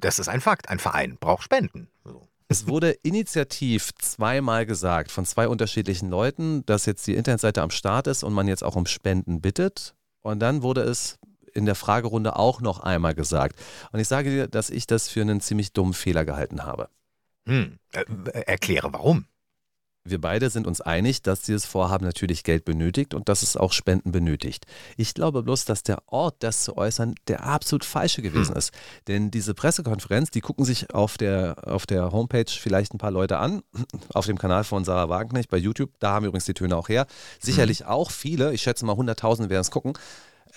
Das 0.00 0.18
ist 0.18 0.28
ein 0.28 0.40
Fakt. 0.40 0.68
Ein 0.68 0.78
Verein 0.78 1.16
braucht 1.18 1.44
Spenden. 1.44 1.88
So. 2.04 2.28
Es 2.48 2.66
wurde 2.66 2.90
initiativ 2.90 3.94
zweimal 3.94 4.66
gesagt 4.66 5.12
von 5.12 5.24
zwei 5.24 5.46
unterschiedlichen 5.46 6.10
Leuten, 6.10 6.66
dass 6.66 6.84
jetzt 6.84 7.06
die 7.06 7.14
Internetseite 7.14 7.62
am 7.62 7.70
Start 7.70 8.08
ist 8.08 8.24
und 8.24 8.32
man 8.32 8.48
jetzt 8.48 8.64
auch 8.64 8.74
um 8.74 8.86
Spenden 8.86 9.40
bittet. 9.40 9.94
Und 10.20 10.40
dann 10.40 10.62
wurde 10.62 10.82
es 10.82 11.18
in 11.54 11.64
der 11.64 11.76
Fragerunde 11.76 12.36
auch 12.36 12.60
noch 12.60 12.80
einmal 12.80 13.14
gesagt. 13.14 13.58
Und 13.92 14.00
ich 14.00 14.08
sage 14.08 14.30
dir, 14.30 14.48
dass 14.48 14.68
ich 14.68 14.86
das 14.86 15.08
für 15.08 15.20
einen 15.20 15.40
ziemlich 15.40 15.72
dummen 15.72 15.94
Fehler 15.94 16.24
gehalten 16.24 16.64
habe. 16.64 16.88
Hm, 17.46 17.78
äh, 17.92 18.04
erkläre 18.46 18.92
warum. 18.92 19.26
Wir 20.10 20.20
beide 20.20 20.50
sind 20.50 20.66
uns 20.66 20.80
einig, 20.80 21.22
dass 21.22 21.42
dieses 21.42 21.64
Vorhaben 21.64 22.04
natürlich 22.04 22.44
Geld 22.44 22.64
benötigt 22.64 23.14
und 23.14 23.28
dass 23.28 23.42
es 23.42 23.56
auch 23.56 23.72
Spenden 23.72 24.12
benötigt. 24.12 24.66
Ich 24.96 25.14
glaube 25.14 25.42
bloß, 25.42 25.64
dass 25.64 25.82
der 25.82 26.02
Ort, 26.06 26.36
das 26.40 26.64
zu 26.64 26.76
äußern, 26.76 27.14
der 27.28 27.44
absolut 27.44 27.84
falsche 27.84 28.22
gewesen 28.22 28.52
hm. 28.52 28.58
ist. 28.58 28.72
Denn 29.08 29.30
diese 29.30 29.54
Pressekonferenz, 29.54 30.30
die 30.30 30.40
gucken 30.40 30.64
sich 30.64 30.92
auf 30.94 31.16
der, 31.16 31.56
auf 31.66 31.86
der 31.86 32.12
Homepage 32.12 32.50
vielleicht 32.50 32.94
ein 32.94 32.98
paar 32.98 33.10
Leute 33.10 33.38
an, 33.38 33.62
auf 34.12 34.26
dem 34.26 34.38
Kanal 34.38 34.64
von 34.64 34.84
Sarah 34.84 35.08
Wagenknecht 35.08 35.50
bei 35.50 35.56
YouTube. 35.56 35.90
Da 36.00 36.12
haben 36.12 36.24
wir 36.24 36.28
übrigens 36.28 36.44
die 36.44 36.54
Töne 36.54 36.76
auch 36.76 36.88
her. 36.88 37.06
Sicherlich 37.38 37.80
hm. 37.80 37.86
auch 37.86 38.10
viele, 38.10 38.52
ich 38.52 38.62
schätze 38.62 38.84
mal 38.84 38.94
100.000 38.94 39.48
werden 39.48 39.60
es 39.60 39.70
gucken. 39.70 39.94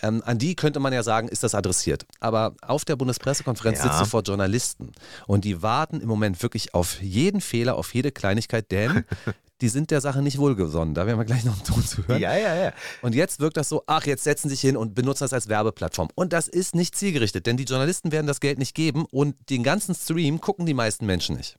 Ähm, 0.03 0.21
an 0.25 0.37
die 0.37 0.55
könnte 0.55 0.79
man 0.79 0.91
ja 0.91 1.01
sagen, 1.01 1.29
ist 1.29 1.43
das 1.43 1.55
adressiert. 1.55 2.05
Aber 2.19 2.55
auf 2.61 2.83
der 2.83 2.97
Bundespressekonferenz 2.97 3.79
ja. 3.79 3.85
sitzt 3.85 4.01
du 4.01 4.05
vor 4.05 4.21
Journalisten 4.21 4.91
und 5.27 5.45
die 5.45 5.61
warten 5.61 6.01
im 6.01 6.07
Moment 6.07 6.43
wirklich 6.43 6.73
auf 6.73 7.01
jeden 7.01 7.39
Fehler, 7.39 7.75
auf 7.75 7.93
jede 7.93 8.11
Kleinigkeit, 8.11 8.69
denn 8.69 9.05
die 9.61 9.69
sind 9.69 9.91
der 9.91 10.01
Sache 10.01 10.21
nicht 10.21 10.37
wohlgesonnen. 10.37 10.93
Da 10.93 11.07
werden 11.07 11.17
wir 11.17 11.25
gleich 11.25 11.45
noch 11.45 11.53
einen 11.53 11.63
Ton 11.63 11.85
zu 11.85 12.05
hören. 12.05 12.21
Ja, 12.21 12.35
ja, 12.35 12.53
ja. 12.53 12.73
Und 13.01 13.15
jetzt 13.15 13.39
wirkt 13.39 13.55
das 13.55 13.69
so, 13.69 13.83
ach, 13.87 14.05
jetzt 14.05 14.25
setzen 14.25 14.49
sich 14.49 14.59
hin 14.59 14.75
und 14.75 14.93
benutzen 14.93 15.23
das 15.23 15.31
als 15.31 15.47
Werbeplattform. 15.47 16.09
Und 16.15 16.33
das 16.33 16.49
ist 16.49 16.75
nicht 16.75 16.95
zielgerichtet, 16.95 17.45
denn 17.45 17.55
die 17.55 17.63
Journalisten 17.63 18.11
werden 18.11 18.27
das 18.27 18.41
Geld 18.41 18.59
nicht 18.59 18.75
geben 18.75 19.05
und 19.09 19.49
den 19.49 19.63
ganzen 19.63 19.95
Stream 19.95 20.41
gucken 20.41 20.65
die 20.65 20.73
meisten 20.73 21.05
Menschen 21.05 21.37
nicht. 21.37 21.57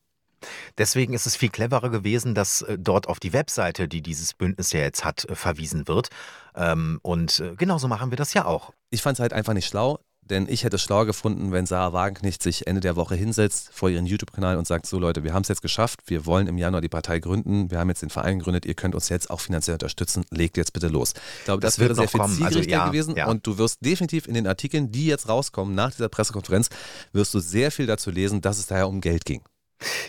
Deswegen 0.78 1.14
ist 1.14 1.26
es 1.26 1.37
viel 1.37 1.50
cleverer 1.50 1.90
gewesen, 1.90 2.35
dass 2.35 2.62
äh, 2.62 2.78
dort 2.78 3.09
auf 3.09 3.20
die 3.20 3.33
Webseite, 3.33 3.88
die 3.88 4.02
dieses 4.02 4.35
Bündnis 4.35 4.72
ja 4.72 4.80
jetzt 4.80 5.04
hat, 5.04 5.24
äh, 5.28 5.35
verwiesen 5.35 5.88
wird. 5.88 6.09
Ähm, 6.54 6.98
und 7.02 7.40
äh, 7.40 7.54
genauso 7.57 7.88
machen 7.88 8.11
wir 8.11 8.16
das 8.16 8.35
ja 8.35 8.44
auch. 8.44 8.72
Ich 8.90 9.02
fand 9.02 9.16
es 9.16 9.20
halt 9.20 9.33
einfach 9.33 9.54
nicht 9.54 9.66
schlau. 9.66 10.00
Denn 10.30 10.48
ich 10.48 10.64
hätte 10.64 10.76
es 10.76 10.83
schlauer 10.83 11.04
gefunden, 11.04 11.52
wenn 11.52 11.66
Sarah 11.66 11.92
Wagenknecht 11.92 12.42
sich 12.42 12.66
Ende 12.66 12.80
der 12.80 12.96
Woche 12.96 13.14
hinsetzt 13.14 13.68
vor 13.72 13.90
ihren 13.90 14.07
YouTube-Kanal 14.07 14.57
und 14.57 14.66
sagt: 14.66 14.87
So, 14.87 14.98
Leute, 14.98 15.22
wir 15.22 15.35
haben 15.35 15.42
es 15.42 15.48
jetzt 15.48 15.61
geschafft. 15.61 16.00
Wir 16.07 16.24
wollen 16.24 16.46
im 16.46 16.57
Januar 16.57 16.80
die 16.80 16.88
Partei 16.88 17.18
gründen. 17.18 17.70
Wir 17.70 17.78
haben 17.78 17.90
jetzt 17.90 18.00
den 18.00 18.09
Verein 18.09 18.38
gegründet. 18.38 18.64
Ihr 18.64 18.74
könnt 18.74 18.94
uns 18.94 19.11
jetzt 19.11 19.28
auch 19.28 19.40
finanziell 19.40 19.74
unterstützen. 19.74 20.24
Legt 20.30 20.57
jetzt 20.57 20.72
bitte 20.72 20.88
los. 20.88 21.12
Ich 21.40 21.44
glaube, 21.44 21.61
das, 21.61 21.74
das 21.74 21.78
wäre 21.80 21.94
sehr 21.94 22.09
viel 22.09 22.22
also 22.22 22.35
zielgerichter 22.37 22.61
also, 22.61 22.70
ja, 22.70 22.87
gewesen. 22.87 23.16
Ja. 23.16 23.26
Und 23.26 23.46
du 23.46 23.59
wirst 23.59 23.85
definitiv 23.85 24.26
in 24.26 24.35
den 24.35 24.46
Artikeln, 24.46 24.90
die 24.90 25.07
jetzt 25.07 25.28
rauskommen 25.28 25.74
nach 25.74 25.90
dieser 25.90 26.09
Pressekonferenz, 26.09 26.70
wirst 27.12 27.35
du 27.35 27.40
sehr 27.40 27.70
viel 27.70 27.87
dazu 27.87 28.11
lesen, 28.11 28.40
dass 28.40 28.59
es 28.59 28.66
daher 28.66 28.88
um 28.88 29.02
Geld 29.02 29.26
ging. 29.26 29.42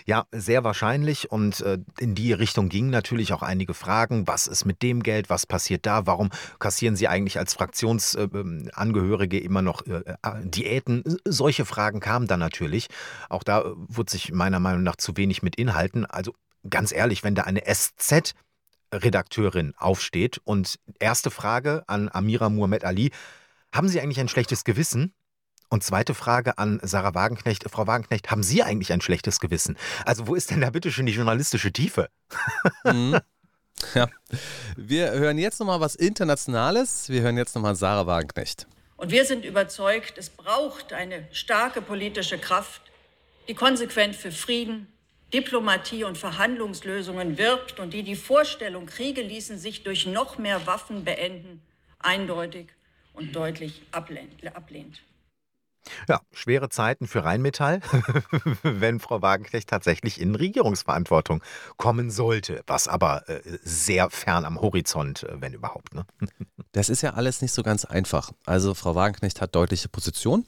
Ja, 0.06 0.26
sehr 0.32 0.64
wahrscheinlich. 0.64 1.32
Und 1.32 1.62
äh, 1.62 1.80
in 2.00 2.16
die 2.16 2.34
Richtung 2.34 2.70
gingen 2.70 2.90
natürlich 2.90 3.34
auch 3.34 3.42
einige 3.42 3.74
Fragen. 3.74 4.28
Was 4.28 4.48
ist 4.48 4.66
mit 4.66 4.82
dem 4.82 5.04
Geld? 5.04 5.30
Was 5.30 5.46
passiert 5.46 5.86
da? 5.86 6.06
Warum 6.06 6.30
kassieren 6.60 6.96
Sie 6.96 7.08
eigentlich 7.08 7.38
als 7.38 7.54
Fraktionsangehörige 7.54 9.40
immer 9.40 9.62
noch 9.62 9.86
äh, 9.86 10.04
äh, 10.08 10.46
Diäten? 10.46 11.04
Solche 11.26 11.66
Fragen 11.66 12.00
kamen 12.00 12.28
dann 12.28 12.40
natürlich. 12.40 12.88
Auch 13.30 13.44
da 13.44 13.74
wurde 13.76 14.12
sich 14.12 14.32
meiner 14.32 14.60
Meinung 14.60 14.84
nach 14.84 14.96
zu 14.96 15.18
wenig 15.18 15.44
mit 15.44 15.56
Inhalten. 15.56 16.06
Also 16.06 16.34
ganz 16.70 16.92
ehrlich, 16.92 17.24
wenn 17.24 17.36
da 17.36 17.44
eine 17.44 17.64
SZ 17.66 18.34
Redakteurin 18.94 19.74
aufsteht 19.78 20.40
und 20.44 20.80
erste 21.00 21.32
Frage 21.32 21.84
an 21.88 22.10
Amira 22.12 22.50
Muhammad 22.50 22.84
Ali, 22.86 23.12
haben 23.74 23.90
Sie 23.90 24.00
eigentlich 24.00 24.20
ein 24.20 24.30
schlechtes 24.30 24.64
Gewissen? 24.64 25.14
Und 25.69 25.84
zweite 25.84 26.13
Frage 26.13 26.58
an 26.58 26.80
Sarah 26.84 27.13
Wagenknecht. 27.15 27.69
Frau 27.69 27.88
Wagenknecht, 27.88 28.32
haben 28.32 28.43
Sie 28.43 28.63
eigentlich 28.63 28.93
ein 28.93 29.01
schlechtes 29.01 29.39
Gewissen? 29.39 29.78
Also 30.06 30.28
wo 30.28 30.36
ist 30.36 30.51
denn 30.51 30.62
da 30.62 30.69
bitte 30.69 30.91
schon 30.91 31.06
die 31.06 31.13
journalistische 31.13 31.71
Tiefe? 31.71 32.10
Mhm. 32.84 33.19
Ja. 33.93 34.08
Wir 34.78 35.12
hören 35.12 35.38
jetzt 35.38 35.60
nochmal 35.60 35.82
was 35.82 35.95
Internationales. 35.95 37.10
Wir 37.10 37.21
hören 37.21 37.38
jetzt 37.38 37.56
nochmal 37.56 37.75
Sarah 37.75 38.08
Wagenknecht. 38.08 38.67
Und 38.97 39.12
wir 39.12 39.25
sind 39.25 39.43
überzeugt, 39.43 40.17
es 40.17 40.30
braucht 40.30 40.93
eine 40.93 41.28
starke 41.34 41.82
politische 41.82 42.38
Kraft, 42.38 42.82
die 43.47 43.54
konsequent 43.54 44.15
für 44.15 44.32
Frieden, 44.32 44.88
Diplomatie 45.34 46.06
und 46.06 46.17
Verhandlungslösungen 46.17 47.38
wirbt 47.38 47.80
und 47.80 47.93
die 47.93 48.04
die 48.04 48.15
Vorstellung, 48.15 48.86
Kriege 48.86 49.21
ließen 49.21 49.60
sich 49.60 49.84
durch 49.84 50.06
noch 50.06 50.38
mehr 50.38 50.65
Waffen 50.65 51.04
beenden, 51.04 51.62
eindeutig 51.99 52.67
und 53.13 53.36
deutlich 53.36 53.82
ablehnt. 53.91 55.01
Ja, 56.08 56.21
schwere 56.32 56.69
Zeiten 56.69 57.08
für 57.08 57.24
Rheinmetall, 57.24 57.82
wenn 58.63 59.00
Frau 59.00 59.21
Wagenknecht 59.21 59.69
tatsächlich 59.69 60.19
in 60.19 60.36
Regierungsverantwortung 60.36 61.43
kommen 61.78 62.10
sollte, 62.12 62.63
was 62.67 62.88
aber 62.88 63.28
äh, 63.30 63.41
sehr 63.63 64.10
fern 64.10 64.45
am 64.45 64.60
Horizont, 64.62 65.24
äh, 65.24 65.41
wenn 65.41 65.54
überhaupt. 65.54 65.93
Ne? 65.93 66.06
Das 66.71 66.89
ist 66.89 67.02
ja 67.02 67.13
alles 67.13 67.41
nicht 67.41 67.54
so 67.54 67.63
ganz 67.63 67.86
einfach. 67.86 68.32
Also 68.45 68.74
Frau 68.74 68.95
Wagenknecht 68.95 69.39
hat 69.39 69.56
deutliche 69.56 69.88
Position, 69.88 70.45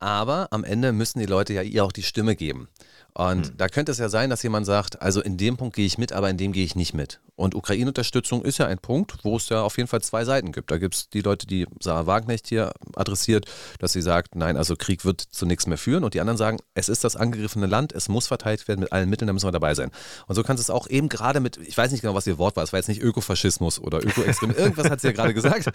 aber 0.00 0.48
am 0.50 0.64
Ende 0.64 0.92
müssen 0.92 1.18
die 1.18 1.26
Leute 1.26 1.54
ja 1.54 1.62
ihr 1.62 1.82
auch 1.82 1.92
die 1.92 2.02
Stimme 2.02 2.36
geben. 2.36 2.68
Und 3.14 3.48
hm. 3.48 3.56
da 3.58 3.68
könnte 3.68 3.92
es 3.92 3.98
ja 3.98 4.08
sein, 4.08 4.30
dass 4.30 4.42
jemand 4.42 4.66
sagt, 4.66 5.02
also 5.02 5.20
in 5.20 5.36
dem 5.36 5.56
Punkt 5.56 5.76
gehe 5.76 5.86
ich 5.86 5.98
mit, 5.98 6.12
aber 6.12 6.30
in 6.30 6.38
dem 6.38 6.52
gehe 6.52 6.64
ich 6.64 6.76
nicht 6.76 6.94
mit. 6.94 7.20
Und 7.34 7.54
Ukraine-Unterstützung 7.54 8.44
ist 8.44 8.58
ja 8.58 8.66
ein 8.66 8.78
Punkt, 8.78 9.14
wo 9.22 9.36
es 9.36 9.48
ja 9.48 9.62
auf 9.62 9.76
jeden 9.76 9.88
Fall 9.88 10.00
zwei 10.02 10.24
Seiten 10.24 10.52
gibt. 10.52 10.70
Da 10.70 10.78
gibt 10.78 10.94
es 10.94 11.08
die 11.08 11.22
Leute, 11.22 11.46
die 11.46 11.66
Sarah 11.80 12.06
Wagenknecht 12.06 12.46
hier 12.46 12.72
adressiert, 12.94 13.46
dass 13.78 13.92
sie 13.92 14.02
sagt, 14.02 14.36
nein, 14.36 14.56
also 14.56 14.76
Krieg 14.76 15.04
wird 15.04 15.20
zu 15.20 15.44
nichts 15.44 15.66
mehr 15.66 15.78
führen. 15.78 16.04
Und 16.04 16.14
die 16.14 16.20
anderen 16.20 16.36
sagen, 16.36 16.58
es 16.74 16.88
ist 16.88 17.04
das 17.04 17.16
angegriffene 17.16 17.66
Land, 17.66 17.92
es 17.92 18.08
muss 18.08 18.28
verteidigt 18.28 18.68
werden 18.68 18.80
mit 18.80 18.92
allen 18.92 19.08
Mitteln, 19.08 19.26
da 19.26 19.32
müssen 19.32 19.46
wir 19.46 19.52
dabei 19.52 19.74
sein. 19.74 19.90
Und 20.26 20.36
so 20.36 20.42
kannst 20.42 20.60
du 20.60 20.62
es 20.62 20.70
auch 20.70 20.88
eben 20.88 21.08
gerade 21.08 21.40
mit, 21.40 21.56
ich 21.56 21.76
weiß 21.76 21.90
nicht 21.90 22.02
genau, 22.02 22.14
was 22.14 22.26
ihr 22.26 22.38
Wort 22.38 22.54
war, 22.56 22.64
es 22.64 22.72
war 22.72 22.78
jetzt 22.78 22.88
nicht 22.88 23.02
Ökofaschismus 23.02 23.80
oder 23.80 23.98
Ökoextremismus, 23.98 24.56
irgendwas 24.64 24.90
hat 24.90 25.00
sie 25.00 25.08
ja 25.08 25.12
gerade 25.12 25.34
gesagt. 25.34 25.70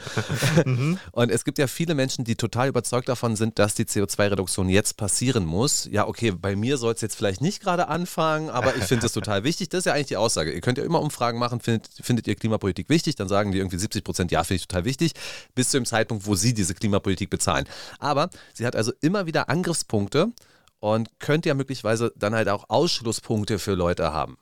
Mhm. 0.63 0.99
Und 1.11 1.31
es 1.31 1.43
gibt 1.43 1.57
ja 1.57 1.67
viele 1.67 1.95
Menschen, 1.95 2.23
die 2.23 2.35
total 2.35 2.69
überzeugt 2.69 3.09
davon 3.09 3.35
sind, 3.35 3.59
dass 3.59 3.73
die 3.73 3.85
CO2-Reduktion 3.85 4.69
jetzt 4.69 4.95
passieren 4.95 5.45
muss. 5.45 5.89
Ja, 5.91 6.07
okay, 6.07 6.31
bei 6.31 6.55
mir 6.55 6.77
soll 6.77 6.93
es 6.93 7.01
jetzt 7.01 7.15
vielleicht 7.15 7.26
nicht 7.39 7.61
gerade 7.61 7.87
anfangen, 7.87 8.49
aber 8.49 8.75
ich 8.75 8.83
finde 8.85 9.05
es 9.05 9.13
total 9.13 9.43
wichtig. 9.43 9.69
Das 9.69 9.79
ist 9.79 9.85
ja 9.85 9.93
eigentlich 9.93 10.07
die 10.07 10.17
Aussage. 10.17 10.51
Ihr 10.51 10.61
könnt 10.61 10.77
ja 10.77 10.83
immer 10.83 11.01
Umfragen 11.01 11.39
machen, 11.39 11.59
findet, 11.59 11.89
findet 12.01 12.27
ihr 12.27 12.35
Klimapolitik 12.35 12.89
wichtig? 12.89 13.15
Dann 13.15 13.27
sagen 13.27 13.51
die 13.51 13.59
irgendwie 13.59 13.77
70 13.77 14.03
Prozent, 14.03 14.31
ja, 14.31 14.43
finde 14.43 14.61
ich 14.61 14.67
total 14.67 14.85
wichtig, 14.85 15.13
bis 15.55 15.69
zu 15.69 15.77
dem 15.77 15.85
Zeitpunkt, 15.85 16.25
wo 16.25 16.35
sie 16.35 16.53
diese 16.53 16.73
Klimapolitik 16.73 17.29
bezahlen. 17.29 17.65
Aber 17.99 18.29
sie 18.53 18.65
hat 18.65 18.75
also 18.75 18.91
immer 19.01 19.25
wieder 19.25 19.49
Angriffspunkte 19.49 20.31
und 20.79 21.19
könnte 21.19 21.49
ja 21.49 21.55
möglicherweise 21.55 22.13
dann 22.15 22.35
halt 22.35 22.49
auch 22.49 22.69
Ausschlusspunkte 22.69 23.59
für 23.59 23.73
Leute 23.73 24.13
haben. 24.13 24.37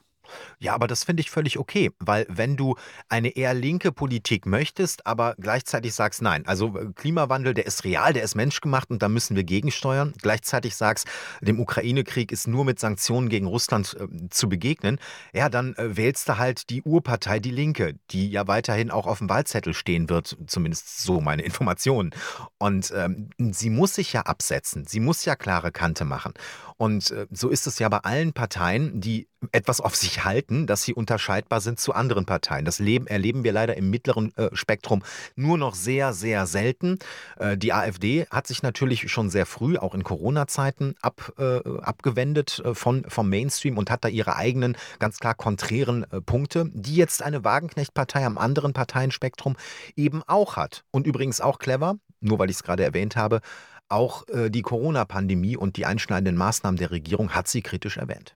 Ja, 0.59 0.73
aber 0.73 0.87
das 0.87 1.03
finde 1.03 1.21
ich 1.21 1.31
völlig 1.31 1.57
okay, 1.59 1.91
weil 1.99 2.25
wenn 2.29 2.57
du 2.57 2.75
eine 3.09 3.29
eher 3.29 3.53
linke 3.53 3.91
Politik 3.91 4.45
möchtest, 4.45 5.05
aber 5.05 5.35
gleichzeitig 5.39 5.93
sagst, 5.93 6.21
nein, 6.21 6.45
also 6.45 6.77
äh, 6.77 6.91
Klimawandel, 6.95 7.53
der 7.53 7.65
ist 7.65 7.83
real, 7.83 8.13
der 8.13 8.23
ist 8.23 8.35
menschgemacht 8.35 8.89
und 8.89 9.01
da 9.01 9.09
müssen 9.09 9.35
wir 9.35 9.43
gegensteuern, 9.43 10.13
gleichzeitig 10.21 10.75
sagst, 10.75 11.07
dem 11.41 11.59
Ukraine-Krieg 11.59 12.31
ist 12.31 12.47
nur 12.47 12.65
mit 12.65 12.79
Sanktionen 12.79 13.29
gegen 13.29 13.47
Russland 13.47 13.95
äh, 13.99 14.29
zu 14.29 14.49
begegnen, 14.49 14.99
ja, 15.33 15.49
dann 15.49 15.75
äh, 15.75 15.97
wählst 15.97 16.29
du 16.29 16.37
halt 16.37 16.69
die 16.69 16.81
Urpartei, 16.83 17.39
die 17.39 17.51
Linke, 17.51 17.95
die 18.11 18.29
ja 18.29 18.47
weiterhin 18.47 18.91
auch 18.91 19.07
auf 19.07 19.19
dem 19.19 19.29
Wahlzettel 19.29 19.73
stehen 19.73 20.09
wird, 20.09 20.37
zumindest 20.47 21.01
so 21.01 21.21
meine 21.21 21.41
Informationen. 21.55 22.11
Und 22.57 22.91
ähm, 22.95 23.29
sie 23.37 23.69
muss 23.69 23.95
sich 23.95 24.13
ja 24.13 24.21
absetzen, 24.21 24.85
sie 24.85 24.99
muss 24.99 25.25
ja 25.25 25.35
klare 25.35 25.71
Kante 25.71 26.05
machen. 26.05 26.33
Und 26.77 27.11
äh, 27.11 27.27
so 27.31 27.49
ist 27.49 27.67
es 27.67 27.79
ja 27.79 27.89
bei 27.89 27.99
allen 27.99 28.33
Parteien, 28.33 28.99
die 28.99 29.27
etwas 29.51 29.81
auf 29.81 29.95
sich 29.95 30.23
halten, 30.23 30.67
dass 30.67 30.83
sie 30.83 30.93
unterscheidbar 30.93 31.61
sind 31.61 31.79
zu 31.79 31.93
anderen 31.93 32.25
Parteien. 32.25 32.65
Das 32.65 32.79
Leben 32.79 33.07
erleben 33.07 33.43
wir 33.43 33.51
leider 33.51 33.77
im 33.77 33.89
mittleren 33.89 34.35
äh, 34.37 34.49
Spektrum 34.53 35.03
nur 35.35 35.57
noch 35.57 35.75
sehr, 35.75 36.13
sehr 36.13 36.45
selten. 36.45 36.99
Äh, 37.37 37.57
die 37.57 37.73
AfD 37.73 38.25
hat 38.29 38.47
sich 38.47 38.63
natürlich 38.63 39.11
schon 39.11 39.29
sehr 39.29 39.45
früh, 39.45 39.77
auch 39.77 39.93
in 39.93 40.03
Corona-Zeiten, 40.03 40.95
ab, 41.01 41.33
äh, 41.37 41.59
abgewendet 41.81 42.61
äh, 42.63 42.75
von, 42.75 43.05
vom 43.07 43.29
Mainstream 43.29 43.77
und 43.77 43.89
hat 43.91 44.03
da 44.03 44.07
ihre 44.07 44.35
eigenen, 44.35 44.77
ganz 44.99 45.19
klar 45.19 45.35
konträren 45.35 46.05
äh, 46.11 46.21
Punkte, 46.21 46.69
die 46.73 46.95
jetzt 46.95 47.21
eine 47.21 47.43
Wagenknecht-Partei 47.43 48.25
am 48.25 48.37
anderen 48.37 48.73
Parteienspektrum 48.73 49.55
eben 49.95 50.23
auch 50.27 50.55
hat. 50.55 50.83
Und 50.91 51.07
übrigens 51.07 51.41
auch 51.41 51.59
clever, 51.59 51.95
nur 52.19 52.39
weil 52.39 52.49
ich 52.49 52.57
es 52.57 52.63
gerade 52.63 52.83
erwähnt 52.83 53.15
habe, 53.15 53.41
auch 53.89 54.27
äh, 54.29 54.49
die 54.49 54.61
Corona-Pandemie 54.61 55.57
und 55.57 55.77
die 55.77 55.85
einschneidenden 55.85 56.35
Maßnahmen 56.35 56.77
der 56.77 56.91
Regierung 56.91 57.31
hat 57.31 57.47
sie 57.47 57.61
kritisch 57.61 57.97
erwähnt. 57.97 58.35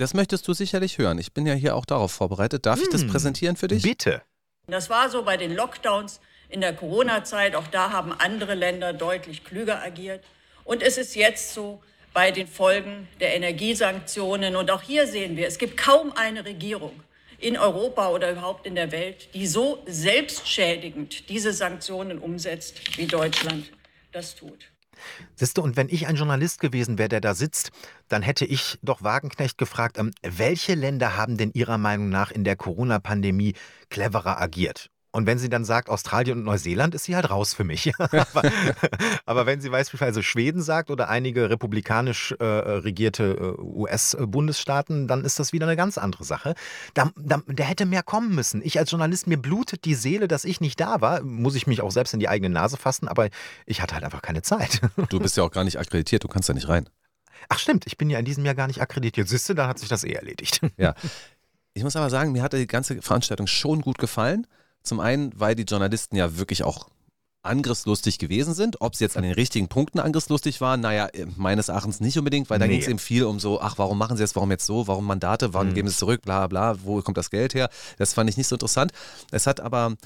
Das 0.00 0.14
möchtest 0.14 0.48
du 0.48 0.54
sicherlich 0.54 0.96
hören. 0.96 1.18
Ich 1.18 1.34
bin 1.34 1.46
ja 1.46 1.52
hier 1.52 1.76
auch 1.76 1.84
darauf 1.84 2.10
vorbereitet. 2.10 2.64
Darf 2.64 2.78
hm, 2.78 2.84
ich 2.84 2.88
das 2.88 3.02
hm, 3.02 3.10
präsentieren 3.10 3.56
für 3.56 3.68
dich? 3.68 3.82
Bitte. 3.82 4.22
Das 4.66 4.88
war 4.88 5.10
so 5.10 5.24
bei 5.24 5.36
den 5.36 5.54
Lockdowns 5.54 6.20
in 6.48 6.62
der 6.62 6.74
Corona-Zeit. 6.74 7.54
Auch 7.54 7.66
da 7.66 7.90
haben 7.92 8.12
andere 8.12 8.54
Länder 8.54 8.94
deutlich 8.94 9.44
klüger 9.44 9.82
agiert. 9.82 10.24
Und 10.64 10.82
es 10.82 10.96
ist 10.96 11.16
jetzt 11.16 11.52
so 11.52 11.82
bei 12.14 12.30
den 12.30 12.46
Folgen 12.46 13.08
der 13.20 13.34
Energiesanktionen. 13.36 14.56
Und 14.56 14.70
auch 14.70 14.80
hier 14.80 15.06
sehen 15.06 15.36
wir, 15.36 15.46
es 15.46 15.58
gibt 15.58 15.76
kaum 15.76 16.14
eine 16.16 16.46
Regierung 16.46 17.02
in 17.38 17.58
Europa 17.58 18.08
oder 18.08 18.30
überhaupt 18.30 18.64
in 18.64 18.76
der 18.76 18.92
Welt, 18.92 19.34
die 19.34 19.46
so 19.46 19.82
selbstschädigend 19.86 21.28
diese 21.28 21.52
Sanktionen 21.52 22.18
umsetzt, 22.18 22.96
wie 22.96 23.06
Deutschland 23.06 23.70
das 24.12 24.34
tut. 24.34 24.69
Siehst 25.34 25.58
du, 25.58 25.62
und 25.62 25.76
wenn 25.76 25.88
ich 25.88 26.06
ein 26.06 26.16
Journalist 26.16 26.60
gewesen 26.60 26.98
wäre, 26.98 27.08
der 27.08 27.20
da 27.20 27.34
sitzt, 27.34 27.70
dann 28.08 28.22
hätte 28.22 28.44
ich 28.44 28.78
doch 28.82 29.02
Wagenknecht 29.02 29.58
gefragt, 29.58 29.98
ähm, 29.98 30.12
welche 30.22 30.74
Länder 30.74 31.16
haben 31.16 31.36
denn 31.36 31.52
Ihrer 31.52 31.78
Meinung 31.78 32.08
nach 32.08 32.30
in 32.30 32.44
der 32.44 32.56
Corona-Pandemie 32.56 33.54
cleverer 33.88 34.40
agiert? 34.40 34.90
Und 35.12 35.26
wenn 35.26 35.38
sie 35.38 35.48
dann 35.48 35.64
sagt 35.64 35.88
Australien 35.88 36.38
und 36.38 36.44
Neuseeland, 36.44 36.94
ist 36.94 37.04
sie 37.04 37.16
halt 37.16 37.30
raus 37.30 37.52
für 37.52 37.64
mich. 37.64 37.92
aber, 37.98 38.42
aber, 39.26 39.46
wenn 39.46 39.60
sie 39.60 39.70
beispielsweise 39.70 40.22
Schweden 40.22 40.62
sagt 40.62 40.90
oder 40.90 41.08
einige 41.08 41.50
republikanisch 41.50 42.32
äh, 42.38 42.44
regierte 42.44 43.56
äh, 43.58 43.60
US-Bundesstaaten, 43.60 45.08
dann 45.08 45.24
ist 45.24 45.40
das 45.40 45.52
wieder 45.52 45.66
eine 45.66 45.76
ganz 45.76 45.98
andere 45.98 46.22
Sache. 46.22 46.54
Da, 46.94 47.10
da, 47.16 47.42
der 47.46 47.66
hätte 47.66 47.86
mehr 47.86 48.04
kommen 48.04 48.34
müssen. 48.34 48.62
Ich 48.62 48.78
als 48.78 48.90
Journalist, 48.90 49.26
mir 49.26 49.38
blutet 49.38 49.84
die 49.84 49.94
Seele, 49.94 50.28
dass 50.28 50.44
ich 50.44 50.60
nicht 50.60 50.78
da 50.78 51.00
war. 51.00 51.22
Muss 51.22 51.56
ich 51.56 51.66
mich 51.66 51.80
auch 51.80 51.90
selbst 51.90 52.14
in 52.14 52.20
die 52.20 52.28
eigene 52.28 52.50
Nase 52.50 52.76
fassen, 52.76 53.08
aber 53.08 53.28
ich 53.66 53.82
hatte 53.82 53.94
halt 53.94 54.04
einfach 54.04 54.22
keine 54.22 54.42
Zeit. 54.42 54.80
Du 55.08 55.18
bist 55.18 55.36
ja 55.36 55.42
auch 55.42 55.50
gar 55.50 55.64
nicht 55.64 55.78
akkreditiert, 55.78 56.22
du 56.22 56.28
kannst 56.28 56.48
ja 56.48 56.54
nicht 56.54 56.68
rein. 56.68 56.88
Ach 57.48 57.58
stimmt, 57.58 57.86
ich 57.86 57.96
bin 57.96 58.10
ja 58.10 58.18
in 58.18 58.24
diesem 58.24 58.44
Jahr 58.44 58.54
gar 58.54 58.68
nicht 58.68 58.80
akkreditiert. 58.80 59.28
Siehst 59.28 59.48
du, 59.48 59.54
dann 59.54 59.68
hat 59.68 59.78
sich 59.78 59.88
das 59.88 60.04
eh 60.04 60.12
erledigt. 60.12 60.60
Ja. 60.76 60.94
Ich 61.74 61.84
muss 61.84 61.96
aber 61.96 62.10
sagen, 62.10 62.32
mir 62.32 62.42
hat 62.42 62.52
die 62.52 62.66
ganze 62.66 63.00
Veranstaltung 63.00 63.46
schon 63.46 63.80
gut 63.80 63.98
gefallen. 63.98 64.46
Zum 64.82 65.00
einen, 65.00 65.32
weil 65.38 65.54
die 65.54 65.64
Journalisten 65.64 66.16
ja 66.16 66.38
wirklich 66.38 66.64
auch 66.64 66.88
angriffslustig 67.42 68.18
gewesen 68.18 68.54
sind. 68.54 68.80
Ob 68.80 68.94
sie 68.94 69.04
jetzt 69.04 69.16
an 69.16 69.22
den 69.22 69.32
richtigen 69.32 69.68
Punkten 69.68 69.98
angriffslustig 69.98 70.60
waren, 70.60 70.80
naja, 70.80 71.06
äh, 71.06 71.26
meines 71.36 71.68
Erachtens 71.68 72.00
nicht 72.00 72.18
unbedingt, 72.18 72.50
weil 72.50 72.58
da 72.58 72.66
nee. 72.66 72.72
ging 72.72 72.82
es 72.82 72.88
eben 72.88 72.98
viel 72.98 73.24
um 73.24 73.40
so, 73.40 73.60
ach, 73.60 73.78
warum 73.78 73.98
machen 73.98 74.16
sie 74.16 74.24
es, 74.24 74.36
warum 74.36 74.50
jetzt 74.50 74.66
so, 74.66 74.86
warum 74.86 75.06
Mandate, 75.06 75.54
warum 75.54 75.68
mhm. 75.68 75.74
geben 75.74 75.88
sie 75.88 75.92
es 75.92 75.98
zurück, 75.98 76.22
bla 76.22 76.46
bla, 76.46 76.82
wo 76.84 77.00
kommt 77.02 77.16
das 77.16 77.30
Geld 77.30 77.54
her? 77.54 77.70
Das 77.98 78.12
fand 78.12 78.28
ich 78.28 78.36
nicht 78.36 78.48
so 78.48 78.56
interessant. 78.56 78.92
Es 79.30 79.46
hat 79.46 79.60
aber 79.60 79.96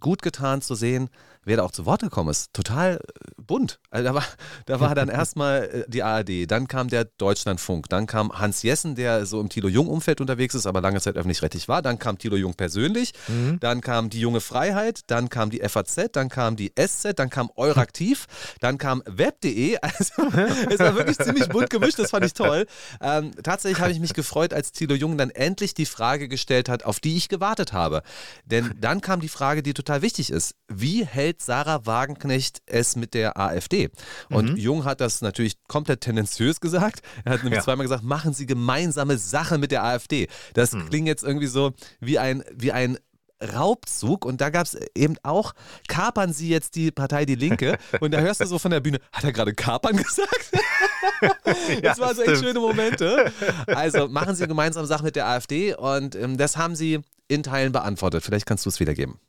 gut 0.00 0.22
getan 0.22 0.62
zu 0.62 0.74
sehen, 0.74 1.10
wer 1.44 1.56
da 1.56 1.62
auch 1.62 1.70
zu 1.70 1.86
Wort 1.86 2.02
gekommen 2.02 2.30
ist. 2.30 2.52
Total 2.52 2.96
äh, 2.96 3.42
bunt. 3.42 3.80
Also 3.90 4.04
da, 4.04 4.14
war, 4.14 4.24
da 4.66 4.80
war 4.80 4.94
dann 4.94 5.08
erstmal 5.08 5.64
äh, 5.64 5.84
die 5.88 6.02
ARD, 6.02 6.50
dann 6.50 6.68
kam 6.68 6.88
der 6.88 7.04
Deutschlandfunk, 7.04 7.88
dann 7.88 8.06
kam 8.06 8.32
Hans 8.32 8.62
Jessen, 8.62 8.94
der 8.94 9.26
so 9.26 9.40
im 9.40 9.48
Thilo 9.48 9.68
Jung-Umfeld 9.68 10.20
unterwegs 10.20 10.54
ist, 10.54 10.66
aber 10.66 10.80
lange 10.80 11.00
Zeit 11.00 11.16
öffentlich-rechtlich 11.16 11.68
war, 11.68 11.82
dann 11.82 11.98
kam 11.98 12.18
Thilo 12.18 12.36
Jung 12.36 12.54
persönlich, 12.54 13.12
mhm. 13.28 13.58
dann 13.60 13.80
kam 13.80 14.10
die 14.10 14.20
Junge 14.20 14.40
Freiheit, 14.40 15.00
dann 15.06 15.28
kam 15.28 15.50
die 15.50 15.60
FAZ, 15.60 16.10
dann 16.12 16.28
kam 16.28 16.56
die 16.56 16.72
SZ, 16.78 17.14
dann 17.16 17.30
kam 17.30 17.50
Euraktiv, 17.56 18.26
dann 18.60 18.78
kam 18.78 19.02
Web.de. 19.06 19.78
Also 19.98 20.22
es 20.70 20.78
war 20.78 20.94
wirklich 20.96 21.18
ziemlich 21.18 21.48
bunt 21.48 21.70
gemischt, 21.70 21.98
das 21.98 22.10
fand 22.10 22.24
ich 22.24 22.34
toll. 22.34 22.66
Ähm, 23.00 23.32
tatsächlich 23.42 23.80
habe 23.80 23.90
ich 23.90 24.00
mich 24.00 24.12
gefreut, 24.12 24.52
als 24.52 24.70
Thilo 24.72 24.94
Jung 24.94 25.16
dann 25.16 25.30
endlich 25.30 25.74
die 25.74 25.86
Frage 25.86 26.28
gestellt 26.28 26.68
hat, 26.68 26.84
auf 26.84 27.00
die 27.00 27.16
ich 27.16 27.28
gewartet 27.28 27.72
habe. 27.72 28.02
Denn 28.44 28.74
dann 28.80 29.00
kam 29.00 29.20
die 29.20 29.28
Frage, 29.28 29.62
die 29.62 29.74
total 29.74 30.02
wichtig 30.02 30.30
ist. 30.30 30.54
Wie 30.68 31.04
hält 31.04 31.27
Sarah 31.40 31.86
Wagenknecht 31.86 32.62
es 32.66 32.96
mit 32.96 33.14
der 33.14 33.38
AfD? 33.38 33.90
Und 34.30 34.52
mhm. 34.52 34.56
Jung 34.56 34.84
hat 34.84 35.00
das 35.00 35.20
natürlich 35.20 35.56
komplett 35.68 36.00
tendenziös 36.00 36.60
gesagt. 36.60 37.02
Er 37.24 37.32
hat 37.32 37.42
nämlich 37.42 37.58
ja. 37.58 37.64
zweimal 37.64 37.84
gesagt, 37.84 38.02
machen 38.02 38.32
Sie 38.34 38.46
gemeinsame 38.46 39.18
Sache 39.18 39.58
mit 39.58 39.70
der 39.70 39.84
AfD. 39.84 40.28
Das 40.54 40.72
mhm. 40.72 40.88
klingt 40.88 41.08
jetzt 41.08 41.24
irgendwie 41.24 41.46
so 41.46 41.72
wie 42.00 42.18
ein, 42.18 42.42
wie 42.54 42.72
ein 42.72 42.98
Raubzug 43.40 44.24
und 44.24 44.40
da 44.40 44.50
gab 44.50 44.66
es 44.66 44.76
eben 44.94 45.16
auch, 45.22 45.52
kapern 45.86 46.32
sie 46.32 46.48
jetzt 46.48 46.74
die 46.74 46.90
Partei 46.90 47.24
Die 47.24 47.36
Linke 47.36 47.78
und 48.00 48.12
da 48.12 48.18
hörst 48.18 48.40
du 48.40 48.46
so 48.46 48.58
von 48.58 48.70
der 48.70 48.80
Bühne, 48.80 48.98
hat 49.12 49.24
er 49.24 49.32
gerade 49.32 49.54
kapern 49.54 49.96
gesagt? 49.96 50.50
das 51.82 51.82
ja, 51.82 51.98
waren 51.98 52.16
so 52.16 52.22
echt 52.22 52.42
schöne 52.42 52.58
Momente. 52.58 53.32
Also 53.66 54.08
machen 54.08 54.34
sie 54.34 54.46
gemeinsam 54.46 54.86
Sachen 54.86 55.04
mit 55.04 55.16
der 55.16 55.26
AfD 55.26 55.74
und 55.74 56.16
ähm, 56.16 56.36
das 56.36 56.56
haben 56.56 56.74
sie 56.74 57.00
in 57.28 57.42
Teilen 57.42 57.72
beantwortet. 57.72 58.24
Vielleicht 58.24 58.46
kannst 58.46 58.64
du 58.66 58.70
es 58.70 58.80
wiedergeben. 58.80 59.20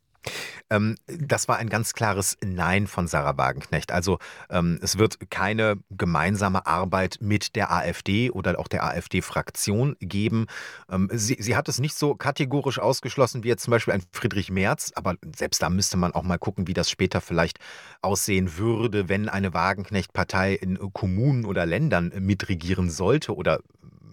Ähm, 0.70 0.96
das 1.08 1.48
war 1.48 1.58
ein 1.58 1.70
ganz 1.70 1.94
klares 1.94 2.38
Nein 2.44 2.88
von 2.88 3.08
Sarah 3.08 3.38
Wagenknecht. 3.38 3.92
Also 3.92 4.20
ähm, 4.50 4.80
es 4.82 4.98
wird 4.98 5.30
keine 5.30 5.78
gemeinsame 5.90 6.66
Arbeit 6.66 7.18
mit 7.22 7.56
der 7.56 7.72
AfD 7.72 8.30
oder 8.30 8.60
auch 8.60 8.68
der 8.68 8.84
AfD-Fraktion 8.84 9.96
geben. 10.00 10.48
Ähm, 10.90 11.10
sie, 11.12 11.38
sie, 11.40 11.56
hat 11.56 11.70
es 11.70 11.80
nicht 11.80 11.96
so 11.96 12.16
kategorisch 12.16 12.80
ausgeschlossen 12.80 13.44
wie 13.44 13.50
jetzt 13.50 13.64
zum 13.64 13.72
Beispiel 13.72 13.94
ein 13.94 14.04
Friedrich 14.12 14.52
Merz, 14.52 14.92
aber 14.96 15.16
selbst 15.36 15.62
da 15.62 15.70
müsste 15.70 15.98
man 15.98 16.14
auch 16.14 16.24
mal 16.24 16.38
gucken, 16.38 16.68
wie 16.68 16.74
das 16.74 16.90
später 16.90 17.22
vielleicht 17.22 17.60
aussehen 18.02 18.58
würde, 18.58 19.10
wenn 19.10 19.30
eine 19.30 19.54
Wagenknecht-Partei 19.54 20.54
in 20.54 20.78
Kommunen 20.94 21.46
oder 21.46 21.66
Ländern 21.66 22.12
mitregieren 22.20 22.90
sollte 22.90 23.36
oder 23.36 23.60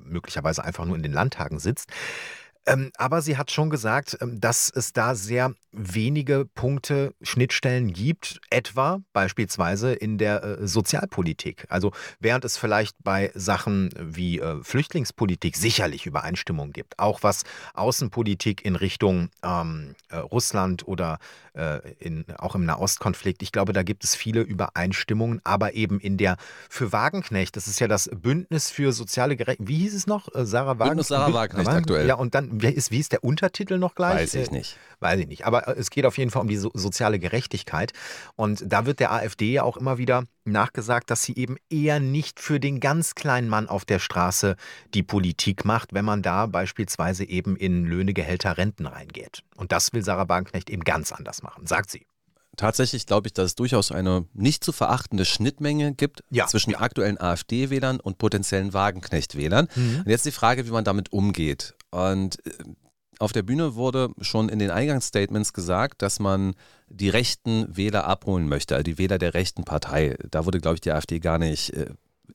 möglicherweise 0.05 0.65
einfach 0.65 0.85
nur 0.85 0.97
in 0.97 1.03
den 1.03 1.13
Landtagen 1.13 1.59
sitzt. 1.59 1.91
Ähm, 2.67 2.91
aber 2.97 3.23
sie 3.23 3.37
hat 3.37 3.51
schon 3.51 3.71
gesagt, 3.71 4.19
ähm, 4.21 4.41
dass 4.41 4.71
es 4.75 4.93
da 4.93 5.15
sehr 5.15 5.55
wenige 5.77 6.47
Punkte, 6.47 7.13
Schnittstellen 7.23 7.93
gibt, 7.93 8.41
etwa 8.51 9.01
beispielsweise 9.13 9.93
in 9.93 10.19
der 10.19 10.43
äh, 10.43 10.67
Sozialpolitik. 10.67 11.67
Also 11.69 11.93
während 12.19 12.45
es 12.45 12.57
vielleicht 12.57 12.97
bei 13.03 13.31
Sachen 13.35 13.91
wie 13.99 14.41
äh, 14.41 14.63
Flüchtlingspolitik 14.63 15.57
sicherlich 15.57 16.07
Übereinstimmung 16.07 16.73
gibt, 16.73 16.99
auch 16.99 17.23
was 17.23 17.45
Außenpolitik 17.75 18.65
in 18.65 18.77
Richtung 18.77 19.29
ähm, 19.43 19.95
äh, 20.09 20.17
Russland 20.17 20.89
oder 20.89 21.19
äh, 21.53 21.81
in, 21.99 22.25
auch 22.39 22.55
im 22.55 22.65
Nahostkonflikt, 22.65 23.43
ich 23.43 23.53
glaube, 23.53 23.73
da 23.73 23.83
gibt 23.83 24.05
es 24.05 24.15
viele 24.15 24.41
Übereinstimmungen, 24.41 25.41
aber 25.45 25.75
eben 25.75 26.01
in 26.01 26.17
der 26.17 26.37
für 26.71 26.93
Wagenknecht, 26.93 27.57
das 27.57 27.67
ist 27.67 27.81
ja 27.81 27.89
das 27.89 28.09
Bündnis 28.15 28.71
für 28.71 28.93
soziale 28.93 29.37
Gerechtigkeit, 29.37 29.69
wie 29.69 29.79
hieß 29.79 29.95
es 29.95 30.07
noch? 30.07 30.35
Äh, 30.35 30.47
Sarah 30.47 30.79
Wagenknecht? 30.79 30.89
Bündnis 30.89 31.09
Sarah 31.09 31.33
Wagenknecht 31.35 31.69
aktuell. 31.69 32.07
Ja, 32.07 32.15
und 32.15 32.35
dann, 32.35 32.56
ist, 32.63 32.91
wie 32.91 32.99
ist 32.99 33.13
der 33.13 33.25
Untertitel 33.25 33.79
noch 33.79 33.95
gleich? 33.95 34.15
Weiß 34.15 34.35
ich 34.35 34.51
nicht. 34.51 34.77
Weiß 35.01 35.21
ich 35.21 35.27
nicht. 35.27 35.47
Aber 35.47 35.77
es 35.77 35.91
geht 35.91 36.07
auf 36.07 36.19
jeden 36.19 36.31
Fall 36.31 36.43
um 36.43 36.49
die 36.49 36.57
so 36.57 36.71
soziale 36.75 37.19
Gerechtigkeit. 37.19 37.93
Und 38.35 38.63
da 38.67 38.87
wird 38.87 39.01
der 39.01 39.13
AfD 39.13 39.53
ja 39.53 39.63
auch 39.63 39.77
immer 39.77 39.99
wieder 39.99 40.25
nachgesagt, 40.45 41.11
dass 41.11 41.23
sie 41.23 41.37
eben 41.37 41.57
eher 41.71 42.01
nicht 42.01 42.41
für 42.41 42.61
den 42.61 42.81
ganz 42.81 43.15
kleinen 43.15 43.49
Mann 43.49 43.69
auf 43.69 43.85
der 43.85 43.99
Straße 43.99 44.57
die 44.95 45.03
Politik 45.03 45.65
macht, 45.65 45.93
wenn 45.93 46.05
man 46.05 46.23
da 46.23 46.47
beispielsweise 46.47 47.25
eben 47.25 47.57
in 47.57 47.85
Löhne, 47.85 48.15
Gehälter, 48.15 48.57
Renten 48.57 48.87
reingeht. 48.87 49.43
Und 49.57 49.73
das 49.73 49.93
will 49.93 50.05
Sarah 50.05 50.29
Wagenknecht 50.29 50.71
eben 50.71 50.85
ganz 50.85 51.13
anders 51.13 51.43
machen, 51.43 51.67
sagt 51.67 51.91
sie 51.91 52.07
tatsächlich 52.57 53.07
glaube 53.07 53.29
ich, 53.29 53.35
dass 53.35 53.47
es 53.47 53.55
durchaus 53.55 53.93
eine 53.93 54.27
nicht 54.35 54.65
zu 54.65 54.73
verachtende 54.73 55.25
Schnittmenge 55.25 55.95
gibt 55.95 56.23
ja, 56.31 56.47
zwischen 56.47 56.71
ja. 56.71 56.81
aktuellen 56.81 57.21
AfD-Wählern 57.21 58.01
und 58.01 58.19
potenziellen 58.19 58.73
Wagenknecht-Wählern. 58.73 59.69
Mhm. 59.75 59.99
Und 60.01 60.09
jetzt 60.09 60.27
die 60.27 60.33
Frage, 60.33 60.67
wie 60.67 60.71
man 60.71 60.85
damit 60.85 61.13
umgeht. 61.13 61.75
Und 61.91 62.45
äh, 62.47 62.53
auf 63.19 63.33
der 63.33 63.43
Bühne 63.43 63.75
wurde 63.75 64.11
schon 64.21 64.49
in 64.49 64.59
den 64.59 64.71
Eingangsstatements 64.71 65.53
gesagt, 65.53 66.03
dass 66.03 66.21
man 66.21 66.55
die 66.89 67.09
rechten 67.09 67.75
Wähler 67.75 68.07
abholen 68.07 68.49
möchte, 68.49 68.75
also 68.75 68.85
die 68.85 68.99
Wähler 68.99 69.19
der 69.19 69.35
rechten 69.35 69.65
Partei. 69.65 70.17
Da 70.31 70.45
wurde, 70.45 70.61
glaube 70.61 70.75
ich, 70.75 70.81
die 70.81 70.93
AfD 70.93 71.19
gar 71.19 71.39
nicht 71.39 71.73
äh, 71.73 71.87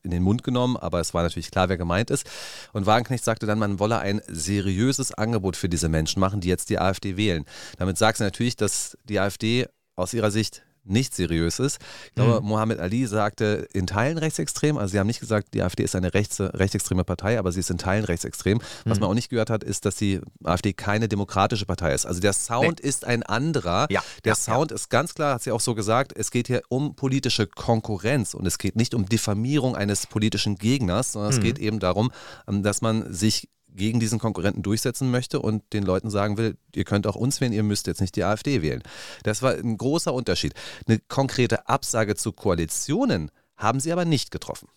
in 0.04 0.12
den 0.12 0.24
Mund 0.24 0.44
genommen, 0.44 0.78
aber 0.78 1.00
es 1.00 1.14
war 1.14 1.24
natürlich 1.24 1.52
klar, 1.52 1.70
wer 1.70 1.78
gemeint 1.78 2.10
ist. 2.10 2.26
Und 2.74 2.86
Wagenknecht 2.86 3.24
sagte 3.24 3.46
dann, 3.46 3.60
man 3.60 3.80
wolle 3.80 4.00
ein 4.00 4.22
seriöses 4.28 5.14
Angebot 5.14 5.56
für 5.56 5.70
diese 5.70 5.90
Menschen 5.90 6.20
machen, 6.20 6.42
die 6.42 6.48
jetzt 6.48 6.70
die 6.70 6.80
AfD 6.80 7.18
wählen. 7.18 7.46
Damit 7.78 7.98
sagt 7.98 8.18
sie 8.18 8.24
natürlich, 8.24 8.56
dass 8.56 8.98
die 9.04 9.20
AfD 9.20 9.68
aus 9.96 10.14
ihrer 10.14 10.32
Sicht 10.32 10.64
nicht 10.84 11.16
seriös 11.16 11.60
ist. 11.60 11.80
Ich 12.08 12.16
glaube, 12.16 12.42
mhm. 12.42 12.48
Mohammed 12.48 12.80
Ali 12.80 13.06
sagte 13.06 13.68
in 13.74 13.88
Teilen 13.88 14.18
rechtsextrem. 14.18 14.78
Also 14.78 14.92
sie 14.94 15.00
haben 15.00 15.08
nicht 15.08 15.20
gesagt, 15.20 15.54
die 15.54 15.62
AfD 15.62 15.84
ist 15.84 15.96
eine 15.96 16.14
rechts, 16.14 16.40
rechtsextreme 16.40 17.04
Partei, 17.04 17.38
aber 17.38 17.52
sie 17.52 17.60
ist 17.60 17.70
in 17.70 17.78
Teilen 17.78 18.06
rechtsextrem. 18.06 18.60
Was 18.86 18.98
mhm. 18.98 19.02
man 19.02 19.10
auch 19.12 19.16
nicht 19.16 19.30
gehört 19.30 19.50
hat, 19.50 19.64
ist, 19.64 19.86
dass 19.86 19.96
die 19.96 20.22
AfD 20.44 20.74
keine 20.74 21.08
demokratische 21.08 21.66
Partei 21.66 21.94
ist. 21.94 22.06
Also 22.06 22.20
der 22.20 22.34
Sound 22.34 22.80
nee. 22.82 22.90
ist 22.90 23.06
ein 23.06 23.24
anderer. 23.24 23.88
Ja. 23.90 24.04
Der 24.24 24.32
ja, 24.32 24.36
Sound 24.36 24.72
ja. 24.72 24.76
ist 24.76 24.90
ganz 24.90 25.14
klar, 25.14 25.36
hat 25.36 25.44
sie 25.44 25.52
auch 25.52 25.62
so 25.62 25.76
gesagt, 25.76 26.14
es 26.16 26.32
geht 26.32 26.48
hier 26.48 26.62
um 26.70 26.96
politische 26.96 27.48
Konkurrenz 27.48 28.34
und 28.34 28.46
es 28.46 28.58
geht 28.58 28.76
nicht 28.76 28.94
um 28.94 29.06
Diffamierung 29.06 29.76
eines 29.76 30.08
politischen 30.08 30.56
Gegners, 30.56 31.12
sondern 31.12 31.32
mhm. 31.32 31.38
es 31.38 31.44
geht 31.44 31.60
eben 31.60 31.80
darum, 31.80 32.12
ähm, 32.48 32.64
dass 32.64 32.82
man 32.82 33.14
sich 33.14 33.50
gegen 33.76 34.00
diesen 34.00 34.20
Konkurrenten 34.20 34.64
durchsetzen 34.64 35.12
möchte 35.12 35.40
und 35.40 35.74
den 35.74 35.84
Leuten 35.84 36.10
sagen 36.10 36.38
will, 36.38 36.58
ihr 36.76 36.84
könnt 36.84 37.08
auch 37.08 37.16
uns 37.16 37.42
wählen, 37.42 37.54
ihr 37.54 37.64
müsst 37.64 37.88
jetzt 37.88 38.02
nicht 38.02 38.16
die 38.16 38.24
AfD 38.24 38.62
wählen. 38.62 38.84
Das 39.24 39.42
war 39.42 39.54
ein 39.54 39.78
großer 39.78 40.14
Unterschied. 40.14 40.54
Eine 40.88 41.00
konkrete 41.08 41.68
Absage 41.68 42.16
zu 42.16 42.32
Koalitionen 42.32 43.32
haben 43.56 43.80
sie 43.80 43.92
aber 43.92 44.06
nicht 44.06 44.32
getroffen. 44.32 44.68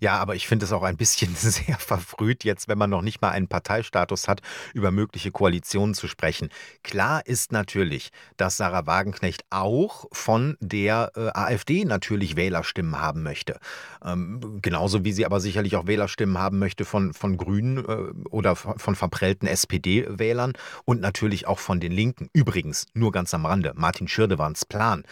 Ja, 0.00 0.18
aber 0.18 0.34
ich 0.34 0.46
finde 0.46 0.64
es 0.64 0.72
auch 0.72 0.82
ein 0.82 0.96
bisschen 0.96 1.34
sehr 1.36 1.78
verfrüht, 1.78 2.44
jetzt, 2.44 2.68
wenn 2.68 2.78
man 2.78 2.90
noch 2.90 3.02
nicht 3.02 3.22
mal 3.22 3.30
einen 3.30 3.48
Parteistatus 3.48 4.28
hat, 4.28 4.40
über 4.74 4.90
mögliche 4.90 5.30
Koalitionen 5.30 5.94
zu 5.94 6.08
sprechen. 6.08 6.48
Klar 6.82 7.26
ist 7.26 7.52
natürlich, 7.52 8.10
dass 8.36 8.56
Sarah 8.56 8.86
Wagenknecht 8.86 9.44
auch 9.50 10.06
von 10.12 10.56
der 10.60 11.12
äh, 11.16 11.28
AfD 11.34 11.84
natürlich 11.84 12.36
Wählerstimmen 12.36 13.00
haben 13.00 13.22
möchte. 13.22 13.58
Ähm, 14.04 14.58
genauso 14.62 15.04
wie 15.04 15.12
sie 15.12 15.26
aber 15.26 15.40
sicherlich 15.40 15.76
auch 15.76 15.86
Wählerstimmen 15.86 16.38
haben 16.38 16.58
möchte 16.58 16.84
von, 16.84 17.14
von 17.14 17.36
Grünen 17.36 17.78
äh, 17.78 18.28
oder 18.28 18.56
von, 18.56 18.78
von 18.78 18.94
verprellten 18.94 19.46
SPD-Wählern 19.46 20.52
und 20.84 21.00
natürlich 21.00 21.46
auch 21.46 21.58
von 21.58 21.80
den 21.80 21.92
Linken. 21.92 22.28
Übrigens, 22.32 22.86
nur 22.94 23.12
ganz 23.12 23.32
am 23.34 23.46
Rande, 23.46 23.72
Martin 23.76 24.08
Schirdewands 24.08 24.64
Plan, 24.64 25.04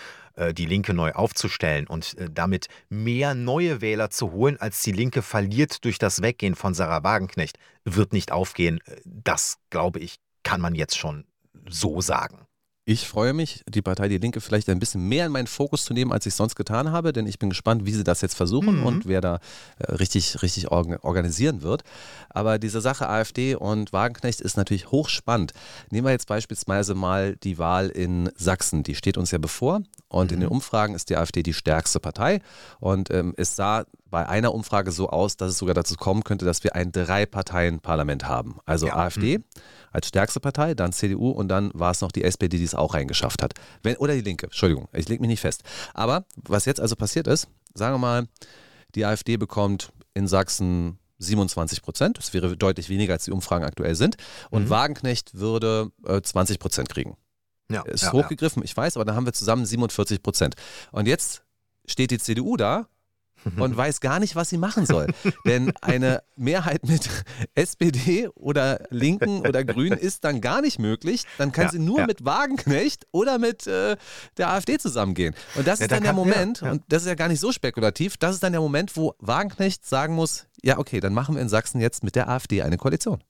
die 0.53 0.67
Linke 0.67 0.95
neu 0.95 1.13
aufzustellen 1.13 1.87
und 1.87 2.17
äh, 2.19 2.29
damit 2.31 2.67
mehr 2.89 3.35
neue 3.35 3.81
Wähler 3.81 4.11
zu 4.11 4.33
holen, 4.33 4.57
als 4.59 4.83
die 4.83 4.93
Linke 4.93 5.23
verliert 5.23 5.85
durch 5.85 5.99
das 5.99 6.23
Weggehen 6.23 6.55
von 6.55 6.75
Sarah 6.75 7.05
Wagenknecht, 7.05 7.59
wird 7.85 8.13
nicht 8.13 8.33
aufgehen. 8.33 8.81
Äh, 8.87 9.01
das, 9.05 9.59
glaube 9.71 10.01
ich, 10.01 10.17
kann 10.43 10.61
man 10.61 10.75
jetzt 10.75 10.99
schon 10.99 11.25
so 11.69 12.01
sagen. 12.01 12.47
Ich 12.87 13.07
freue 13.07 13.35
mich, 13.35 13.63
die 13.69 13.83
Partei 13.83 14.09
Die 14.09 14.19
Linke 14.19 14.41
vielleicht 14.41 14.69
ein 14.71 14.79
bisschen 14.79 15.07
mehr 15.07 15.27
in 15.27 15.33
meinen 15.33 15.47
Fokus 15.47 15.85
zu 15.85 15.93
nehmen, 15.93 16.13
als 16.13 16.25
ich 16.25 16.35
sonst 16.35 16.55
getan 16.55 16.91
habe, 16.91 17.13
denn 17.13 17.27
ich 17.27 17.39
bin 17.39 17.51
gespannt, 17.51 17.85
wie 17.85 17.93
sie 17.93 18.05
das 18.05 18.23
jetzt 18.23 18.35
versuchen 18.35 18.81
mhm. 18.81 18.87
und 18.87 19.07
wer 19.07 19.21
da 19.21 19.39
äh, 19.79 19.93
richtig, 19.93 20.43
richtig 20.43 20.71
organisieren 20.71 21.61
wird. 21.61 21.83
Aber 22.31 22.59
diese 22.59 22.81
Sache 22.81 23.09
AfD 23.09 23.55
und 23.55 23.93
Wagenknecht 23.93 24.41
ist 24.41 24.57
natürlich 24.57 24.91
hochspannend. 24.91 25.53
Nehmen 25.91 26.07
wir 26.07 26.13
jetzt 26.13 26.27
beispielsweise 26.27 26.95
mal 26.95 27.37
die 27.37 27.59
Wahl 27.59 27.91
in 27.91 28.31
Sachsen. 28.35 28.83
Die 28.83 28.95
steht 28.95 29.19
uns 29.19 29.31
ja 29.31 29.39
bevor 29.39 29.83
und 30.09 30.31
mhm. 30.31 30.35
in 30.35 30.41
den 30.41 30.49
Umfragen 30.49 30.95
ist 30.95 31.11
die 31.11 31.17
AfD 31.17 31.43
die 31.43 31.55
stärkste 31.55 32.01
Partei. 32.01 32.41
Und 32.81 33.11
ähm, 33.11 33.35
es 33.37 33.57
sah 33.57 33.85
bei 34.11 34.27
einer 34.27 34.55
Umfrage 34.55 34.91
so 34.91 35.11
aus, 35.11 35.37
dass 35.37 35.51
es 35.51 35.59
sogar 35.59 35.75
dazu 35.75 35.97
kommen 35.97 36.25
könnte, 36.25 36.47
dass 36.47 36.65
wir 36.65 36.75
ein 36.75 36.93
Drei-Parteien-Parlament 36.93 38.27
haben. 38.27 38.59
Also 38.65 38.87
ja. 38.87 38.97
AfD. 38.97 39.39
Mhm 39.39 39.45
als 39.91 40.09
stärkste 40.09 40.41
Partei, 40.41 40.75
dann 40.75 40.93
CDU 40.93 41.31
und 41.31 41.49
dann 41.49 41.71
war 41.75 41.91
es 41.91 42.01
noch 42.01 42.13
die 42.13 42.25
SPD, 42.25 42.59
die 42.59 42.65
es 42.65 42.75
auch 42.75 42.95
reingeschafft 42.95 43.43
hat. 43.43 43.55
Wenn, 43.83 43.97
oder 43.97 44.15
die 44.15 44.21
Linke, 44.21 44.47
Entschuldigung, 44.47 44.89
ich 44.93 45.09
lege 45.09 45.21
mich 45.21 45.29
nicht 45.29 45.41
fest. 45.41 45.63
Aber 45.95 46.25
was 46.37 46.65
jetzt 46.65 46.81
also 46.81 46.97
passiert 46.97 47.27
ist, 47.27 47.49
sagen 47.75 47.95
wir 47.95 47.99
mal, 47.99 48.29
die 48.95 49.05
AfD 49.05 49.37
bekommt 49.37 49.93
in 50.15 50.27
Sachsen 50.27 50.99
27 51.19 51.83
Prozent. 51.83 52.19
Das 52.19 52.33
wäre 52.33 52.57
deutlich 52.57 52.89
weniger, 52.89 53.13
als 53.13 53.25
die 53.25 53.31
Umfragen 53.31 53.65
aktuell 53.65 53.95
sind. 53.95 54.17
Und 54.51 54.65
mhm. 54.65 54.71
Wagenknecht 54.71 55.35
würde 55.35 55.93
äh, 56.05 56.21
20 56.21 56.59
Prozent 56.59 56.89
kriegen. 56.89 57.17
Ja, 57.71 57.83
ist 57.83 58.03
ja, 58.03 58.13
hochgegriffen, 58.13 58.63
ja. 58.63 58.65
ich 58.65 58.77
weiß, 58.77 58.97
aber 58.97 59.05
dann 59.05 59.15
haben 59.15 59.27
wir 59.27 59.33
zusammen 59.33 59.65
47 59.65 60.23
Prozent. 60.23 60.57
Und 60.91 61.07
jetzt 61.07 61.45
steht 61.87 62.11
die 62.11 62.19
CDU 62.19 62.57
da 62.57 62.89
und 63.57 63.77
weiß 63.77 64.01
gar 64.01 64.21
nicht, 64.21 64.37
was 64.37 64.49
sie 64.49 64.59
machen 64.59 64.87
soll. 64.87 65.09
Denn 65.47 65.73
eine 65.81 66.23
Mehrheit 66.37 66.87
mit 66.87 67.09
SPD 67.55 68.29
oder 68.35 68.81
Linken 68.91 69.41
oder 69.41 69.65
Grünen 69.65 69.99
ist 69.99 70.25
dann 70.25 70.41
gar 70.41 70.61
nicht 70.63 70.79
möglich. 70.79 71.25
Dann 71.39 71.53
kann 71.53 71.67
ja, 71.67 71.71
sie 71.73 71.79
nur 71.79 72.01
ja. 72.01 72.07
mit 72.07 72.25
Wagenknecht 72.25 73.07
oder 73.13 73.39
mit 73.39 73.67
äh, 73.67 73.97
der 74.37 74.51
AfD 74.51 74.79
zusammengehen. 74.79 75.35
Und 75.55 75.67
das 75.67 75.79
ja, 75.79 75.87
ist 75.87 75.93
dann 75.93 76.03
der 76.03 76.13
Moment, 76.13 76.63
und 76.63 76.83
das 76.89 77.03
ist 77.03 77.09
ja 77.09 77.15
gar 77.15 77.29
nicht 77.29 77.41
so 77.41 77.53
spekulativ, 77.53 78.17
das 78.17 78.35
ist 78.35 78.43
dann 78.43 78.53
der 78.53 78.61
Moment, 78.61 78.97
wo 78.97 79.15
Wagenknecht 79.19 79.87
sagen 79.87 80.15
muss, 80.15 80.47
ja 80.63 80.79
okay, 80.79 81.01
dann 81.01 81.15
machen 81.15 81.35
wir 81.35 81.43
in 81.43 81.49
Sachsen 81.49 81.81
jetzt 81.81 82.05
mit 82.05 82.17
der 82.17 82.29
AfD 82.29 82.63
eine 82.63 82.77
Koalition. 82.77 83.23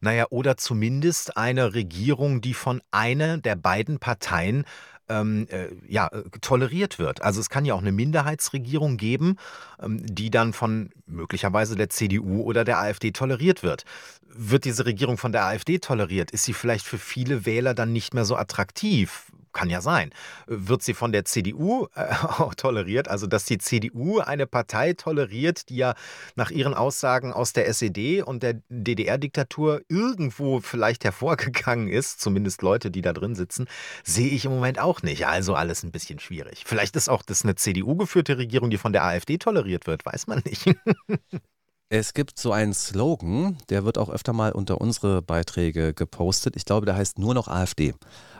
Naja, 0.00 0.26
oder 0.30 0.56
zumindest 0.56 1.36
eine 1.36 1.74
Regierung, 1.74 2.40
die 2.40 2.54
von 2.54 2.82
einer 2.90 3.38
der 3.38 3.56
beiden 3.56 3.98
Parteien 3.98 4.64
ähm, 5.08 5.46
äh, 5.50 5.68
ja, 5.86 6.08
äh, 6.08 6.22
toleriert 6.40 6.98
wird. 6.98 7.22
Also 7.22 7.40
es 7.40 7.50
kann 7.50 7.64
ja 7.64 7.74
auch 7.74 7.80
eine 7.80 7.92
Minderheitsregierung 7.92 8.96
geben, 8.96 9.36
ähm, 9.82 10.04
die 10.04 10.30
dann 10.30 10.52
von 10.52 10.90
möglicherweise 11.06 11.76
der 11.76 11.90
CDU 11.90 12.42
oder 12.42 12.64
der 12.64 12.78
AfD 12.78 13.10
toleriert 13.10 13.62
wird. 13.62 13.84
Wird 14.36 14.64
diese 14.64 14.86
Regierung 14.86 15.16
von 15.18 15.32
der 15.32 15.44
AfD 15.44 15.78
toleriert, 15.78 16.30
ist 16.30 16.44
sie 16.44 16.54
vielleicht 16.54 16.86
für 16.86 16.98
viele 16.98 17.46
Wähler 17.46 17.74
dann 17.74 17.92
nicht 17.92 18.14
mehr 18.14 18.24
so 18.24 18.36
attraktiv 18.36 19.30
kann 19.54 19.70
ja 19.70 19.80
sein. 19.80 20.10
Wird 20.46 20.82
sie 20.82 20.92
von 20.92 21.12
der 21.12 21.24
CDU 21.24 21.86
äh, 21.94 22.12
auch 22.38 22.54
toleriert? 22.54 23.08
Also, 23.08 23.26
dass 23.26 23.46
die 23.46 23.58
CDU 23.58 24.18
eine 24.18 24.46
Partei 24.46 24.92
toleriert, 24.92 25.70
die 25.70 25.76
ja 25.76 25.94
nach 26.36 26.50
ihren 26.50 26.74
Aussagen 26.74 27.32
aus 27.32 27.54
der 27.54 27.66
SED 27.68 28.22
und 28.22 28.42
der 28.42 28.60
DDR-Diktatur 28.68 29.80
irgendwo 29.88 30.60
vielleicht 30.60 31.04
hervorgegangen 31.04 31.88
ist, 31.88 32.20
zumindest 32.20 32.60
Leute, 32.60 32.90
die 32.90 33.00
da 33.00 33.12
drin 33.12 33.34
sitzen, 33.34 33.66
sehe 34.02 34.28
ich 34.28 34.44
im 34.44 34.52
Moment 34.52 34.78
auch 34.78 35.02
nicht. 35.02 35.26
Also 35.26 35.54
alles 35.54 35.82
ein 35.82 35.92
bisschen 35.92 36.18
schwierig. 36.18 36.64
Vielleicht 36.66 36.96
ist 36.96 37.08
auch 37.08 37.22
das 37.22 37.44
eine 37.44 37.54
CDU-geführte 37.54 38.36
Regierung, 38.36 38.70
die 38.70 38.78
von 38.78 38.92
der 38.92 39.04
AfD 39.04 39.38
toleriert 39.38 39.86
wird, 39.86 40.04
weiß 40.04 40.26
man 40.26 40.42
nicht. 40.44 40.64
Es 41.90 42.12
gibt 42.12 42.40
so 42.40 42.50
einen 42.50 42.72
Slogan, 42.72 43.56
der 43.68 43.84
wird 43.84 43.98
auch 43.98 44.08
öfter 44.08 44.32
mal 44.32 44.52
unter 44.52 44.80
unsere 44.80 45.22
Beiträge 45.22 45.94
gepostet. 45.94 46.56
Ich 46.56 46.64
glaube, 46.64 46.86
der 46.86 46.96
heißt 46.96 47.20
nur 47.20 47.34
noch 47.34 47.46
AfD. 47.46 47.94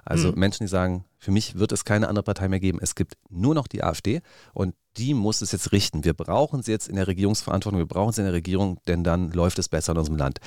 Also 0.04 0.32
mhm. 0.32 0.38
Menschen, 0.38 0.64
die 0.64 0.70
sagen, 0.70 1.04
für 1.18 1.30
mich 1.30 1.58
wird 1.58 1.72
es 1.72 1.84
keine 1.84 2.08
andere 2.08 2.22
Partei 2.22 2.48
mehr 2.48 2.60
geben. 2.60 2.78
Es 2.80 2.94
gibt 2.94 3.14
nur 3.30 3.54
noch 3.54 3.66
die 3.66 3.82
AfD 3.82 4.20
und 4.52 4.74
die 4.96 5.14
muss 5.14 5.40
es 5.40 5.52
jetzt 5.52 5.72
richten. 5.72 6.04
Wir 6.04 6.14
brauchen 6.14 6.62
sie 6.62 6.70
jetzt 6.70 6.88
in 6.88 6.96
der 6.96 7.06
Regierungsverantwortung, 7.06 7.78
wir 7.78 7.86
brauchen 7.86 8.12
sie 8.12 8.20
in 8.20 8.26
der 8.26 8.34
Regierung, 8.34 8.78
denn 8.86 9.02
dann 9.02 9.30
läuft 9.32 9.58
es 9.58 9.68
besser 9.68 9.92
in 9.92 9.98
unserem 9.98 10.18
Land. 10.18 10.38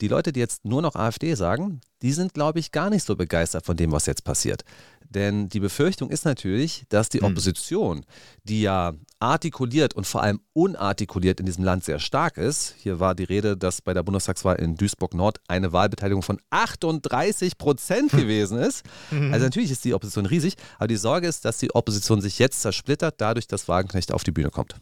Die 0.00 0.08
Leute, 0.08 0.32
die 0.32 0.40
jetzt 0.40 0.64
nur 0.64 0.82
noch 0.82 0.94
AfD 0.94 1.34
sagen, 1.34 1.80
die 2.02 2.12
sind, 2.12 2.34
glaube 2.34 2.60
ich, 2.60 2.70
gar 2.70 2.90
nicht 2.90 3.04
so 3.04 3.16
begeistert 3.16 3.66
von 3.66 3.76
dem, 3.76 3.90
was 3.90 4.06
jetzt 4.06 4.22
passiert. 4.22 4.62
Denn 5.10 5.48
die 5.48 5.60
Befürchtung 5.60 6.10
ist 6.10 6.24
natürlich, 6.24 6.84
dass 6.88 7.08
die 7.08 7.20
hm. 7.20 7.26
Opposition, 7.26 8.04
die 8.44 8.62
ja 8.62 8.92
artikuliert 9.20 9.94
und 9.94 10.06
vor 10.06 10.22
allem 10.22 10.40
unartikuliert 10.52 11.40
in 11.40 11.46
diesem 11.46 11.64
Land 11.64 11.84
sehr 11.84 11.98
stark 11.98 12.36
ist, 12.36 12.74
hier 12.78 13.00
war 13.00 13.14
die 13.14 13.24
Rede, 13.24 13.56
dass 13.56 13.80
bei 13.80 13.94
der 13.94 14.02
Bundestagswahl 14.02 14.56
in 14.56 14.76
Duisburg 14.76 15.14
Nord 15.14 15.40
eine 15.48 15.72
Wahlbeteiligung 15.72 16.22
von 16.22 16.38
38 16.50 17.58
Prozent 17.58 18.12
hm. 18.12 18.20
gewesen 18.20 18.58
ist. 18.58 18.84
Mhm. 19.10 19.32
Also 19.32 19.46
natürlich 19.46 19.70
ist 19.70 19.84
die 19.84 19.94
Opposition 19.94 20.26
riesig, 20.26 20.54
aber 20.78 20.88
die 20.88 20.96
Sorge 20.96 21.26
ist, 21.26 21.44
dass 21.44 21.58
die 21.58 21.74
Opposition 21.74 22.20
sich 22.20 22.38
jetzt 22.38 22.60
zersplittert, 22.60 23.16
dadurch, 23.18 23.46
dass 23.46 23.68
Wagenknecht 23.68 24.12
auf 24.12 24.24
die 24.24 24.32
Bühne 24.32 24.50
kommt. 24.50 24.76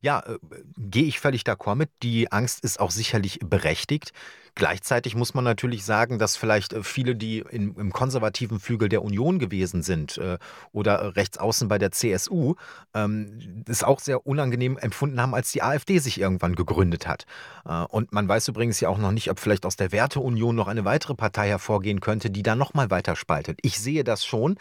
Ja, 0.00 0.20
äh, 0.20 0.38
gehe 0.78 1.04
ich 1.04 1.20
völlig 1.20 1.42
d'accord 1.42 1.76
mit. 1.76 1.90
Die 2.02 2.32
Angst 2.32 2.64
ist 2.64 2.80
auch 2.80 2.90
sicherlich 2.90 3.40
berechtigt. 3.40 4.12
Gleichzeitig 4.54 5.14
muss 5.14 5.34
man 5.34 5.44
natürlich 5.44 5.84
sagen, 5.84 6.18
dass 6.18 6.36
vielleicht 6.36 6.72
äh, 6.72 6.82
viele, 6.82 7.16
die 7.16 7.38
in, 7.38 7.74
im 7.74 7.92
konservativen 7.92 8.60
Flügel 8.60 8.88
der 8.88 9.02
Union 9.02 9.38
gewesen 9.38 9.82
sind 9.82 10.18
äh, 10.18 10.38
oder 10.72 11.16
rechts 11.16 11.38
außen 11.38 11.68
bei 11.68 11.78
der 11.78 11.92
CSU, 11.92 12.54
ähm, 12.94 13.64
es 13.68 13.82
auch 13.82 14.00
sehr 14.00 14.26
unangenehm 14.26 14.78
empfunden 14.78 15.20
haben, 15.20 15.34
als 15.34 15.52
die 15.52 15.62
AfD 15.62 15.98
sich 15.98 16.20
irgendwann 16.20 16.54
gegründet 16.54 17.06
hat. 17.06 17.24
Äh, 17.64 17.84
und 17.84 18.12
man 18.12 18.28
weiß 18.28 18.48
übrigens 18.48 18.80
ja 18.80 18.88
auch 18.88 18.98
noch 18.98 19.12
nicht, 19.12 19.30
ob 19.30 19.38
vielleicht 19.38 19.66
aus 19.66 19.76
der 19.76 19.92
Werteunion 19.92 20.54
noch 20.56 20.68
eine 20.68 20.84
weitere 20.84 21.14
Partei 21.14 21.48
hervorgehen 21.48 22.00
könnte, 22.00 22.30
die 22.30 22.42
dann 22.42 22.58
nochmal 22.58 22.90
weiter 22.90 23.16
spaltet. 23.16 23.58
Ich 23.62 23.78
sehe 23.80 24.04
das 24.04 24.24
schon. 24.24 24.56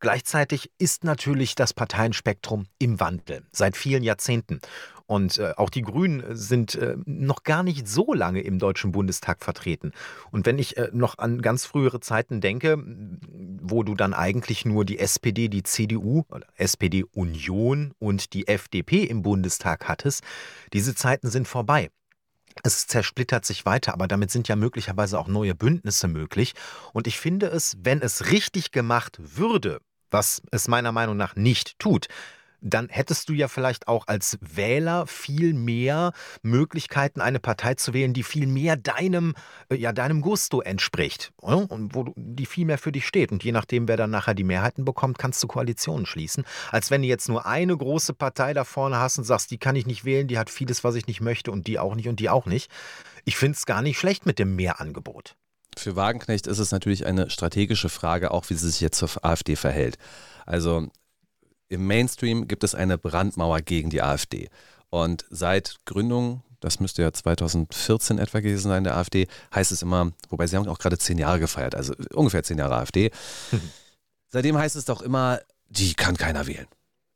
Gleichzeitig 0.00 0.70
ist 0.78 1.04
natürlich 1.04 1.54
das 1.54 1.72
Parteienspektrum 1.72 2.66
im 2.78 3.00
Wandel 3.00 3.42
seit 3.52 3.76
vielen 3.76 4.02
Jahrzehnten. 4.02 4.60
Und 5.06 5.38
äh, 5.38 5.52
auch 5.56 5.68
die 5.68 5.82
Grünen 5.82 6.24
sind 6.34 6.74
äh, 6.76 6.96
noch 7.04 7.42
gar 7.42 7.62
nicht 7.62 7.86
so 7.86 8.14
lange 8.14 8.40
im 8.40 8.58
Deutschen 8.58 8.92
Bundestag 8.92 9.44
vertreten. 9.44 9.92
Und 10.30 10.46
wenn 10.46 10.58
ich 10.58 10.76
äh, 10.76 10.88
noch 10.92 11.18
an 11.18 11.42
ganz 11.42 11.66
frühere 11.66 12.00
Zeiten 12.00 12.40
denke, 12.40 12.82
wo 13.60 13.82
du 13.82 13.94
dann 13.94 14.14
eigentlich 14.14 14.64
nur 14.64 14.84
die 14.84 14.98
SPD, 14.98 15.48
die 15.48 15.62
CDU, 15.62 16.24
SPD 16.56 17.04
Union 17.12 17.92
und 17.98 18.32
die 18.32 18.48
FDP 18.48 19.04
im 19.04 19.22
Bundestag 19.22 19.88
hattest, 19.88 20.22
diese 20.72 20.94
Zeiten 20.94 21.28
sind 21.28 21.46
vorbei. 21.46 21.90
Es 22.62 22.86
zersplittert 22.86 23.44
sich 23.44 23.66
weiter, 23.66 23.92
aber 23.92 24.06
damit 24.06 24.30
sind 24.30 24.48
ja 24.48 24.56
möglicherweise 24.56 25.18
auch 25.18 25.28
neue 25.28 25.54
Bündnisse 25.54 26.08
möglich. 26.08 26.54
Und 26.92 27.06
ich 27.06 27.18
finde 27.18 27.46
es, 27.46 27.76
wenn 27.82 28.00
es 28.00 28.30
richtig 28.30 28.70
gemacht 28.70 29.18
würde, 29.18 29.80
was 30.10 30.40
es 30.52 30.68
meiner 30.68 30.92
Meinung 30.92 31.16
nach 31.16 31.34
nicht 31.34 31.78
tut, 31.78 32.06
dann 32.64 32.88
hättest 32.88 33.28
du 33.28 33.34
ja 33.34 33.46
vielleicht 33.46 33.88
auch 33.88 34.06
als 34.08 34.38
Wähler 34.40 35.06
viel 35.06 35.52
mehr 35.52 36.12
Möglichkeiten, 36.42 37.20
eine 37.20 37.38
Partei 37.38 37.74
zu 37.74 37.92
wählen, 37.92 38.14
die 38.14 38.22
viel 38.22 38.46
mehr 38.46 38.76
deinem, 38.76 39.34
äh, 39.68 39.76
ja, 39.76 39.92
deinem 39.92 40.22
Gusto 40.22 40.62
entspricht 40.62 41.32
und 41.36 41.94
wo 41.94 42.12
die 42.16 42.46
viel 42.46 42.64
mehr 42.64 42.78
für 42.78 42.90
dich 42.90 43.06
steht. 43.06 43.32
Und 43.32 43.44
je 43.44 43.52
nachdem, 43.52 43.86
wer 43.86 43.98
dann 43.98 44.10
nachher 44.10 44.34
die 44.34 44.44
Mehrheiten 44.44 44.84
bekommt, 44.84 45.18
kannst 45.18 45.42
du 45.42 45.46
Koalitionen 45.46 46.06
schließen. 46.06 46.44
Als 46.70 46.90
wenn 46.90 47.02
du 47.02 47.08
jetzt 47.08 47.28
nur 47.28 47.44
eine 47.44 47.76
große 47.76 48.14
Partei 48.14 48.54
da 48.54 48.64
vorne 48.64 48.98
hast 48.98 49.18
und 49.18 49.24
sagst, 49.24 49.50
die 49.50 49.58
kann 49.58 49.76
ich 49.76 49.86
nicht 49.86 50.06
wählen, 50.06 50.26
die 50.26 50.38
hat 50.38 50.48
vieles, 50.48 50.82
was 50.84 50.94
ich 50.94 51.06
nicht 51.06 51.20
möchte 51.20 51.52
und 51.52 51.66
die 51.66 51.78
auch 51.78 51.94
nicht 51.94 52.08
und 52.08 52.18
die 52.18 52.30
auch 52.30 52.46
nicht. 52.46 52.70
Ich 53.26 53.36
finde 53.36 53.56
es 53.56 53.66
gar 53.66 53.82
nicht 53.82 53.98
schlecht 53.98 54.24
mit 54.24 54.38
dem 54.38 54.56
Mehrangebot. 54.56 55.36
Für 55.76 55.96
Wagenknecht 55.96 56.46
ist 56.46 56.58
es 56.58 56.70
natürlich 56.70 57.04
eine 57.04 57.30
strategische 57.30 57.88
Frage, 57.88 58.30
auch 58.30 58.48
wie 58.48 58.54
sie 58.54 58.70
sich 58.70 58.80
jetzt 58.80 58.98
zur 58.98 59.10
AfD 59.22 59.56
verhält. 59.56 59.98
Also 60.46 60.88
im 61.68 61.86
Mainstream 61.86 62.48
gibt 62.48 62.64
es 62.64 62.74
eine 62.74 62.98
Brandmauer 62.98 63.60
gegen 63.60 63.90
die 63.90 64.02
AfD. 64.02 64.48
Und 64.90 65.24
seit 65.30 65.80
Gründung, 65.86 66.42
das 66.60 66.80
müsste 66.80 67.02
ja 67.02 67.12
2014 67.12 68.18
etwa 68.18 68.40
gewesen 68.40 68.68
sein, 68.68 68.84
der 68.84 68.96
AfD, 68.96 69.26
heißt 69.54 69.72
es 69.72 69.82
immer, 69.82 70.12
wobei 70.28 70.46
sie 70.46 70.56
haben 70.56 70.68
auch 70.68 70.78
gerade 70.78 70.98
zehn 70.98 71.18
Jahre 71.18 71.40
gefeiert, 71.40 71.74
also 71.74 71.94
ungefähr 72.12 72.42
zehn 72.42 72.58
Jahre 72.58 72.76
AfD. 72.76 73.10
Seitdem 74.28 74.56
heißt 74.56 74.76
es 74.76 74.84
doch 74.84 75.02
immer, 75.02 75.40
die 75.68 75.94
kann 75.94 76.16
keiner 76.16 76.46
wählen. 76.46 76.66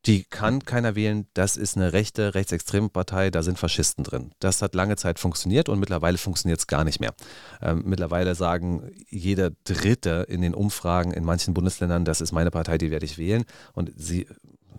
Die 0.08 0.24
kann 0.24 0.64
keiner 0.64 0.94
wählen. 0.94 1.26
Das 1.34 1.58
ist 1.58 1.76
eine 1.76 1.92
rechte, 1.92 2.34
rechtsextreme 2.34 2.88
Partei. 2.88 3.30
Da 3.30 3.42
sind 3.42 3.58
Faschisten 3.58 4.04
drin. 4.04 4.32
Das 4.40 4.62
hat 4.62 4.74
lange 4.74 4.96
Zeit 4.96 5.18
funktioniert 5.18 5.68
und 5.68 5.78
mittlerweile 5.78 6.16
funktioniert 6.16 6.60
es 6.60 6.66
gar 6.66 6.82
nicht 6.82 6.98
mehr. 6.98 7.12
Ähm, 7.60 7.82
mittlerweile 7.84 8.34
sagen 8.34 8.90
jeder 9.10 9.50
Dritte 9.64 10.24
in 10.26 10.40
den 10.40 10.54
Umfragen 10.54 11.12
in 11.12 11.24
manchen 11.24 11.52
Bundesländern, 11.52 12.06
das 12.06 12.22
ist 12.22 12.32
meine 12.32 12.50
Partei, 12.50 12.78
die 12.78 12.90
werde 12.90 13.04
ich 13.04 13.18
wählen. 13.18 13.44
Und 13.74 13.92
sie 13.96 14.26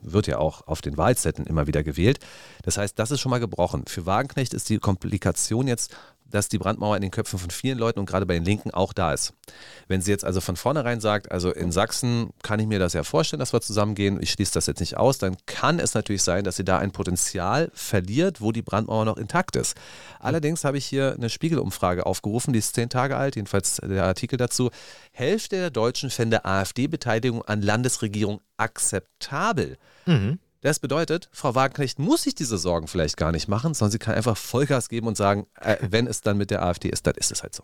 wird 0.01 0.25
ja 0.25 0.39
auch 0.39 0.65
auf 0.65 0.82
den 0.82 0.97
Wahlzetteln 0.97 1.47
immer 1.47 1.67
wieder 1.67 1.84
gewählt. 1.84 2.19
Das 2.63 2.80
heißt, 2.80 2.97
das 2.97 3.11
ist 3.11 3.21
schon 3.21 3.30
mal 3.30 3.39
gebrochen. 3.39 3.84
Für 3.88 4.07
Wagenknecht 4.07 4.55
ist 4.55 4.67
die 4.69 4.80
Komplikation 4.80 5.67
jetzt 5.67 5.95
dass 6.30 6.49
die 6.49 6.57
Brandmauer 6.57 6.95
in 6.95 7.01
den 7.01 7.11
Köpfen 7.11 7.39
von 7.39 7.49
vielen 7.49 7.77
Leuten 7.77 7.99
und 7.99 8.05
gerade 8.05 8.25
bei 8.25 8.34
den 8.34 8.45
Linken 8.45 8.71
auch 8.71 8.93
da 8.93 9.13
ist. 9.13 9.34
Wenn 9.88 10.01
sie 10.01 10.11
jetzt 10.11 10.25
also 10.25 10.41
von 10.41 10.55
vornherein 10.55 10.99
sagt, 10.99 11.32
also 11.32 11.51
in 11.51 11.71
Sachsen 11.71 12.30
kann 12.43 12.59
ich 12.59 12.67
mir 12.67 12.80
das 12.80 12.93
ja 12.93 13.03
vorstellen, 13.03 13.39
dass 13.39 13.53
wir 13.53 13.61
zusammengehen, 13.61 14.21
ich 14.21 14.32
schließe 14.32 14.53
das 14.53 14.67
jetzt 14.67 14.80
nicht 14.80 14.97
aus, 14.97 15.17
dann 15.17 15.38
kann 15.45 15.80
es 15.80 15.93
natürlich 15.93 16.23
sein, 16.23 16.43
dass 16.43 16.55
sie 16.55 16.63
da 16.63 16.77
ein 16.77 16.91
Potenzial 16.91 17.71
verliert, 17.73 18.41
wo 18.41 18.51
die 18.51 18.61
Brandmauer 18.61 19.05
noch 19.05 19.17
intakt 19.17 19.55
ist. 19.55 19.75
Allerdings 20.19 20.63
habe 20.63 20.77
ich 20.77 20.86
hier 20.86 21.15
eine 21.15 21.30
Spiegelumfrage 21.30 22.05
aufgerufen, 22.05 22.53
die 22.53 22.59
ist 22.59 22.75
zehn 22.75 22.89
Tage 22.89 23.17
alt, 23.17 23.36
jedenfalls 23.36 23.77
der 23.77 24.05
Artikel 24.05 24.38
dazu. 24.38 24.69
Hälfte 25.11 25.57
der 25.57 25.71
Deutschen 25.71 26.09
fände 26.09 26.45
AfD-Beteiligung 26.45 27.43
an 27.43 27.61
Landesregierung 27.61 28.41
akzeptabel. 28.57 29.77
Mhm. 30.05 30.39
Das 30.62 30.80
bedeutet, 30.80 31.30
Frau 31.32 31.55
Wagenknecht 31.55 31.99
muss 31.99 32.24
sich 32.24 32.36
diese 32.36 32.57
Sorgen 32.57 32.88
vielleicht 32.88 33.16
gar 33.16 33.32
nicht 33.32 33.47
machen, 33.47 33.74
sondern 33.74 33.91
sie 33.93 33.99
kann 33.99 34.16
einfach 34.16 34.36
Vollgas 34.36 34.89
geben 34.89 35.07
und 35.07 35.16
sagen, 35.16 35.47
äh, 35.62 35.78
wenn 35.82 36.05
es 36.05 36.20
dann 36.20 36.38
mit 36.38 36.51
der 36.51 36.64
AfD 36.64 36.89
ist, 36.89 37.07
dann 37.07 37.16
ist 37.16 37.32
es 37.32 37.43
halt 37.43 37.55
so. 37.55 37.64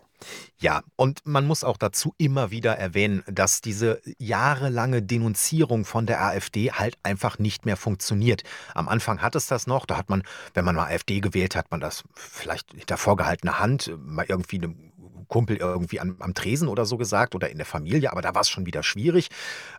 Ja, 0.58 0.82
und 0.96 1.20
man 1.26 1.46
muss 1.46 1.62
auch 1.62 1.76
dazu 1.76 2.14
immer 2.16 2.50
wieder 2.50 2.78
erwähnen, 2.78 3.22
dass 3.26 3.60
diese 3.60 4.00
jahrelange 4.18 5.02
Denunzierung 5.02 5.84
von 5.84 6.06
der 6.06 6.22
AfD 6.22 6.72
halt 6.72 6.96
einfach 7.02 7.38
nicht 7.38 7.66
mehr 7.66 7.76
funktioniert. 7.76 8.44
Am 8.74 8.88
Anfang 8.88 9.20
hat 9.20 9.34
es 9.34 9.46
das 9.46 9.66
noch, 9.66 9.84
da 9.84 9.98
hat 9.98 10.08
man, 10.08 10.22
wenn 10.54 10.64
man 10.64 10.74
mal 10.74 10.86
AfD 10.86 11.20
gewählt 11.20 11.54
hat, 11.54 11.70
man 11.70 11.80
das 11.80 12.02
vielleicht 12.14 12.72
hinter 12.72 12.96
vorgehaltener 12.96 13.58
Hand 13.58 13.94
mal 13.98 14.24
irgendwie 14.26 14.56
einem 14.56 14.92
Kumpel 15.28 15.56
irgendwie 15.56 16.00
am, 16.00 16.16
am 16.20 16.34
Tresen 16.34 16.68
oder 16.68 16.84
so 16.84 16.96
gesagt 16.96 17.34
oder 17.34 17.50
in 17.50 17.58
der 17.58 17.66
Familie, 17.66 18.12
aber 18.12 18.22
da 18.22 18.34
war 18.34 18.42
es 18.42 18.48
schon 18.48 18.66
wieder 18.66 18.82
schwierig. 18.82 19.28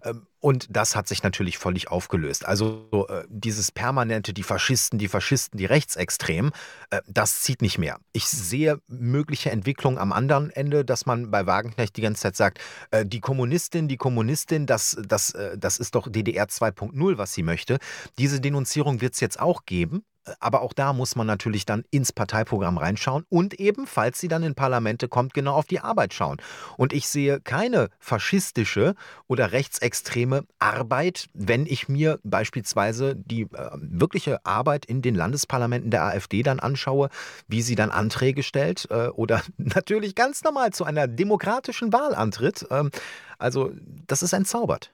Ähm, 0.03 0.27
und 0.39 0.67
das 0.69 0.95
hat 0.95 1.07
sich 1.07 1.23
natürlich 1.23 1.57
völlig 1.57 1.89
aufgelöst. 1.89 2.45
Also 2.45 3.07
äh, 3.09 3.23
dieses 3.27 3.71
permanente, 3.71 4.33
die 4.33 4.43
Faschisten, 4.43 4.99
die 4.99 5.07
Faschisten, 5.07 5.57
die 5.57 5.65
Rechtsextremen, 5.65 6.51
äh, 6.91 7.01
das 7.07 7.41
zieht 7.41 7.61
nicht 7.61 7.77
mehr. 7.79 7.99
Ich 8.13 8.27
sehe 8.27 8.79
mögliche 8.87 9.49
Entwicklungen 9.49 9.97
am 9.97 10.13
anderen 10.13 10.51
Ende, 10.51 10.85
dass 10.85 11.05
man 11.05 11.31
bei 11.31 11.47
Wagenknecht 11.47 11.97
die 11.97 12.01
ganze 12.01 12.21
Zeit 12.21 12.35
sagt, 12.35 12.59
äh, 12.91 13.05
die 13.05 13.19
Kommunistin, 13.19 13.87
die 13.87 13.97
Kommunistin, 13.97 14.67
das, 14.67 14.97
das, 15.07 15.33
das 15.57 15.79
ist 15.79 15.95
doch 15.95 16.07
DDR 16.09 16.45
2.0, 16.45 17.17
was 17.17 17.33
sie 17.33 17.43
möchte. 17.43 17.77
Diese 18.17 18.39
Denunzierung 18.39 19.01
wird 19.01 19.15
es 19.15 19.19
jetzt 19.19 19.39
auch 19.39 19.65
geben. 19.65 20.03
Aber 20.39 20.61
auch 20.61 20.73
da 20.73 20.93
muss 20.93 21.15
man 21.15 21.27
natürlich 21.27 21.65
dann 21.65 21.83
ins 21.91 22.11
Parteiprogramm 22.11 22.77
reinschauen 22.77 23.25
und 23.29 23.53
eben, 23.55 23.87
falls 23.87 24.19
sie 24.19 24.27
dann 24.27 24.43
in 24.43 24.55
Parlamente 24.55 25.07
kommt, 25.07 25.33
genau 25.33 25.53
auf 25.53 25.65
die 25.65 25.79
Arbeit 25.79 26.13
schauen. 26.13 26.37
Und 26.77 26.93
ich 26.93 27.07
sehe 27.07 27.39
keine 27.39 27.89
faschistische 27.99 28.95
oder 29.27 29.51
rechtsextreme 29.51 30.45
Arbeit, 30.59 31.27
wenn 31.33 31.65
ich 31.65 31.89
mir 31.89 32.19
beispielsweise 32.23 33.15
die 33.15 33.43
äh, 33.43 33.69
wirkliche 33.73 34.45
Arbeit 34.45 34.85
in 34.85 35.01
den 35.01 35.15
Landesparlamenten 35.15 35.91
der 35.91 36.03
AfD 36.03 36.43
dann 36.43 36.59
anschaue, 36.59 37.09
wie 37.47 37.61
sie 37.61 37.75
dann 37.75 37.91
Anträge 37.91 38.43
stellt 38.43 38.87
äh, 38.89 39.07
oder 39.07 39.41
natürlich 39.57 40.15
ganz 40.15 40.43
normal 40.43 40.71
zu 40.71 40.83
einer 40.83 41.07
demokratischen 41.07 41.93
Wahl 41.93 42.15
antritt. 42.15 42.65
Ähm, 42.69 42.91
also 43.37 43.71
das 44.07 44.23
ist 44.23 44.33
entzaubert. 44.33 44.91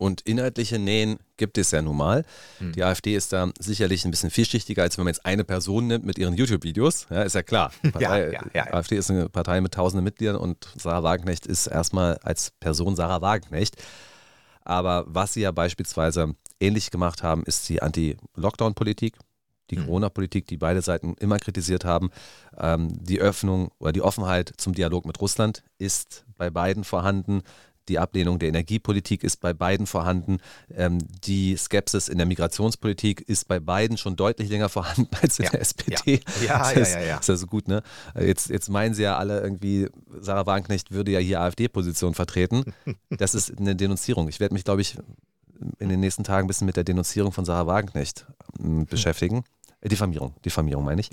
Und 0.00 0.22
inhaltliche 0.22 0.78
Nähen 0.78 1.18
gibt 1.36 1.58
es 1.58 1.72
ja 1.72 1.82
nun 1.82 1.98
mal. 1.98 2.24
Hm. 2.56 2.72
Die 2.72 2.82
AfD 2.82 3.14
ist 3.14 3.34
da 3.34 3.50
sicherlich 3.58 4.06
ein 4.06 4.10
bisschen 4.10 4.30
vielschichtiger, 4.30 4.82
als 4.82 4.96
wenn 4.96 5.04
man 5.04 5.12
jetzt 5.12 5.26
eine 5.26 5.44
Person 5.44 5.88
nimmt 5.88 6.06
mit 6.06 6.16
ihren 6.16 6.32
YouTube-Videos. 6.32 7.06
Ja, 7.10 7.20
ist 7.20 7.34
ja 7.34 7.42
klar. 7.42 7.70
Partei, 7.92 8.32
ja, 8.32 8.44
ja, 8.54 8.72
AfD 8.72 8.96
ist 8.96 9.10
eine 9.10 9.28
Partei 9.28 9.60
mit 9.60 9.74
tausenden 9.74 10.02
Mitgliedern 10.02 10.36
und 10.36 10.68
Sarah 10.78 11.02
Wagenknecht 11.02 11.44
ist 11.44 11.66
erstmal 11.66 12.16
als 12.22 12.50
Person 12.60 12.96
Sarah 12.96 13.20
Wagenknecht. 13.20 13.76
Aber 14.64 15.04
was 15.06 15.34
sie 15.34 15.42
ja 15.42 15.50
beispielsweise 15.50 16.34
ähnlich 16.60 16.90
gemacht 16.90 17.22
haben, 17.22 17.42
ist 17.42 17.68
die 17.68 17.82
Anti-Lockdown-Politik, 17.82 19.18
die 19.70 19.76
mhm. 19.76 19.84
Corona-Politik, 19.84 20.46
die 20.46 20.56
beide 20.56 20.80
Seiten 20.80 21.12
immer 21.20 21.38
kritisiert 21.38 21.84
haben. 21.84 22.08
Ähm, 22.56 22.88
die 23.04 23.20
Öffnung 23.20 23.70
oder 23.78 23.92
die 23.92 24.00
Offenheit 24.00 24.54
zum 24.56 24.72
Dialog 24.72 25.04
mit 25.04 25.20
Russland 25.20 25.62
ist 25.76 26.24
bei 26.38 26.48
beiden 26.48 26.84
vorhanden. 26.84 27.42
Die 27.90 27.98
Ablehnung 27.98 28.38
der 28.38 28.50
Energiepolitik 28.50 29.24
ist 29.24 29.40
bei 29.40 29.52
beiden 29.52 29.88
vorhanden. 29.88 30.38
Ähm, 30.72 30.98
die 31.24 31.56
Skepsis 31.56 32.06
in 32.06 32.18
der 32.18 32.26
Migrationspolitik 32.26 33.20
ist 33.22 33.48
bei 33.48 33.58
beiden 33.58 33.98
schon 33.98 34.14
deutlich 34.14 34.48
länger 34.48 34.68
vorhanden 34.68 35.08
als 35.22 35.40
in 35.40 35.46
ja, 35.46 35.50
der 35.50 35.60
SPD. 35.60 36.20
Ja, 36.46 36.46
ja, 36.46 36.72
das 36.72 36.92
ja, 36.92 37.00
ja, 37.00 37.06
ja. 37.06 37.16
Ist 37.18 37.28
ja 37.28 37.34
so 37.34 37.48
gut, 37.48 37.66
ne? 37.66 37.82
Jetzt, 38.14 38.48
jetzt 38.48 38.68
meinen 38.68 38.94
sie 38.94 39.02
ja 39.02 39.18
alle 39.18 39.40
irgendwie, 39.40 39.88
Sarah 40.20 40.46
Wagenknecht 40.46 40.92
würde 40.92 41.10
ja 41.10 41.18
hier 41.18 41.40
AfD-Position 41.40 42.14
vertreten. 42.14 42.64
Das 43.10 43.34
ist 43.34 43.58
eine 43.58 43.74
Denunzierung. 43.74 44.28
Ich 44.28 44.40
werde 44.40 44.54
mich, 44.54 44.64
glaube 44.64 44.80
ich, 44.80 44.96
in 45.78 45.88
den 45.88 46.00
nächsten 46.00 46.24
Tagen 46.24 46.46
ein 46.46 46.48
bisschen 46.48 46.66
mit 46.66 46.76
der 46.76 46.84
Denunzierung 46.84 47.32
von 47.32 47.44
Sarah 47.44 47.66
Wagenknecht 47.66 48.26
hm, 48.58 48.86
beschäftigen. 48.86 49.44
Diffamierung, 49.88 50.34
Diffamierung 50.44 50.84
meine 50.84 51.00
ich. 51.00 51.10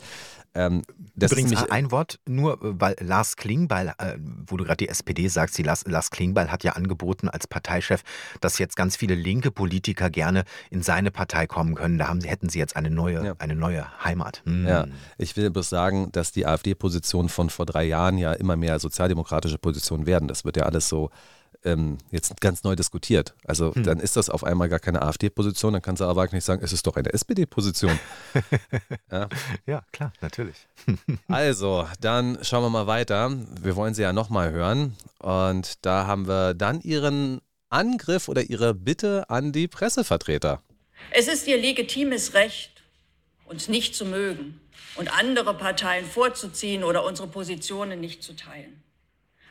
Ähm, 0.53 0.81
Übrigens 1.15 1.69
ein 1.69 1.91
Wort, 1.91 2.19
nur 2.25 2.53
äh, 2.53 2.79
weil 2.79 2.95
Lars 2.99 3.35
Klingbeil, 3.35 3.93
äh, 3.99 4.17
wo 4.47 4.57
du 4.57 4.63
gerade 4.63 4.77
die 4.77 4.89
SPD 4.89 5.27
sagst, 5.27 5.57
die 5.57 5.63
Lars, 5.63 5.85
Lars 5.85 6.09
Klingbeil 6.09 6.51
hat 6.51 6.63
ja 6.63 6.73
angeboten 6.73 7.29
als 7.29 7.47
Parteichef, 7.47 8.01
dass 8.41 8.57
jetzt 8.57 8.75
ganz 8.75 8.95
viele 8.95 9.15
linke 9.15 9.51
Politiker 9.51 10.09
gerne 10.09 10.43
in 10.69 10.81
seine 10.81 11.11
Partei 11.11 11.47
kommen 11.47 11.75
können. 11.75 11.97
Da 11.97 12.07
haben 12.07 12.21
hätten 12.21 12.49
sie 12.49 12.59
jetzt 12.59 12.75
eine 12.75 12.89
neue, 12.89 13.23
ja. 13.23 13.35
eine 13.39 13.55
neue 13.55 13.85
Heimat. 14.03 14.41
Hm. 14.45 14.67
Ja, 14.67 14.87
ich 15.17 15.37
will 15.37 15.51
bloß 15.51 15.69
sagen, 15.69 16.11
dass 16.11 16.31
die 16.31 16.45
AfD-Positionen 16.45 17.29
von 17.29 17.49
vor 17.49 17.65
drei 17.65 17.83
Jahren 17.83 18.17
ja 18.17 18.33
immer 18.33 18.55
mehr 18.55 18.79
sozialdemokratische 18.79 19.59
Positionen 19.59 20.07
werden. 20.07 20.27
Das 20.27 20.43
wird 20.43 20.57
ja 20.57 20.63
alles 20.63 20.89
so 20.89 21.11
ähm, 21.63 21.97
jetzt 22.11 22.39
ganz 22.41 22.63
neu 22.63 22.75
diskutiert. 22.75 23.33
Also 23.45 23.73
hm. 23.73 23.83
dann 23.83 23.99
ist 23.99 24.15
das 24.15 24.29
auf 24.29 24.43
einmal 24.43 24.69
gar 24.69 24.79
keine 24.79 25.01
AfD-Position, 25.01 25.73
dann 25.73 25.81
kann 25.81 25.95
Sarah 25.95 26.15
Wagner 26.15 26.37
nicht 26.37 26.45
sagen, 26.45 26.63
es 26.63 26.73
ist 26.73 26.87
doch 26.87 26.95
eine 26.95 27.13
SPD-Position. 27.13 27.99
ja. 29.11 29.29
ja. 29.65 29.81
klar, 29.91 30.13
natürlich. 30.21 30.67
also, 31.27 31.87
dann 31.99 32.37
schauen 32.41 32.63
wir 32.63 32.69
mal 32.69 32.87
weiter. 32.87 33.31
Wir 33.61 33.75
wollen 33.75 33.93
sie 33.93 34.01
ja 34.01 34.13
nochmal 34.13 34.51
hören. 34.51 34.95
Und 35.19 35.85
da 35.85 36.07
haben 36.07 36.27
wir 36.27 36.53
dann 36.53 36.81
ihren 36.81 37.41
Angriff 37.69 38.29
oder 38.29 38.43
ihre 38.43 38.73
Bitte 38.73 39.29
an 39.29 39.51
die 39.51 39.67
Pressevertreter. 39.67 40.61
Es 41.11 41.27
ist 41.27 41.47
ihr 41.47 41.57
legitimes 41.57 42.33
Recht, 42.33 42.71
uns 43.45 43.67
nicht 43.67 43.95
zu 43.95 44.05
mögen 44.05 44.59
und 44.95 45.13
andere 45.17 45.53
Parteien 45.53 46.05
vorzuziehen 46.05 46.83
oder 46.83 47.05
unsere 47.05 47.27
Positionen 47.27 47.99
nicht 47.99 48.23
zu 48.23 48.35
teilen. 48.35 48.81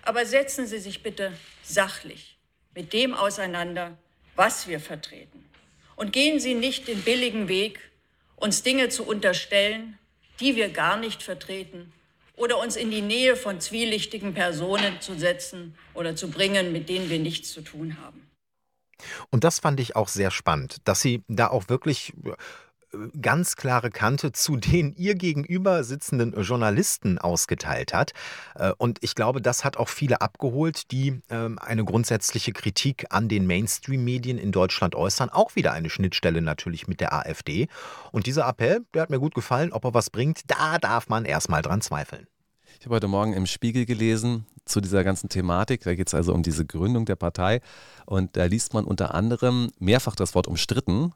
Aber 0.06 0.24
setzen 0.24 0.68
Sie 0.68 0.78
sich 0.78 1.02
bitte 1.02 1.32
sachlich 1.64 2.38
mit 2.74 2.92
dem 2.92 3.12
auseinander, 3.12 3.98
was 4.36 4.68
wir 4.68 4.78
vertreten. 4.78 5.44
Und 5.96 6.12
gehen 6.12 6.38
Sie 6.38 6.54
nicht 6.54 6.86
den 6.86 7.02
billigen 7.02 7.48
Weg, 7.48 7.80
uns 8.36 8.62
Dinge 8.62 8.88
zu 8.88 9.04
unterstellen, 9.04 9.98
die 10.38 10.54
wir 10.54 10.68
gar 10.68 10.96
nicht 10.96 11.24
vertreten 11.24 11.92
oder 12.36 12.58
uns 12.58 12.76
in 12.76 12.92
die 12.92 13.02
Nähe 13.02 13.34
von 13.34 13.60
zwielichtigen 13.60 14.32
Personen 14.32 15.00
zu 15.00 15.18
setzen 15.18 15.76
oder 15.92 16.14
zu 16.14 16.30
bringen, 16.30 16.70
mit 16.70 16.88
denen 16.88 17.10
wir 17.10 17.18
nichts 17.18 17.52
zu 17.52 17.62
tun 17.62 17.96
haben. 18.00 18.30
Und 19.30 19.42
das 19.42 19.58
fand 19.58 19.80
ich 19.80 19.96
auch 19.96 20.08
sehr 20.08 20.30
spannend, 20.30 20.76
dass 20.84 21.00
Sie 21.00 21.24
da 21.26 21.48
auch 21.48 21.68
wirklich 21.68 22.12
ganz 23.20 23.56
klare 23.56 23.90
Kante 23.90 24.32
zu 24.32 24.56
den 24.56 24.92
ihr 24.92 25.14
gegenüber 25.14 25.84
sitzenden 25.84 26.40
Journalisten 26.40 27.18
ausgeteilt 27.18 27.92
hat. 27.92 28.12
Äh, 28.54 28.72
und 28.78 28.98
ich 29.02 29.14
glaube, 29.14 29.40
das 29.42 29.64
hat 29.64 29.76
auch 29.76 29.88
viele 29.88 30.20
abgeholt, 30.20 30.90
die 30.90 31.20
ähm, 31.30 31.58
eine 31.58 31.84
grundsätzliche 31.84 32.52
Kritik 32.52 33.06
an 33.10 33.28
den 33.28 33.46
Mainstream-Medien 33.46 34.38
in 34.38 34.52
Deutschland 34.52 34.94
äußern. 34.94 35.30
Auch 35.30 35.56
wieder 35.56 35.72
eine 35.72 35.90
Schnittstelle 35.90 36.42
natürlich 36.42 36.88
mit 36.88 37.00
der 37.00 37.12
AfD. 37.12 37.68
Und 38.12 38.26
dieser 38.26 38.48
Appell, 38.48 38.84
der 38.94 39.02
hat 39.02 39.10
mir 39.10 39.20
gut 39.20 39.34
gefallen. 39.34 39.72
Ob 39.72 39.84
er 39.84 39.94
was 39.94 40.10
bringt, 40.10 40.42
da 40.46 40.78
darf 40.78 41.08
man 41.08 41.24
erstmal 41.24 41.62
dran 41.62 41.80
zweifeln. 41.80 42.26
Ich 42.78 42.86
habe 42.86 42.96
heute 42.96 43.08
Morgen 43.08 43.32
im 43.32 43.46
Spiegel 43.46 43.86
gelesen 43.86 44.46
zu 44.64 44.80
dieser 44.80 45.04
ganzen 45.04 45.28
Thematik. 45.28 45.82
Da 45.82 45.94
geht 45.94 46.08
es 46.08 46.14
also 46.14 46.34
um 46.34 46.42
diese 46.42 46.66
Gründung 46.66 47.04
der 47.04 47.16
Partei. 47.16 47.60
Und 48.04 48.36
da 48.36 48.44
liest 48.44 48.74
man 48.74 48.84
unter 48.84 49.14
anderem 49.14 49.70
mehrfach 49.78 50.14
das 50.14 50.34
Wort 50.34 50.46
umstritten. 50.46 51.12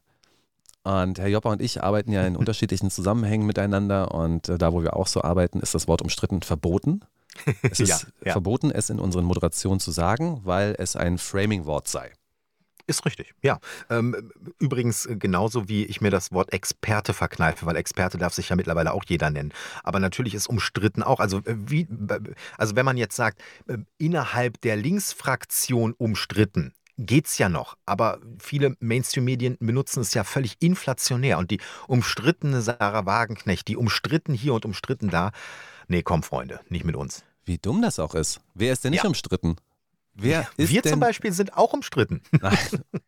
Und 0.82 1.18
Herr 1.18 1.28
Joppa 1.28 1.50
und 1.50 1.60
ich 1.60 1.82
arbeiten 1.82 2.12
ja 2.12 2.26
in 2.26 2.36
unterschiedlichen 2.38 2.90
Zusammenhängen 2.90 3.46
miteinander 3.46 4.14
und 4.14 4.48
äh, 4.48 4.58
da, 4.58 4.72
wo 4.72 4.82
wir 4.82 4.96
auch 4.96 5.06
so 5.06 5.22
arbeiten, 5.22 5.60
ist 5.60 5.74
das 5.74 5.88
Wort 5.88 6.02
umstritten 6.02 6.42
verboten. 6.42 7.00
Es 7.62 7.78
ist 7.78 7.88
ja, 7.88 7.98
ja. 8.24 8.32
verboten, 8.32 8.72
es 8.72 8.90
in 8.90 8.98
unseren 8.98 9.24
Moderationen 9.24 9.78
zu 9.78 9.92
sagen, 9.92 10.40
weil 10.42 10.74
es 10.78 10.96
ein 10.96 11.16
Framing-Wort 11.16 11.86
sei. 11.86 12.12
Ist 12.90 13.06
richtig, 13.06 13.34
ja. 13.40 13.60
Ähm, 13.88 14.32
übrigens 14.58 15.08
genauso 15.08 15.68
wie 15.68 15.84
ich 15.84 16.00
mir 16.00 16.10
das 16.10 16.32
Wort 16.32 16.52
Experte 16.52 17.14
verkneife, 17.14 17.64
weil 17.64 17.76
Experte 17.76 18.18
darf 18.18 18.34
sich 18.34 18.48
ja 18.48 18.56
mittlerweile 18.56 18.92
auch 18.92 19.04
jeder 19.06 19.30
nennen. 19.30 19.52
Aber 19.84 20.00
natürlich 20.00 20.34
ist 20.34 20.48
umstritten 20.48 21.04
auch. 21.04 21.20
Also, 21.20 21.38
äh, 21.38 21.54
wie, 21.56 21.86
also 22.58 22.74
wenn 22.74 22.84
man 22.84 22.96
jetzt 22.96 23.14
sagt, 23.14 23.40
äh, 23.68 23.78
innerhalb 23.98 24.60
der 24.62 24.74
Linksfraktion 24.74 25.92
umstritten, 25.92 26.74
geht's 27.00 27.38
ja 27.38 27.48
noch, 27.48 27.76
aber 27.86 28.20
viele 28.38 28.76
Mainstream-Medien 28.80 29.56
benutzen 29.58 30.00
es 30.00 30.14
ja 30.14 30.22
völlig 30.24 30.56
inflationär 30.60 31.38
und 31.38 31.50
die 31.50 31.60
umstrittene 31.88 32.60
Sarah 32.60 33.06
Wagenknecht, 33.06 33.66
die 33.68 33.76
umstritten 33.76 34.34
hier 34.34 34.54
und 34.54 34.64
umstritten 34.64 35.08
da. 35.08 35.32
Nee, 35.88 36.02
komm, 36.02 36.22
Freunde, 36.22 36.60
nicht 36.68 36.84
mit 36.84 36.96
uns. 36.96 37.24
Wie 37.44 37.58
dumm 37.58 37.82
das 37.82 37.98
auch 37.98 38.14
ist. 38.14 38.40
Wer 38.54 38.72
ist 38.72 38.84
denn 38.84 38.90
nicht 38.90 39.02
ja. 39.02 39.08
umstritten? 39.08 39.56
Wer 40.14 40.46
ist 40.56 40.70
wir 40.70 40.82
denn? 40.82 40.92
zum 40.92 41.00
Beispiel 41.00 41.32
sind 41.32 41.56
auch 41.56 41.72
umstritten. 41.72 42.20
Nein, 42.40 42.58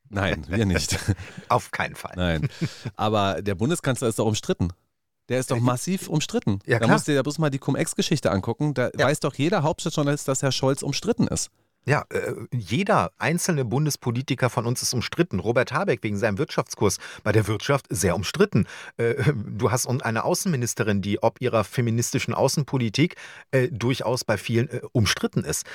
nein, 0.08 0.46
wir 0.48 0.64
nicht. 0.64 0.98
Auf 1.48 1.70
keinen 1.70 1.94
Fall. 1.94 2.14
Nein. 2.16 2.48
Aber 2.96 3.42
der 3.42 3.54
Bundeskanzler 3.54 4.08
ist 4.08 4.18
doch 4.18 4.26
umstritten. 4.26 4.72
Der 5.28 5.38
ist 5.38 5.50
doch 5.50 5.60
massiv 5.60 6.08
umstritten. 6.08 6.60
Ja, 6.66 6.78
da 6.78 6.88
musst 6.88 7.06
du 7.06 7.12
dir 7.12 7.16
ja 7.16 7.22
bloß 7.22 7.38
mal 7.38 7.50
die 7.50 7.58
Cum-Ex-Geschichte 7.58 8.30
angucken. 8.30 8.74
Da 8.74 8.90
ja. 8.96 9.06
weiß 9.06 9.20
doch 9.20 9.34
jeder 9.34 9.62
Hauptstadtjournalist, 9.62 10.26
dass 10.26 10.42
Herr 10.42 10.52
Scholz 10.52 10.82
umstritten 10.82 11.26
ist. 11.28 11.50
Ja, 11.84 12.04
äh, 12.10 12.34
jeder 12.52 13.10
einzelne 13.18 13.64
Bundespolitiker 13.64 14.50
von 14.50 14.66
uns 14.66 14.82
ist 14.82 14.94
umstritten. 14.94 15.40
Robert 15.40 15.72
Habeck 15.72 16.02
wegen 16.02 16.16
seinem 16.16 16.38
Wirtschaftskurs 16.38 16.98
bei 17.24 17.32
der 17.32 17.48
Wirtschaft 17.48 17.86
sehr 17.90 18.14
umstritten. 18.14 18.66
Äh, 18.98 19.14
du 19.34 19.70
hast 19.72 19.88
eine 19.88 20.24
Außenministerin, 20.24 21.02
die 21.02 21.22
ob 21.22 21.40
ihrer 21.40 21.64
feministischen 21.64 22.34
Außenpolitik 22.34 23.16
äh, 23.50 23.68
durchaus 23.68 24.24
bei 24.24 24.36
vielen 24.36 24.68
umstritten 24.92 25.44
ist. 25.44 25.66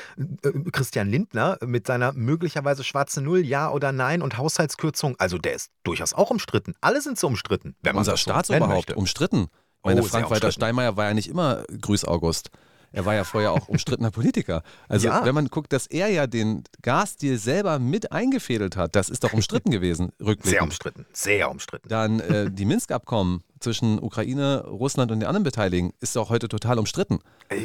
Christian 0.71 1.09
Lindner 1.09 1.57
mit 1.65 1.87
seiner 1.87 2.13
möglicherweise 2.13 2.83
schwarze 2.83 3.21
Null, 3.21 3.45
ja 3.45 3.69
oder 3.69 3.91
nein 3.91 4.21
und 4.21 4.37
Haushaltskürzung, 4.37 5.15
also 5.19 5.37
der 5.37 5.55
ist 5.55 5.71
durchaus 5.83 6.13
auch 6.13 6.29
umstritten. 6.29 6.73
Alle 6.79 7.01
sind 7.01 7.19
so 7.19 7.27
umstritten. 7.27 7.75
Unser 7.93 8.17
Staatsoberhaupt 8.17 8.95
umstritten. 8.95 9.47
Meine 9.83 10.01
oh, 10.01 10.05
Frank-Walter 10.05 10.51
Steinmeier 10.51 10.97
war 10.97 11.05
ja 11.05 11.13
nicht 11.13 11.29
immer 11.29 11.63
Grüß 11.81 12.05
August. 12.05 12.49
Er 12.91 13.05
war 13.05 13.13
ja 13.13 13.23
vorher 13.23 13.51
auch 13.51 13.67
umstrittener 13.67 14.11
Politiker. 14.11 14.63
Also 14.87 15.07
ja. 15.07 15.25
wenn 15.25 15.35
man 15.35 15.47
guckt, 15.47 15.73
dass 15.73 15.87
er 15.87 16.09
ja 16.09 16.27
den 16.27 16.63
Gasdeal 16.81 17.37
selber 17.37 17.79
mit 17.79 18.11
eingefädelt 18.11 18.77
hat, 18.77 18.95
das 18.95 19.09
ist 19.09 19.23
doch 19.23 19.33
umstritten 19.33 19.71
gewesen, 19.71 20.11
rückblickend. 20.19 20.45
Sehr 20.45 20.63
umstritten, 20.63 21.05
sehr 21.11 21.51
umstritten. 21.51 21.89
Dann 21.89 22.19
äh, 22.19 22.49
die 22.51 22.65
Minsk-Abkommen 22.65 23.43
zwischen 23.59 23.99
Ukraine, 23.99 24.65
Russland 24.65 25.11
und 25.11 25.19
den 25.19 25.27
anderen 25.27 25.43
Beteiligten 25.43 25.93
ist 25.99 26.15
doch 26.15 26.29
heute 26.29 26.47
total 26.47 26.79
umstritten. 26.79 27.19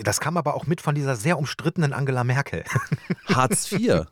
Das 0.05 0.21
kam 0.21 0.37
aber 0.37 0.55
auch 0.55 0.67
mit 0.67 0.81
von 0.81 0.95
dieser 0.95 1.17
sehr 1.17 1.39
umstrittenen 1.39 1.93
Angela 1.93 2.25
Merkel. 2.25 2.65
Hartz 3.27 3.71
IV. 3.71 4.07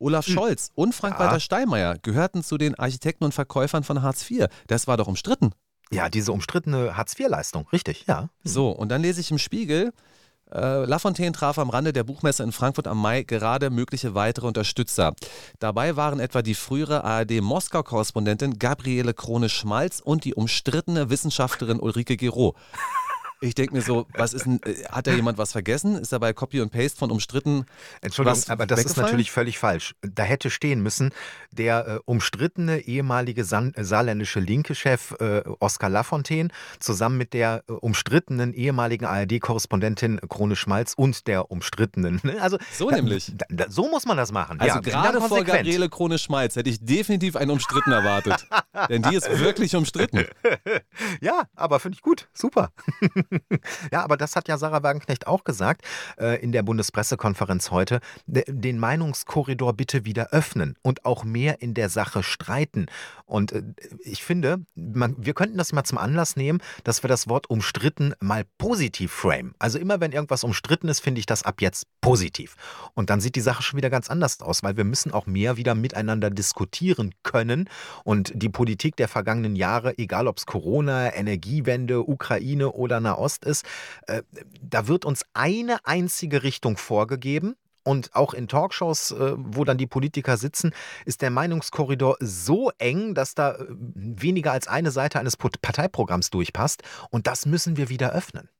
Olaf 0.00 0.26
hm. 0.26 0.34
Scholz 0.34 0.70
und 0.74 0.94
Frank-Walter 0.94 1.34
ja. 1.34 1.40
Steinmeier 1.40 1.96
gehörten 1.98 2.44
zu 2.44 2.56
den 2.56 2.76
Architekten 2.76 3.24
und 3.24 3.34
Verkäufern 3.34 3.82
von 3.82 4.02
Hartz 4.02 4.30
IV. 4.30 4.46
Das 4.68 4.86
war 4.86 4.96
doch 4.96 5.08
umstritten. 5.08 5.52
Ja, 5.90 6.08
diese 6.08 6.32
umstrittene 6.32 6.96
Hartz-IV-Leistung, 6.96 7.66
richtig, 7.72 8.04
ja. 8.06 8.28
So, 8.44 8.70
und 8.70 8.90
dann 8.90 9.00
lese 9.00 9.20
ich 9.20 9.30
im 9.30 9.38
Spiegel, 9.38 9.92
äh, 10.52 10.84
Lafontaine 10.84 11.32
traf 11.32 11.58
am 11.58 11.70
Rande 11.70 11.92
der 11.92 12.04
Buchmesse 12.04 12.42
in 12.42 12.52
Frankfurt 12.52 12.86
am 12.86 13.00
Mai 13.00 13.22
gerade 13.22 13.70
mögliche 13.70 14.14
weitere 14.14 14.46
Unterstützer. 14.46 15.14
Dabei 15.58 15.96
waren 15.96 16.20
etwa 16.20 16.42
die 16.42 16.54
frühere 16.54 17.04
ARD-Moskau-Korrespondentin 17.04 18.58
Gabriele 18.58 19.14
Krone-Schmalz 19.14 20.00
und 20.00 20.24
die 20.24 20.34
umstrittene 20.34 21.10
Wissenschaftlerin 21.10 21.80
Ulrike 21.80 22.16
Gero. 22.16 22.54
Ich 23.40 23.54
denke 23.54 23.74
mir 23.74 23.82
so, 23.82 24.06
was 24.14 24.34
ist 24.34 24.46
denn, 24.46 24.60
äh, 24.64 24.84
hat 24.90 25.06
da 25.06 25.12
jemand 25.12 25.38
was 25.38 25.52
vergessen? 25.52 25.96
Ist 25.96 26.12
dabei 26.12 26.32
Copy 26.32 26.60
und 26.60 26.70
Paste 26.70 26.98
von 26.98 27.10
umstritten? 27.10 27.66
Entschuldigung, 28.00 28.42
aber 28.48 28.66
das 28.66 28.84
ist 28.84 28.96
natürlich 28.96 29.30
völlig 29.30 29.58
falsch. 29.58 29.94
Da 30.02 30.24
hätte 30.24 30.50
stehen 30.50 30.82
müssen, 30.82 31.12
der 31.52 31.86
äh, 31.86 31.98
umstrittene 32.04 32.80
ehemalige 32.80 33.44
San 33.44 33.72
äh, 33.74 33.84
saarländische 33.84 34.40
Linke-Chef 34.40 35.14
äh, 35.20 35.42
Oskar 35.60 35.90
Lafontaine 35.90 36.48
zusammen 36.80 37.16
mit 37.16 37.32
der 37.32 37.62
äh, 37.68 37.72
umstrittenen 37.72 38.52
ehemaligen 38.54 39.04
ARD-Korrespondentin 39.04 40.20
Krone 40.28 40.56
Schmalz 40.56 40.94
und 40.96 41.26
der 41.26 41.50
umstrittenen. 41.50 42.20
Ne? 42.22 42.40
Also, 42.40 42.58
so 42.72 42.90
nämlich. 42.90 43.32
Da, 43.36 43.46
da, 43.48 43.70
so 43.70 43.88
muss 43.88 44.04
man 44.04 44.16
das 44.16 44.32
machen. 44.32 44.60
Also 44.60 44.76
ja, 44.76 44.80
gerade 44.80 45.20
vor 45.20 45.44
Gabriele 45.44 45.88
Krone 45.88 46.18
Schmalz 46.18 46.56
hätte 46.56 46.70
ich 46.70 46.84
definitiv 46.84 47.36
einen 47.36 47.52
umstritten 47.52 47.92
erwartet. 47.92 48.46
Denn 48.88 49.02
die 49.02 49.14
ist 49.14 49.28
wirklich 49.38 49.76
umstritten. 49.76 50.24
ja, 51.20 51.44
aber 51.54 51.80
finde 51.80 51.96
ich 51.96 52.02
gut. 52.02 52.28
Super. 52.32 52.72
ja, 53.92 54.02
aber 54.02 54.16
das 54.16 54.36
hat 54.36 54.48
ja 54.48 54.58
Sarah 54.58 54.82
Wagenknecht 54.82 55.26
auch 55.26 55.44
gesagt 55.44 55.82
äh, 56.18 56.40
in 56.42 56.52
der 56.52 56.62
Bundespressekonferenz 56.62 57.70
heute. 57.70 58.00
Den 58.26 58.78
Meinungskorridor 58.78 59.72
bitte 59.74 60.04
wieder 60.04 60.28
öffnen 60.30 60.76
und 60.82 61.04
auch 61.04 61.24
mehr 61.24 61.62
in 61.62 61.74
der 61.74 61.88
Sache 61.88 62.22
streiten. 62.22 62.86
Und 63.26 63.52
äh, 63.52 63.62
ich 64.00 64.24
finde, 64.24 64.64
man, 64.74 65.14
wir 65.18 65.34
könnten 65.34 65.58
das 65.58 65.72
mal 65.72 65.84
zum 65.84 65.98
Anlass 65.98 66.36
nehmen, 66.36 66.60
dass 66.84 67.02
wir 67.02 67.08
das 67.08 67.28
Wort 67.28 67.50
umstritten 67.50 68.14
mal 68.20 68.44
positiv 68.58 69.12
frame. 69.12 69.54
Also 69.58 69.78
immer 69.78 70.00
wenn 70.00 70.12
irgendwas 70.12 70.44
umstritten 70.44 70.88
ist, 70.88 71.00
finde 71.00 71.20
ich 71.20 71.26
das 71.26 71.42
ab 71.42 71.60
jetzt 71.60 71.86
positiv. 72.00 72.56
Und 72.94 73.10
dann 73.10 73.20
sieht 73.20 73.36
die 73.36 73.40
Sache 73.40 73.62
schon 73.62 73.76
wieder 73.76 73.90
ganz 73.90 74.10
anders 74.10 74.40
aus, 74.40 74.62
weil 74.62 74.76
wir 74.76 74.84
müssen 74.84 75.12
auch 75.12 75.26
mehr 75.26 75.56
wieder 75.56 75.74
miteinander 75.74 76.30
diskutieren 76.30 77.14
können. 77.22 77.68
Und 78.04 78.32
die 78.34 78.48
Politik 78.48 78.96
der 78.96 79.08
vergangenen 79.08 79.56
Jahre, 79.56 79.96
egal 79.98 80.26
ob 80.26 80.38
es 80.38 80.46
Corona, 80.46 81.14
Energiewende, 81.14 82.08
Ukraine 82.08 82.72
oder 82.72 83.00
Nahost 83.00 83.17
ist, 83.44 83.64
äh, 84.06 84.22
da 84.60 84.88
wird 84.88 85.04
uns 85.04 85.24
eine 85.34 85.84
einzige 85.84 86.42
Richtung 86.42 86.76
vorgegeben. 86.76 87.56
Und 87.84 88.14
auch 88.14 88.34
in 88.34 88.48
Talkshows, 88.48 89.12
äh, 89.12 89.32
wo 89.36 89.64
dann 89.64 89.78
die 89.78 89.86
Politiker 89.86 90.36
sitzen, 90.36 90.74
ist 91.06 91.22
der 91.22 91.30
Meinungskorridor 91.30 92.16
so 92.20 92.70
eng, 92.76 93.14
dass 93.14 93.34
da 93.34 93.52
äh, 93.52 93.64
weniger 93.68 94.52
als 94.52 94.68
eine 94.68 94.90
Seite 94.90 95.18
eines 95.18 95.38
Parteiprogramms 95.38 96.28
durchpasst. 96.28 96.82
Und 97.08 97.26
das 97.26 97.46
müssen 97.46 97.78
wir 97.78 97.88
wieder 97.88 98.12
öffnen. 98.12 98.50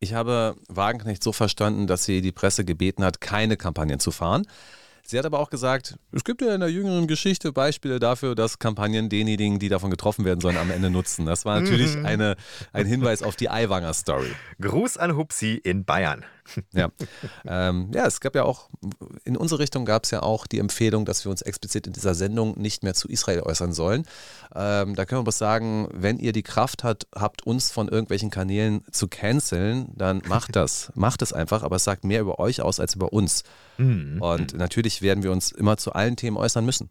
Ich 0.00 0.14
habe 0.14 0.56
Wagenknecht 0.68 1.22
so 1.22 1.32
verstanden, 1.32 1.86
dass 1.86 2.04
sie 2.04 2.20
die 2.20 2.32
Presse 2.32 2.64
gebeten 2.64 3.04
hat, 3.04 3.20
keine 3.20 3.56
Kampagnen 3.56 4.00
zu 4.00 4.10
fahren. 4.10 4.46
Sie 5.06 5.18
hat 5.18 5.26
aber 5.26 5.38
auch 5.38 5.50
gesagt, 5.50 5.98
es 6.12 6.24
gibt 6.24 6.40
ja 6.40 6.54
in 6.54 6.60
der 6.60 6.70
jüngeren 6.70 7.06
Geschichte 7.06 7.52
Beispiele 7.52 8.00
dafür, 8.00 8.34
dass 8.34 8.58
Kampagnen 8.58 9.10
denjenigen, 9.10 9.58
die 9.58 9.68
davon 9.68 9.90
getroffen 9.90 10.24
werden 10.24 10.40
sollen, 10.40 10.56
am 10.56 10.70
Ende 10.70 10.88
nutzen. 10.88 11.26
Das 11.26 11.44
war 11.44 11.60
natürlich 11.60 11.94
mhm. 11.94 12.06
eine, 12.06 12.36
ein 12.72 12.86
Hinweis 12.86 13.22
auf 13.22 13.36
die 13.36 13.50
Aiwanger-Story. 13.50 14.32
Gruß 14.62 14.96
an 14.96 15.14
Hupsi 15.14 15.60
in 15.62 15.84
Bayern. 15.84 16.24
Ja. 16.72 16.90
Ähm, 17.46 17.90
ja, 17.94 18.06
es 18.06 18.20
gab 18.20 18.34
ja 18.34 18.44
auch, 18.44 18.68
in 19.24 19.36
unsere 19.36 19.60
Richtung 19.60 19.84
gab 19.84 20.04
es 20.04 20.10
ja 20.10 20.22
auch 20.22 20.46
die 20.46 20.58
Empfehlung, 20.58 21.04
dass 21.04 21.24
wir 21.24 21.30
uns 21.30 21.42
explizit 21.42 21.86
in 21.86 21.92
dieser 21.92 22.14
Sendung 22.14 22.58
nicht 22.58 22.82
mehr 22.82 22.94
zu 22.94 23.08
Israel 23.08 23.40
äußern 23.40 23.72
sollen. 23.72 24.04
Ähm, 24.54 24.94
da 24.94 25.04
können 25.04 25.20
wir 25.20 25.24
bloß 25.24 25.38
sagen, 25.38 25.88
wenn 25.92 26.18
ihr 26.18 26.32
die 26.32 26.42
Kraft 26.42 26.84
hat, 26.84 27.06
habt, 27.14 27.46
uns 27.46 27.70
von 27.70 27.88
irgendwelchen 27.88 28.30
Kanälen 28.30 28.82
zu 28.90 29.08
canceln, 29.08 29.88
dann 29.94 30.22
macht 30.26 30.56
das. 30.56 30.90
macht 30.94 31.22
es 31.22 31.32
einfach, 31.32 31.62
aber 31.62 31.76
es 31.76 31.84
sagt 31.84 32.04
mehr 32.04 32.20
über 32.20 32.38
euch 32.38 32.62
aus 32.62 32.80
als 32.80 32.94
über 32.94 33.12
uns. 33.12 33.44
Mhm. 33.78 34.20
Und 34.20 34.54
natürlich 34.54 35.02
werden 35.02 35.22
wir 35.22 35.32
uns 35.32 35.52
immer 35.52 35.76
zu 35.76 35.92
allen 35.92 36.16
Themen 36.16 36.36
äußern 36.36 36.64
müssen. 36.64 36.90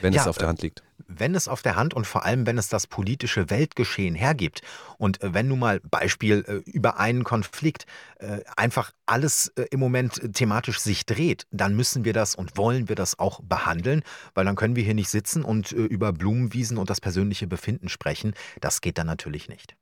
Wenn 0.00 0.14
ja, 0.14 0.22
es 0.22 0.26
auf 0.26 0.38
der 0.38 0.48
Hand 0.48 0.62
liegt. 0.62 0.82
Wenn 1.06 1.34
es 1.34 1.48
auf 1.48 1.60
der 1.60 1.76
Hand 1.76 1.92
und 1.92 2.06
vor 2.06 2.24
allem, 2.24 2.46
wenn 2.46 2.56
es 2.56 2.68
das 2.68 2.86
politische 2.86 3.50
Weltgeschehen 3.50 4.14
hergibt. 4.14 4.62
Und 4.96 5.22
äh, 5.22 5.34
wenn 5.34 5.48
nun 5.48 5.58
mal 5.58 5.80
Beispiel 5.80 6.44
äh, 6.46 6.70
über 6.70 6.98
einen 6.98 7.24
Konflikt 7.24 7.84
äh, 8.18 8.40
einfach 8.56 8.92
alles 9.04 9.52
im 9.70 9.80
Moment 9.80 10.34
thematisch 10.34 10.78
sich 10.78 11.04
dreht, 11.04 11.46
dann 11.50 11.76
müssen 11.76 12.06
wir 12.06 12.14
das 12.14 12.34
und 12.34 12.56
wollen 12.56 12.88
wir 12.88 12.96
das 12.96 13.18
auch 13.18 13.40
behandeln, 13.42 14.02
weil 14.34 14.46
dann 14.46 14.56
können 14.56 14.76
wir 14.76 14.82
hier 14.82 14.94
nicht 14.94 15.10
sitzen 15.10 15.44
und 15.44 15.72
über 15.72 16.14
Blumenwiesen 16.14 16.78
und 16.78 16.88
das 16.88 17.02
persönliche 17.02 17.46
Befinden 17.46 17.90
sprechen. 17.90 18.32
Das 18.62 18.80
geht 18.80 18.96
dann 18.96 19.06
natürlich 19.06 19.50
nicht. 19.50 19.76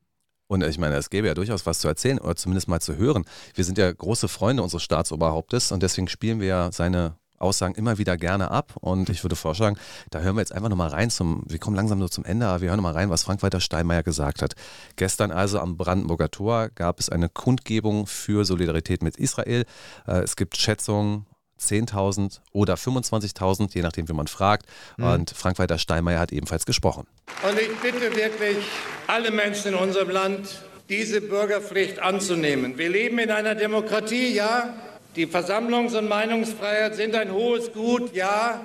Und 0.51 0.65
ich 0.65 0.79
meine, 0.79 0.97
es 0.97 1.11
gäbe 1.11 1.29
ja 1.29 1.35
durchaus 1.35 1.65
was 1.65 1.79
zu 1.79 1.87
erzählen 1.87 2.19
oder 2.19 2.35
zumindest 2.35 2.67
mal 2.67 2.81
zu 2.81 2.97
hören. 2.97 3.25
Wir 3.55 3.63
sind 3.63 3.79
ja 3.79 3.93
große 3.93 4.27
Freunde 4.27 4.65
unseres 4.65 4.83
Staatsoberhauptes 4.83 5.71
und 5.71 5.81
deswegen 5.81 6.09
spielen 6.09 6.41
wir 6.41 6.49
ja 6.49 6.73
seine 6.73 7.15
Aussagen 7.39 7.77
immer 7.77 7.99
wieder 7.99 8.17
gerne 8.17 8.51
ab. 8.51 8.75
Und 8.81 9.11
ich 9.11 9.23
würde 9.23 9.37
vorschlagen, 9.37 9.77
da 10.11 10.19
hören 10.19 10.35
wir 10.35 10.41
jetzt 10.41 10.53
einfach 10.53 10.69
nochmal 10.69 10.89
rein 10.89 11.09
zum, 11.09 11.45
wir 11.47 11.61
kommen 11.61 11.77
langsam 11.77 12.01
nur 12.01 12.11
zum 12.11 12.25
Ende, 12.25 12.49
aber 12.49 12.63
wir 12.63 12.71
hören 12.71 12.79
nochmal 12.79 12.95
rein, 12.95 13.11
was 13.11 13.23
Frank-Walter 13.23 13.61
Steinmeier 13.61 14.03
gesagt 14.03 14.43
hat. 14.43 14.55
Gestern 14.97 15.31
also 15.31 15.61
am 15.61 15.77
Brandenburger 15.77 16.33
Tor 16.33 16.69
gab 16.71 16.99
es 16.99 17.11
eine 17.11 17.29
Kundgebung 17.29 18.09
für 18.09 18.45
Solidarität 18.45 19.05
mit 19.05 19.19
Israel. 19.19 19.67
Äh, 20.09 20.23
es 20.23 20.35
gibt 20.35 20.57
Schätzungen, 20.57 21.27
10.000 21.61 22.41
oder 22.53 22.75
25.000, 22.75 23.75
je 23.75 23.83
nachdem, 23.83 24.09
wie 24.09 24.13
man 24.13 24.27
fragt. 24.27 24.67
Mhm. 24.97 25.05
Und 25.05 25.31
Frank-Walter 25.31 25.79
Steinmeier 25.79 26.19
hat 26.19 26.33
ebenfalls 26.33 26.67
gesprochen. 26.67 27.07
Und 27.49 27.59
ich 27.59 27.77
bitte 27.81 28.15
wirklich 28.15 28.59
alle 29.07 29.31
Menschen 29.31 29.73
in 29.73 29.75
unserem 29.75 30.11
Land, 30.11 30.63
diese 30.89 31.21
Bürgerpflicht 31.21 32.01
anzunehmen. 32.01 32.77
Wir 32.77 32.89
leben 32.89 33.19
in 33.19 33.31
einer 33.31 33.55
Demokratie, 33.55 34.35
ja, 34.35 34.75
die 35.17 35.27
Versammlungs- 35.27 35.97
und 35.97 36.09
Meinungsfreiheit 36.09 36.97
sind 36.97 37.15
ein 37.15 37.33
hohes 37.33 37.73
Gut, 37.73 38.15
ja, 38.15 38.65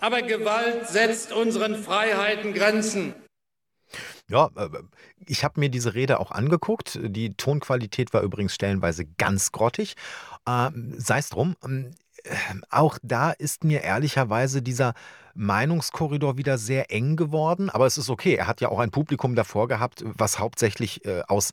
aber 0.00 0.22
Gewalt 0.22 0.88
setzt 0.88 1.32
unseren 1.32 1.76
Freiheiten 1.76 2.54
Grenzen. 2.54 3.14
Ja, 4.30 4.50
äh, 4.56 4.68
ich 5.26 5.44
habe 5.44 5.60
mir 5.60 5.70
diese 5.70 5.94
Rede 5.94 6.20
auch 6.20 6.30
angeguckt. 6.30 6.98
Die 7.02 7.34
Tonqualität 7.34 8.12
war 8.12 8.22
übrigens 8.22 8.54
stellenweise 8.54 9.04
ganz 9.04 9.52
grottig. 9.52 9.94
Ähm, 10.46 10.94
sei 10.96 11.18
es 11.18 11.30
drum. 11.30 11.56
Ähm, 12.50 12.64
auch 12.70 12.98
da 13.02 13.30
ist 13.30 13.64
mir 13.64 13.82
ehrlicherweise 13.82 14.62
dieser 14.62 14.94
Meinungskorridor 15.34 16.36
wieder 16.36 16.58
sehr 16.58 16.90
eng 16.90 17.16
geworden. 17.16 17.70
Aber 17.70 17.86
es 17.86 17.98
ist 17.98 18.10
okay. 18.10 18.34
Er 18.34 18.46
hat 18.46 18.60
ja 18.60 18.68
auch 18.68 18.80
ein 18.80 18.90
Publikum 18.90 19.34
davor 19.34 19.68
gehabt, 19.68 20.04
was 20.04 20.38
hauptsächlich 20.38 21.04
äh, 21.04 21.22
aus 21.28 21.50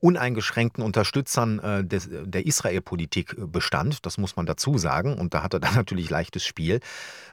uneingeschränkten 0.00 0.82
Unterstützern 0.84 1.58
äh, 1.58 1.84
des, 1.84 2.08
der 2.10 2.46
Israel-Politik 2.46 3.36
äh, 3.36 3.46
bestand. 3.46 4.06
Das 4.06 4.18
muss 4.18 4.36
man 4.36 4.46
dazu 4.46 4.78
sagen. 4.78 5.16
Und 5.18 5.34
da 5.34 5.42
hat 5.42 5.54
er 5.54 5.60
dann 5.60 5.74
natürlich 5.76 6.10
leichtes 6.10 6.44
Spiel. 6.44 6.80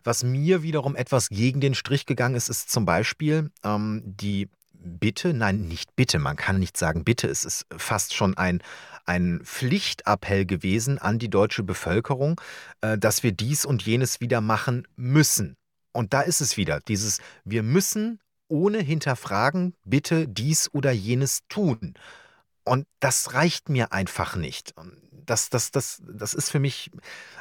Was 0.04 0.24
mir 0.24 0.64
wiederum 0.64 0.96
etwas 0.96 1.30
gegen 1.30 1.62
den 1.62 1.76
Strich 1.76 2.06
gegangen 2.06 2.36
ist, 2.36 2.50
ist 2.50 2.72
zum 2.72 2.86
Beispiel 2.86 3.52
ähm, 3.64 4.02
die 4.06 4.50
Bitte, 4.88 5.34
nein, 5.34 5.68
nicht 5.68 5.96
Bitte, 5.96 6.20
man 6.20 6.36
kann 6.36 6.60
nicht 6.60 6.78
sagen 6.78 7.04
Bitte, 7.04 7.28
es 7.28 7.44
ist 7.44 7.66
fast 7.76 8.14
schon 8.14 8.38
ein, 8.38 8.62
ein 9.06 9.42
Pflichtappell 9.44 10.46
gewesen 10.46 11.00
an 11.00 11.20
die 11.20 11.30
deutsche 11.30 11.64
Bevölkerung, 11.64 12.42
äh, 12.82 12.98
dass 12.98 13.24
wir 13.24 13.32
dies 13.32 13.66
und 13.66 13.84
jenes 13.86 14.22
wieder 14.22 14.42
machen 14.42 14.88
müssen. 14.96 15.56
Und 15.92 16.14
da 16.14 16.22
ist 16.22 16.42
es 16.42 16.58
wieder, 16.58 16.82
dieses 16.82 17.20
wir 17.46 17.64
müssen 17.64 18.20
ohne 18.48 18.80
hinterfragen 18.80 19.74
bitte 19.86 20.28
dies 20.28 20.70
oder 20.74 20.92
jenes 20.92 21.42
tun. 21.48 21.96
Und 22.64 22.86
das 23.00 23.34
reicht 23.34 23.70
mir 23.70 23.92
einfach 23.92 24.36
nicht. 24.36 24.74
Das, 25.12 25.50
das, 25.50 25.72
das, 25.72 26.02
das 26.08 26.34
ist 26.34 26.50
für 26.50 26.60
mich, 26.60 26.92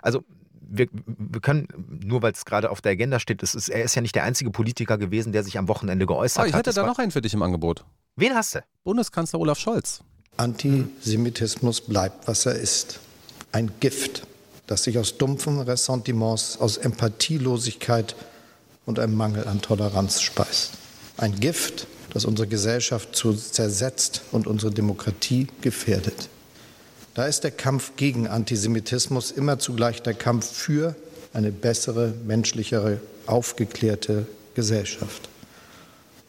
also 0.03 0.25
wir, 0.53 0.89
wir 0.93 1.41
können, 1.41 1.69
nur 2.05 2.23
weil 2.23 2.33
es 2.33 2.45
gerade 2.45 2.71
auf 2.71 2.81
der 2.81 2.93
Agenda 2.93 3.19
steht, 3.19 3.43
ist, 3.43 3.69
er 3.69 3.85
ist 3.85 3.95
ja 3.95 4.03
nicht 4.03 4.15
der 4.15 4.25
einzige 4.25 4.51
Politiker 4.51 4.99
gewesen, 4.99 5.33
der 5.33 5.43
sich 5.43 5.59
am 5.59 5.69
Wochenende 5.69 6.07
geäußert 6.07 6.39
hat. 6.39 6.45
Oh, 6.45 6.49
ich 6.49 6.55
hätte 6.55 6.71
hat. 6.71 6.77
da 6.77 6.87
noch 6.87 6.99
einen 6.99 7.11
für 7.11 7.21
dich 7.21 7.35
im 7.35 7.43
Angebot. 7.43 7.85
Wen 8.17 8.35
hast 8.35 8.55
du? 8.55 8.65
Bundeskanzler 8.83 9.41
Olaf 9.41 9.59
Scholz. 9.59 10.03
Antisemitismus 10.37 11.81
bleibt, 11.81 12.27
was 12.27 12.47
er 12.47 12.55
ist. 12.55 13.01
Ein 13.53 13.71
Gift, 13.81 14.23
das 14.67 14.85
sich 14.85 14.99
aus 14.99 15.17
dumpfen 15.17 15.61
Ressentiments, 15.61 16.59
aus 16.59 16.77
Empathielosigkeit 16.77 18.17
und 18.87 18.99
einem 18.99 19.17
Mangel 19.17 19.47
an 19.47 19.63
Toleranz 19.63 20.21
speist. 20.21 20.73
Ein 21.17 21.39
Gift, 21.39 21.87
das 22.13 22.25
unsere 22.25 22.49
Gesellschaft 22.49 23.15
zersetzt 23.17 24.23
und 24.33 24.47
unsere 24.47 24.73
Demokratie 24.73 25.49
gefährdet. 25.61 26.29
Da 27.15 27.27
ist 27.27 27.45
der 27.45 27.53
Kampf 27.53 27.93
gegen 27.97 28.27
Antisemitismus 28.27 29.31
immer 29.31 29.59
zugleich 29.59 30.03
der 30.03 30.15
Kampf 30.15 30.51
für 30.51 30.97
eine 31.33 31.53
bessere, 31.53 32.13
menschlichere, 32.27 33.01
aufgeklärte 33.27 34.27
Gesellschaft 34.55 35.29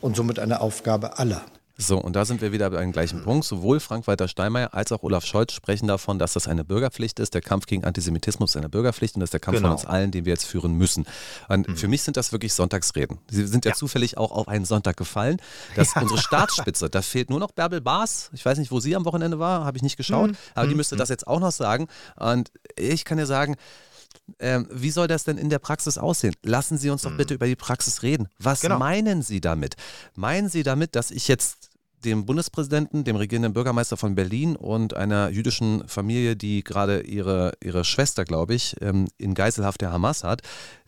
und 0.02 0.16
somit 0.16 0.40
eine 0.40 0.62
Aufgabe 0.62 1.18
aller. 1.18 1.44
So, 1.78 1.98
und 1.98 2.16
da 2.16 2.24
sind 2.24 2.42
wir 2.42 2.52
wieder 2.52 2.70
beim 2.70 2.92
gleichen 2.92 3.24
Punkt. 3.24 3.46
Sowohl 3.46 3.80
Frank-Walter 3.80 4.28
Steinmeier 4.28 4.74
als 4.74 4.92
auch 4.92 5.04
Olaf 5.04 5.26
Scholz 5.26 5.52
sprechen 5.52 5.88
davon, 5.88 6.20
dass 6.20 6.34
das 6.34 6.48
eine 6.48 6.64
Bürgerpflicht 6.64 7.20
ist. 7.20 7.34
Der 7.34 7.42
Kampf 7.42 7.66
gegen 7.66 7.84
Antisemitismus 7.84 8.52
ist 8.52 8.58
eine 8.58 8.70
Bürgerpflicht 8.70 9.16
und 9.16 9.20
das 9.20 9.28
ist 9.28 9.34
der 9.34 9.42
Kampf 9.42 9.58
genau. 9.58 9.70
von 9.70 9.78
uns 9.78 9.86
allen, 9.86 10.12
den 10.12 10.26
wir 10.26 10.32
jetzt 10.32 10.46
führen 10.46 10.74
müssen. 10.74 11.06
Und 11.50 11.68
mhm. 11.68 11.76
für 11.76 11.88
mich 11.90 12.04
sind 12.04 12.16
das 12.16 12.32
wirklich 12.32 12.54
Sonntagsreden. 12.54 13.18
Sie 13.30 13.46
sind 13.46 13.66
ja, 13.66 13.72
ja, 13.72 13.76
zufällig 13.76 14.18
auch 14.18 14.32
auf 14.32 14.48
einen 14.48 14.66
Sonntag 14.66 14.96
gefallen. 14.96 15.38
Dass 15.76 15.96
ja. 15.96 16.02
unsere 16.02 16.20
Staatsspitze, 16.20 16.90
da 16.90 17.02
fehlt 17.02 17.30
nur 17.30 17.40
noch 17.40 17.52
Bärbel 17.52 17.82
Baas. 17.82 18.30
Ich 18.34 18.46
weiß 18.46 18.58
nicht, 18.58 18.72
wo 18.72 18.80
sie 18.80 18.96
am 18.96 19.04
Wochenende 19.04 19.40
war, 19.40 19.66
habe 19.66 19.78
ich 19.78 19.84
nicht 19.84 19.98
geschaut. 19.98 20.32
Mhm. 20.32 20.38
Aber 20.54 20.68
die 20.68 20.74
mhm. 20.74 20.78
müsste 20.78 20.96
mhm. 20.96 21.00
das 21.00 21.10
jetzt 21.10 21.28
auch 21.28 21.42
noch 21.42 21.52
sagen. 21.52 21.88
Und 22.16 22.52
ich 22.78 23.04
kann 23.04 23.18
dir 23.18 23.26
sagen, 23.26 23.58
ähm, 24.40 24.68
wie 24.72 24.92
soll 24.92 25.08
das 25.08 25.24
denn 25.24 25.38
in 25.38 25.50
der 25.50 25.60
Praxis 25.60 25.98
aussehen? 25.98 26.34
Lassen 26.44 26.78
Sie 26.78 26.90
uns 26.90 27.04
doch 27.04 27.16
bitte 27.16 27.34
mhm. 27.34 27.36
über 27.36 27.46
die 27.48 27.56
Praxis 27.56 28.04
reden. 28.04 28.28
Was 28.40 28.62
genau. 28.62 28.80
meinen 28.80 29.22
Sie 29.22 29.42
damit? 29.42 29.76
Meinen 30.16 30.50
Sie 30.50 30.64
damit, 30.64 30.96
dass 30.96 31.12
ich 31.12 31.28
jetzt 31.28 31.70
dem 32.04 32.26
Bundespräsidenten, 32.26 33.04
dem 33.04 33.16
regierenden 33.16 33.54
Bürgermeister 33.54 33.98
von 33.98 34.16
Berlin 34.16 34.56
und 34.56 34.96
einer 34.96 35.30
jüdischen 35.30 35.88
Familie, 35.88 36.36
die 36.36 36.64
gerade 36.64 37.02
ihre, 37.02 37.54
ihre 37.64 37.84
Schwester, 37.84 38.26
glaube 38.26 38.54
ich, 38.54 38.76
ähm, 38.82 39.08
in 39.18 39.34
Geiselhaft 39.34 39.82
der 39.82 39.92
Hamas 39.92 40.24
hat, 40.24 40.42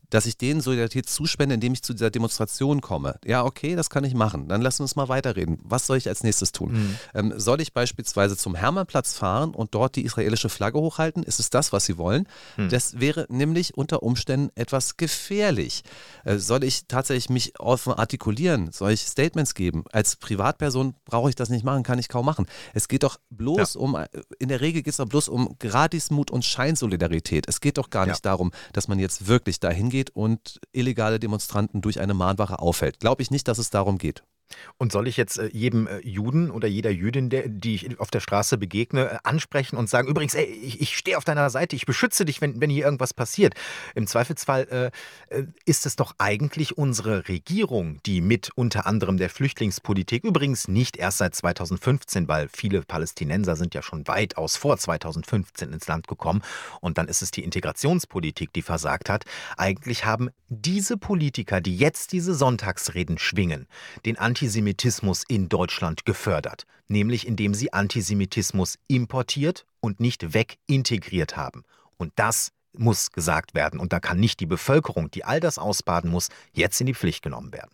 dass 0.10 0.26
ich 0.26 0.38
denen 0.38 0.62
Solidarität 0.62 1.10
zuspende, 1.10 1.56
indem 1.56 1.74
ich 1.74 1.84
zu 1.84 1.94
dieser 1.94 2.10
Demonstration 2.10 2.82
komme. 2.82 3.20
Ja, 3.26 3.44
okay, 3.44 3.76
das 3.76 3.90
kann 3.90 4.04
ich 4.04 4.14
machen. 4.14 4.48
Dann 4.48 4.62
lassen 4.62 4.80
wir 4.80 4.84
uns 4.84 4.96
mal 4.96 5.10
weiterreden. 5.10 5.58
Was 5.64 5.88
soll 5.88 5.98
ich 5.98 6.08
als 6.08 6.24
nächstes 6.24 6.52
tun? 6.52 6.72
Mhm. 6.72 7.00
Ähm, 7.14 7.34
soll 7.36 7.60
ich 7.62 7.74
beispielsweise 7.74 8.38
zum 8.38 8.56
Hermannplatz 8.56 9.18
fahren 9.18 9.54
und 9.54 9.76
dort 9.76 9.96
die 9.96 10.06
israelische 10.06 10.50
Flagge 10.50 10.80
hochhalten? 10.80 11.24
Ist 11.24 11.40
es 11.40 11.50
das, 11.50 11.74
was 11.74 11.86
sie 11.86 11.98
wollen? 11.98 12.28
Mhm. 12.56 12.70
Das 12.70 13.00
wäre 13.00 13.26
nämlich 13.30 13.78
unter 13.78 14.02
Umständen 14.02 14.50
etwas 14.56 14.98
gefährlich. 14.98 15.84
Äh, 16.24 16.38
soll 16.38 16.64
ich 16.64 16.88
tatsächlich 16.88 17.30
mich 17.30 17.60
offen 17.60 17.94
artikulieren? 17.94 18.72
Soll 18.72 18.92
ich 18.92 19.02
Statements 19.02 19.56
geben? 19.56 19.84
Als 19.92 20.16
Privatperson 20.16 20.96
brauche 21.06 21.30
ich 21.30 21.36
das 21.36 21.50
nicht 21.50 21.66
machen, 21.66 21.84
kann 21.84 22.00
ich 22.00 22.08
kaum 22.08 22.26
machen. 22.26 22.46
Es 22.74 22.88
geht 22.88 23.04
doch 23.04 23.18
bloß 23.30 23.74
ja. 23.74 23.80
um, 23.82 23.96
äh, 23.96 24.08
in 24.40 24.48
der 24.48 24.62
Regel 24.62 24.84
geht 24.84 24.92
es 24.92 24.98
doch 24.98 25.06
bloß 25.06 25.28
um 25.28 25.58
Gratismut 25.60 26.32
und 26.32 26.46
Scheinsolidarität. 26.46 27.46
Es 27.50 27.60
geht 27.60 27.78
doch 27.78 27.90
gar 27.90 28.06
nicht 28.06 28.24
ja. 28.24 28.32
darum, 28.32 28.52
dass 28.72 28.88
man 28.88 29.00
jetzt 29.00 29.28
wirklich 29.28 29.60
dahin 29.60 29.90
geht 29.90 29.97
und 30.12 30.60
illegale 30.72 31.20
Demonstranten 31.20 31.82
durch 31.82 32.00
eine 32.00 32.14
Mahnwache 32.14 32.60
aufhält. 32.60 33.00
Glaube 33.00 33.22
ich 33.22 33.32
nicht, 33.32 33.48
dass 33.48 33.58
es 33.58 33.70
darum 33.70 33.98
geht. 33.98 34.24
Und 34.78 34.92
soll 34.92 35.08
ich 35.08 35.18
jetzt 35.18 35.40
äh, 35.40 35.50
jedem 35.52 35.88
äh, 35.88 36.00
Juden 36.00 36.52
oder 36.52 36.68
jeder 36.68 36.92
Jüdin, 36.92 37.30
der, 37.30 37.48
die 37.48 37.76
ich 37.76 38.00
auf 38.00 38.12
der 38.12 38.20
Straße 38.20 38.58
begegne, 38.58 39.12
äh, 39.12 39.18
ansprechen 39.24 39.76
und 39.78 39.90
sagen, 39.90 40.08
übrigens, 40.08 40.36
ey, 40.36 40.46
ich, 40.46 40.82
ich 40.82 40.98
stehe 40.98 41.18
auf 41.18 41.24
deiner 41.24 41.50
Seite, 41.50 41.76
ich 41.76 41.86
beschütze 41.86 42.26
dich, 42.26 42.42
wenn, 42.42 42.62
wenn 42.62 42.70
hier 42.70 42.86
irgendwas 42.86 43.14
passiert. 43.14 43.54
Im 43.96 44.08
Zweifelsfall 44.08 44.92
äh, 45.30 45.44
ist 45.66 45.86
es 45.86 45.96
doch 45.96 46.16
eigentlich 46.18 46.78
unsere 46.78 47.28
Regierung, 47.28 48.00
die 48.06 48.22
mit 48.22 48.52
unter 48.56 48.86
anderem 48.86 49.18
der 49.18 49.30
Flüchtlingspolitik, 49.30 50.24
übrigens 50.24 50.68
nicht 50.68 50.98
erst 50.98 51.20
seit 51.20 51.36
2015, 51.36 52.28
weil 52.28 52.50
viele 52.52 52.82
Palästinenser 52.82 53.56
sind 53.56 53.74
ja 53.74 53.82
schon 53.82 54.08
weitaus 54.08 54.58
vor 54.58 54.78
2015 54.78 55.74
ins 55.74 55.88
Land 55.88 56.08
gekommen 56.08 56.42
und 56.82 56.98
dann 56.98 57.08
ist 57.08 57.22
es 57.22 57.32
die 57.32 57.44
Integrationspolitik, 57.44 58.54
die 58.54 58.62
versagt 58.62 59.10
hat. 59.10 59.26
Eigentlich 59.58 60.06
haben 60.06 60.30
diese 60.50 60.98
Politiker, 60.98 61.62
die 61.62 61.76
jetzt 61.76 62.12
diese 62.14 62.34
Sonntagsreden 62.34 63.18
schwingen, 63.18 63.68
den 64.06 64.18
Anti 64.18 64.37
Antisemitismus 64.38 65.24
in 65.28 65.50
Deutschland 65.50 66.06
gefördert, 66.06 66.68
nämlich 66.88 67.26
indem 67.26 67.56
sie 67.56 67.74
Antisemitismus 67.74 68.78
importiert 68.88 69.66
und 69.80 70.00
nicht 70.00 70.36
wegintegriert 70.36 71.36
haben. 71.36 71.64
Und 71.98 72.14
das 72.18 72.52
muss 72.72 73.12
gesagt 73.12 73.56
werden. 73.56 73.80
Und 73.80 73.94
da 73.94 74.00
kann 74.00 74.20
nicht 74.20 74.40
die 74.40 74.46
Bevölkerung, 74.46 75.10
die 75.10 75.24
all 75.24 75.40
das 75.40 75.58
ausbaden 75.58 76.12
muss, 76.12 76.30
jetzt 76.54 76.80
in 76.80 76.86
die 76.86 76.94
Pflicht 76.94 77.24
genommen 77.24 77.52
werden. 77.52 77.72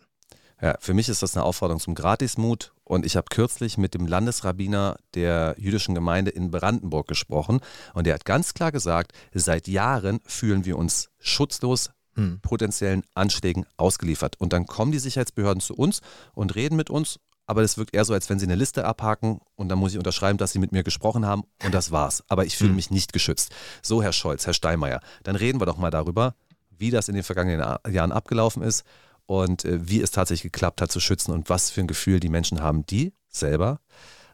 Ja, 0.62 0.78
für 0.80 0.94
mich 0.94 1.10
ist 1.10 1.22
das 1.22 1.36
eine 1.36 1.44
Aufforderung 1.44 1.80
zum 1.80 1.94
Gratismut. 1.94 2.72
Und 2.82 3.04
ich 3.04 3.16
habe 3.16 3.26
kürzlich 3.28 3.76
mit 3.76 3.92
dem 3.92 4.06
Landesrabbiner 4.06 4.96
der 5.12 5.56
jüdischen 5.58 5.94
Gemeinde 5.94 6.30
in 6.30 6.50
Brandenburg 6.50 7.06
gesprochen. 7.06 7.60
Und 7.92 8.06
der 8.06 8.14
hat 8.14 8.24
ganz 8.24 8.54
klar 8.54 8.72
gesagt, 8.72 9.12
seit 9.34 9.68
Jahren 9.68 10.20
fühlen 10.24 10.64
wir 10.64 10.78
uns 10.78 11.10
schutzlos, 11.18 11.90
hm. 12.14 12.40
potenziellen 12.40 13.02
Anschlägen 13.14 13.66
ausgeliefert. 13.76 14.36
Und 14.38 14.52
dann 14.52 14.66
kommen 14.66 14.92
die 14.92 14.98
Sicherheitsbehörden 14.98 15.60
zu 15.60 15.74
uns 15.74 16.00
und 16.34 16.54
reden 16.54 16.76
mit 16.76 16.90
uns, 16.90 17.18
aber 17.46 17.62
das 17.62 17.76
wirkt 17.76 17.94
eher 17.94 18.04
so, 18.04 18.14
als 18.14 18.30
wenn 18.30 18.38
sie 18.38 18.46
eine 18.46 18.54
Liste 18.54 18.84
abhaken 18.84 19.40
und 19.54 19.68
dann 19.68 19.78
muss 19.78 19.92
ich 19.92 19.98
unterschreiben, 19.98 20.38
dass 20.38 20.52
sie 20.52 20.58
mit 20.58 20.72
mir 20.72 20.82
gesprochen 20.82 21.26
haben 21.26 21.44
und 21.62 21.74
das 21.74 21.90
war's. 21.92 22.24
Aber 22.28 22.46
ich 22.46 22.56
fühle 22.56 22.70
hm. 22.70 22.76
mich 22.76 22.90
nicht 22.90 23.12
geschützt. 23.12 23.54
So, 23.82 24.02
Herr 24.02 24.12
Scholz, 24.12 24.46
Herr 24.46 24.54
Steinmeier, 24.54 25.00
dann 25.22 25.36
reden 25.36 25.60
wir 25.60 25.66
doch 25.66 25.76
mal 25.76 25.90
darüber, 25.90 26.34
wie 26.70 26.90
das 26.90 27.08
in 27.08 27.14
den 27.14 27.24
vergangenen 27.24 27.78
Jahren 27.90 28.12
abgelaufen 28.12 28.62
ist 28.62 28.84
und 29.26 29.64
äh, 29.64 29.88
wie 29.88 30.00
es 30.00 30.10
tatsächlich 30.10 30.52
geklappt 30.52 30.80
hat 30.80 30.90
zu 30.90 31.00
schützen 31.00 31.32
und 31.32 31.48
was 31.48 31.70
für 31.70 31.80
ein 31.80 31.86
Gefühl 31.86 32.20
die 32.20 32.28
Menschen 32.28 32.60
haben, 32.62 32.86
die 32.86 33.12
selber 33.28 33.80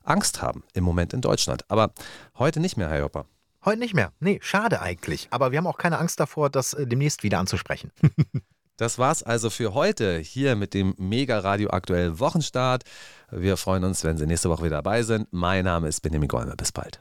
Angst 0.02 0.42
haben 0.42 0.64
im 0.74 0.84
Moment 0.84 1.12
in 1.12 1.20
Deutschland. 1.20 1.64
Aber 1.68 1.92
heute 2.38 2.60
nicht 2.60 2.76
mehr, 2.76 2.88
Herr 2.88 3.00
Jopper. 3.00 3.26
Heute 3.64 3.78
nicht 3.78 3.94
mehr. 3.94 4.12
Nee, 4.20 4.38
schade 4.42 4.80
eigentlich. 4.80 5.28
Aber 5.30 5.52
wir 5.52 5.58
haben 5.58 5.66
auch 5.66 5.78
keine 5.78 5.98
Angst 5.98 6.18
davor, 6.18 6.50
das 6.50 6.72
äh, 6.74 6.86
demnächst 6.86 7.22
wieder 7.22 7.38
anzusprechen. 7.38 7.90
Das 8.80 8.98
war's 8.98 9.22
also 9.22 9.50
für 9.50 9.74
heute 9.74 10.16
hier 10.20 10.56
mit 10.56 10.72
dem 10.72 10.94
Mega 10.96 11.40
Radio 11.40 11.68
Aktuell 11.68 12.18
Wochenstart. 12.18 12.84
Wir 13.30 13.58
freuen 13.58 13.84
uns, 13.84 14.04
wenn 14.04 14.16
Sie 14.16 14.26
nächste 14.26 14.48
Woche 14.48 14.64
wieder 14.64 14.76
dabei 14.76 15.02
sind. 15.02 15.28
Mein 15.32 15.66
Name 15.66 15.86
ist 15.86 16.00
Benjamin 16.00 16.28
Golmer. 16.28 16.56
Bis 16.56 16.72
bald. 16.72 16.98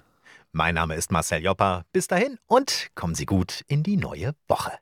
Mein 0.51 0.75
Name 0.75 0.95
ist 0.95 1.09
Marcel 1.09 1.41
Joppa. 1.41 1.85
Bis 1.93 2.09
dahin 2.09 2.37
und 2.47 2.89
kommen 2.95 3.15
Sie 3.15 3.25
gut 3.25 3.63
in 3.67 3.83
die 3.83 3.95
neue 3.95 4.35
Woche. 4.49 4.73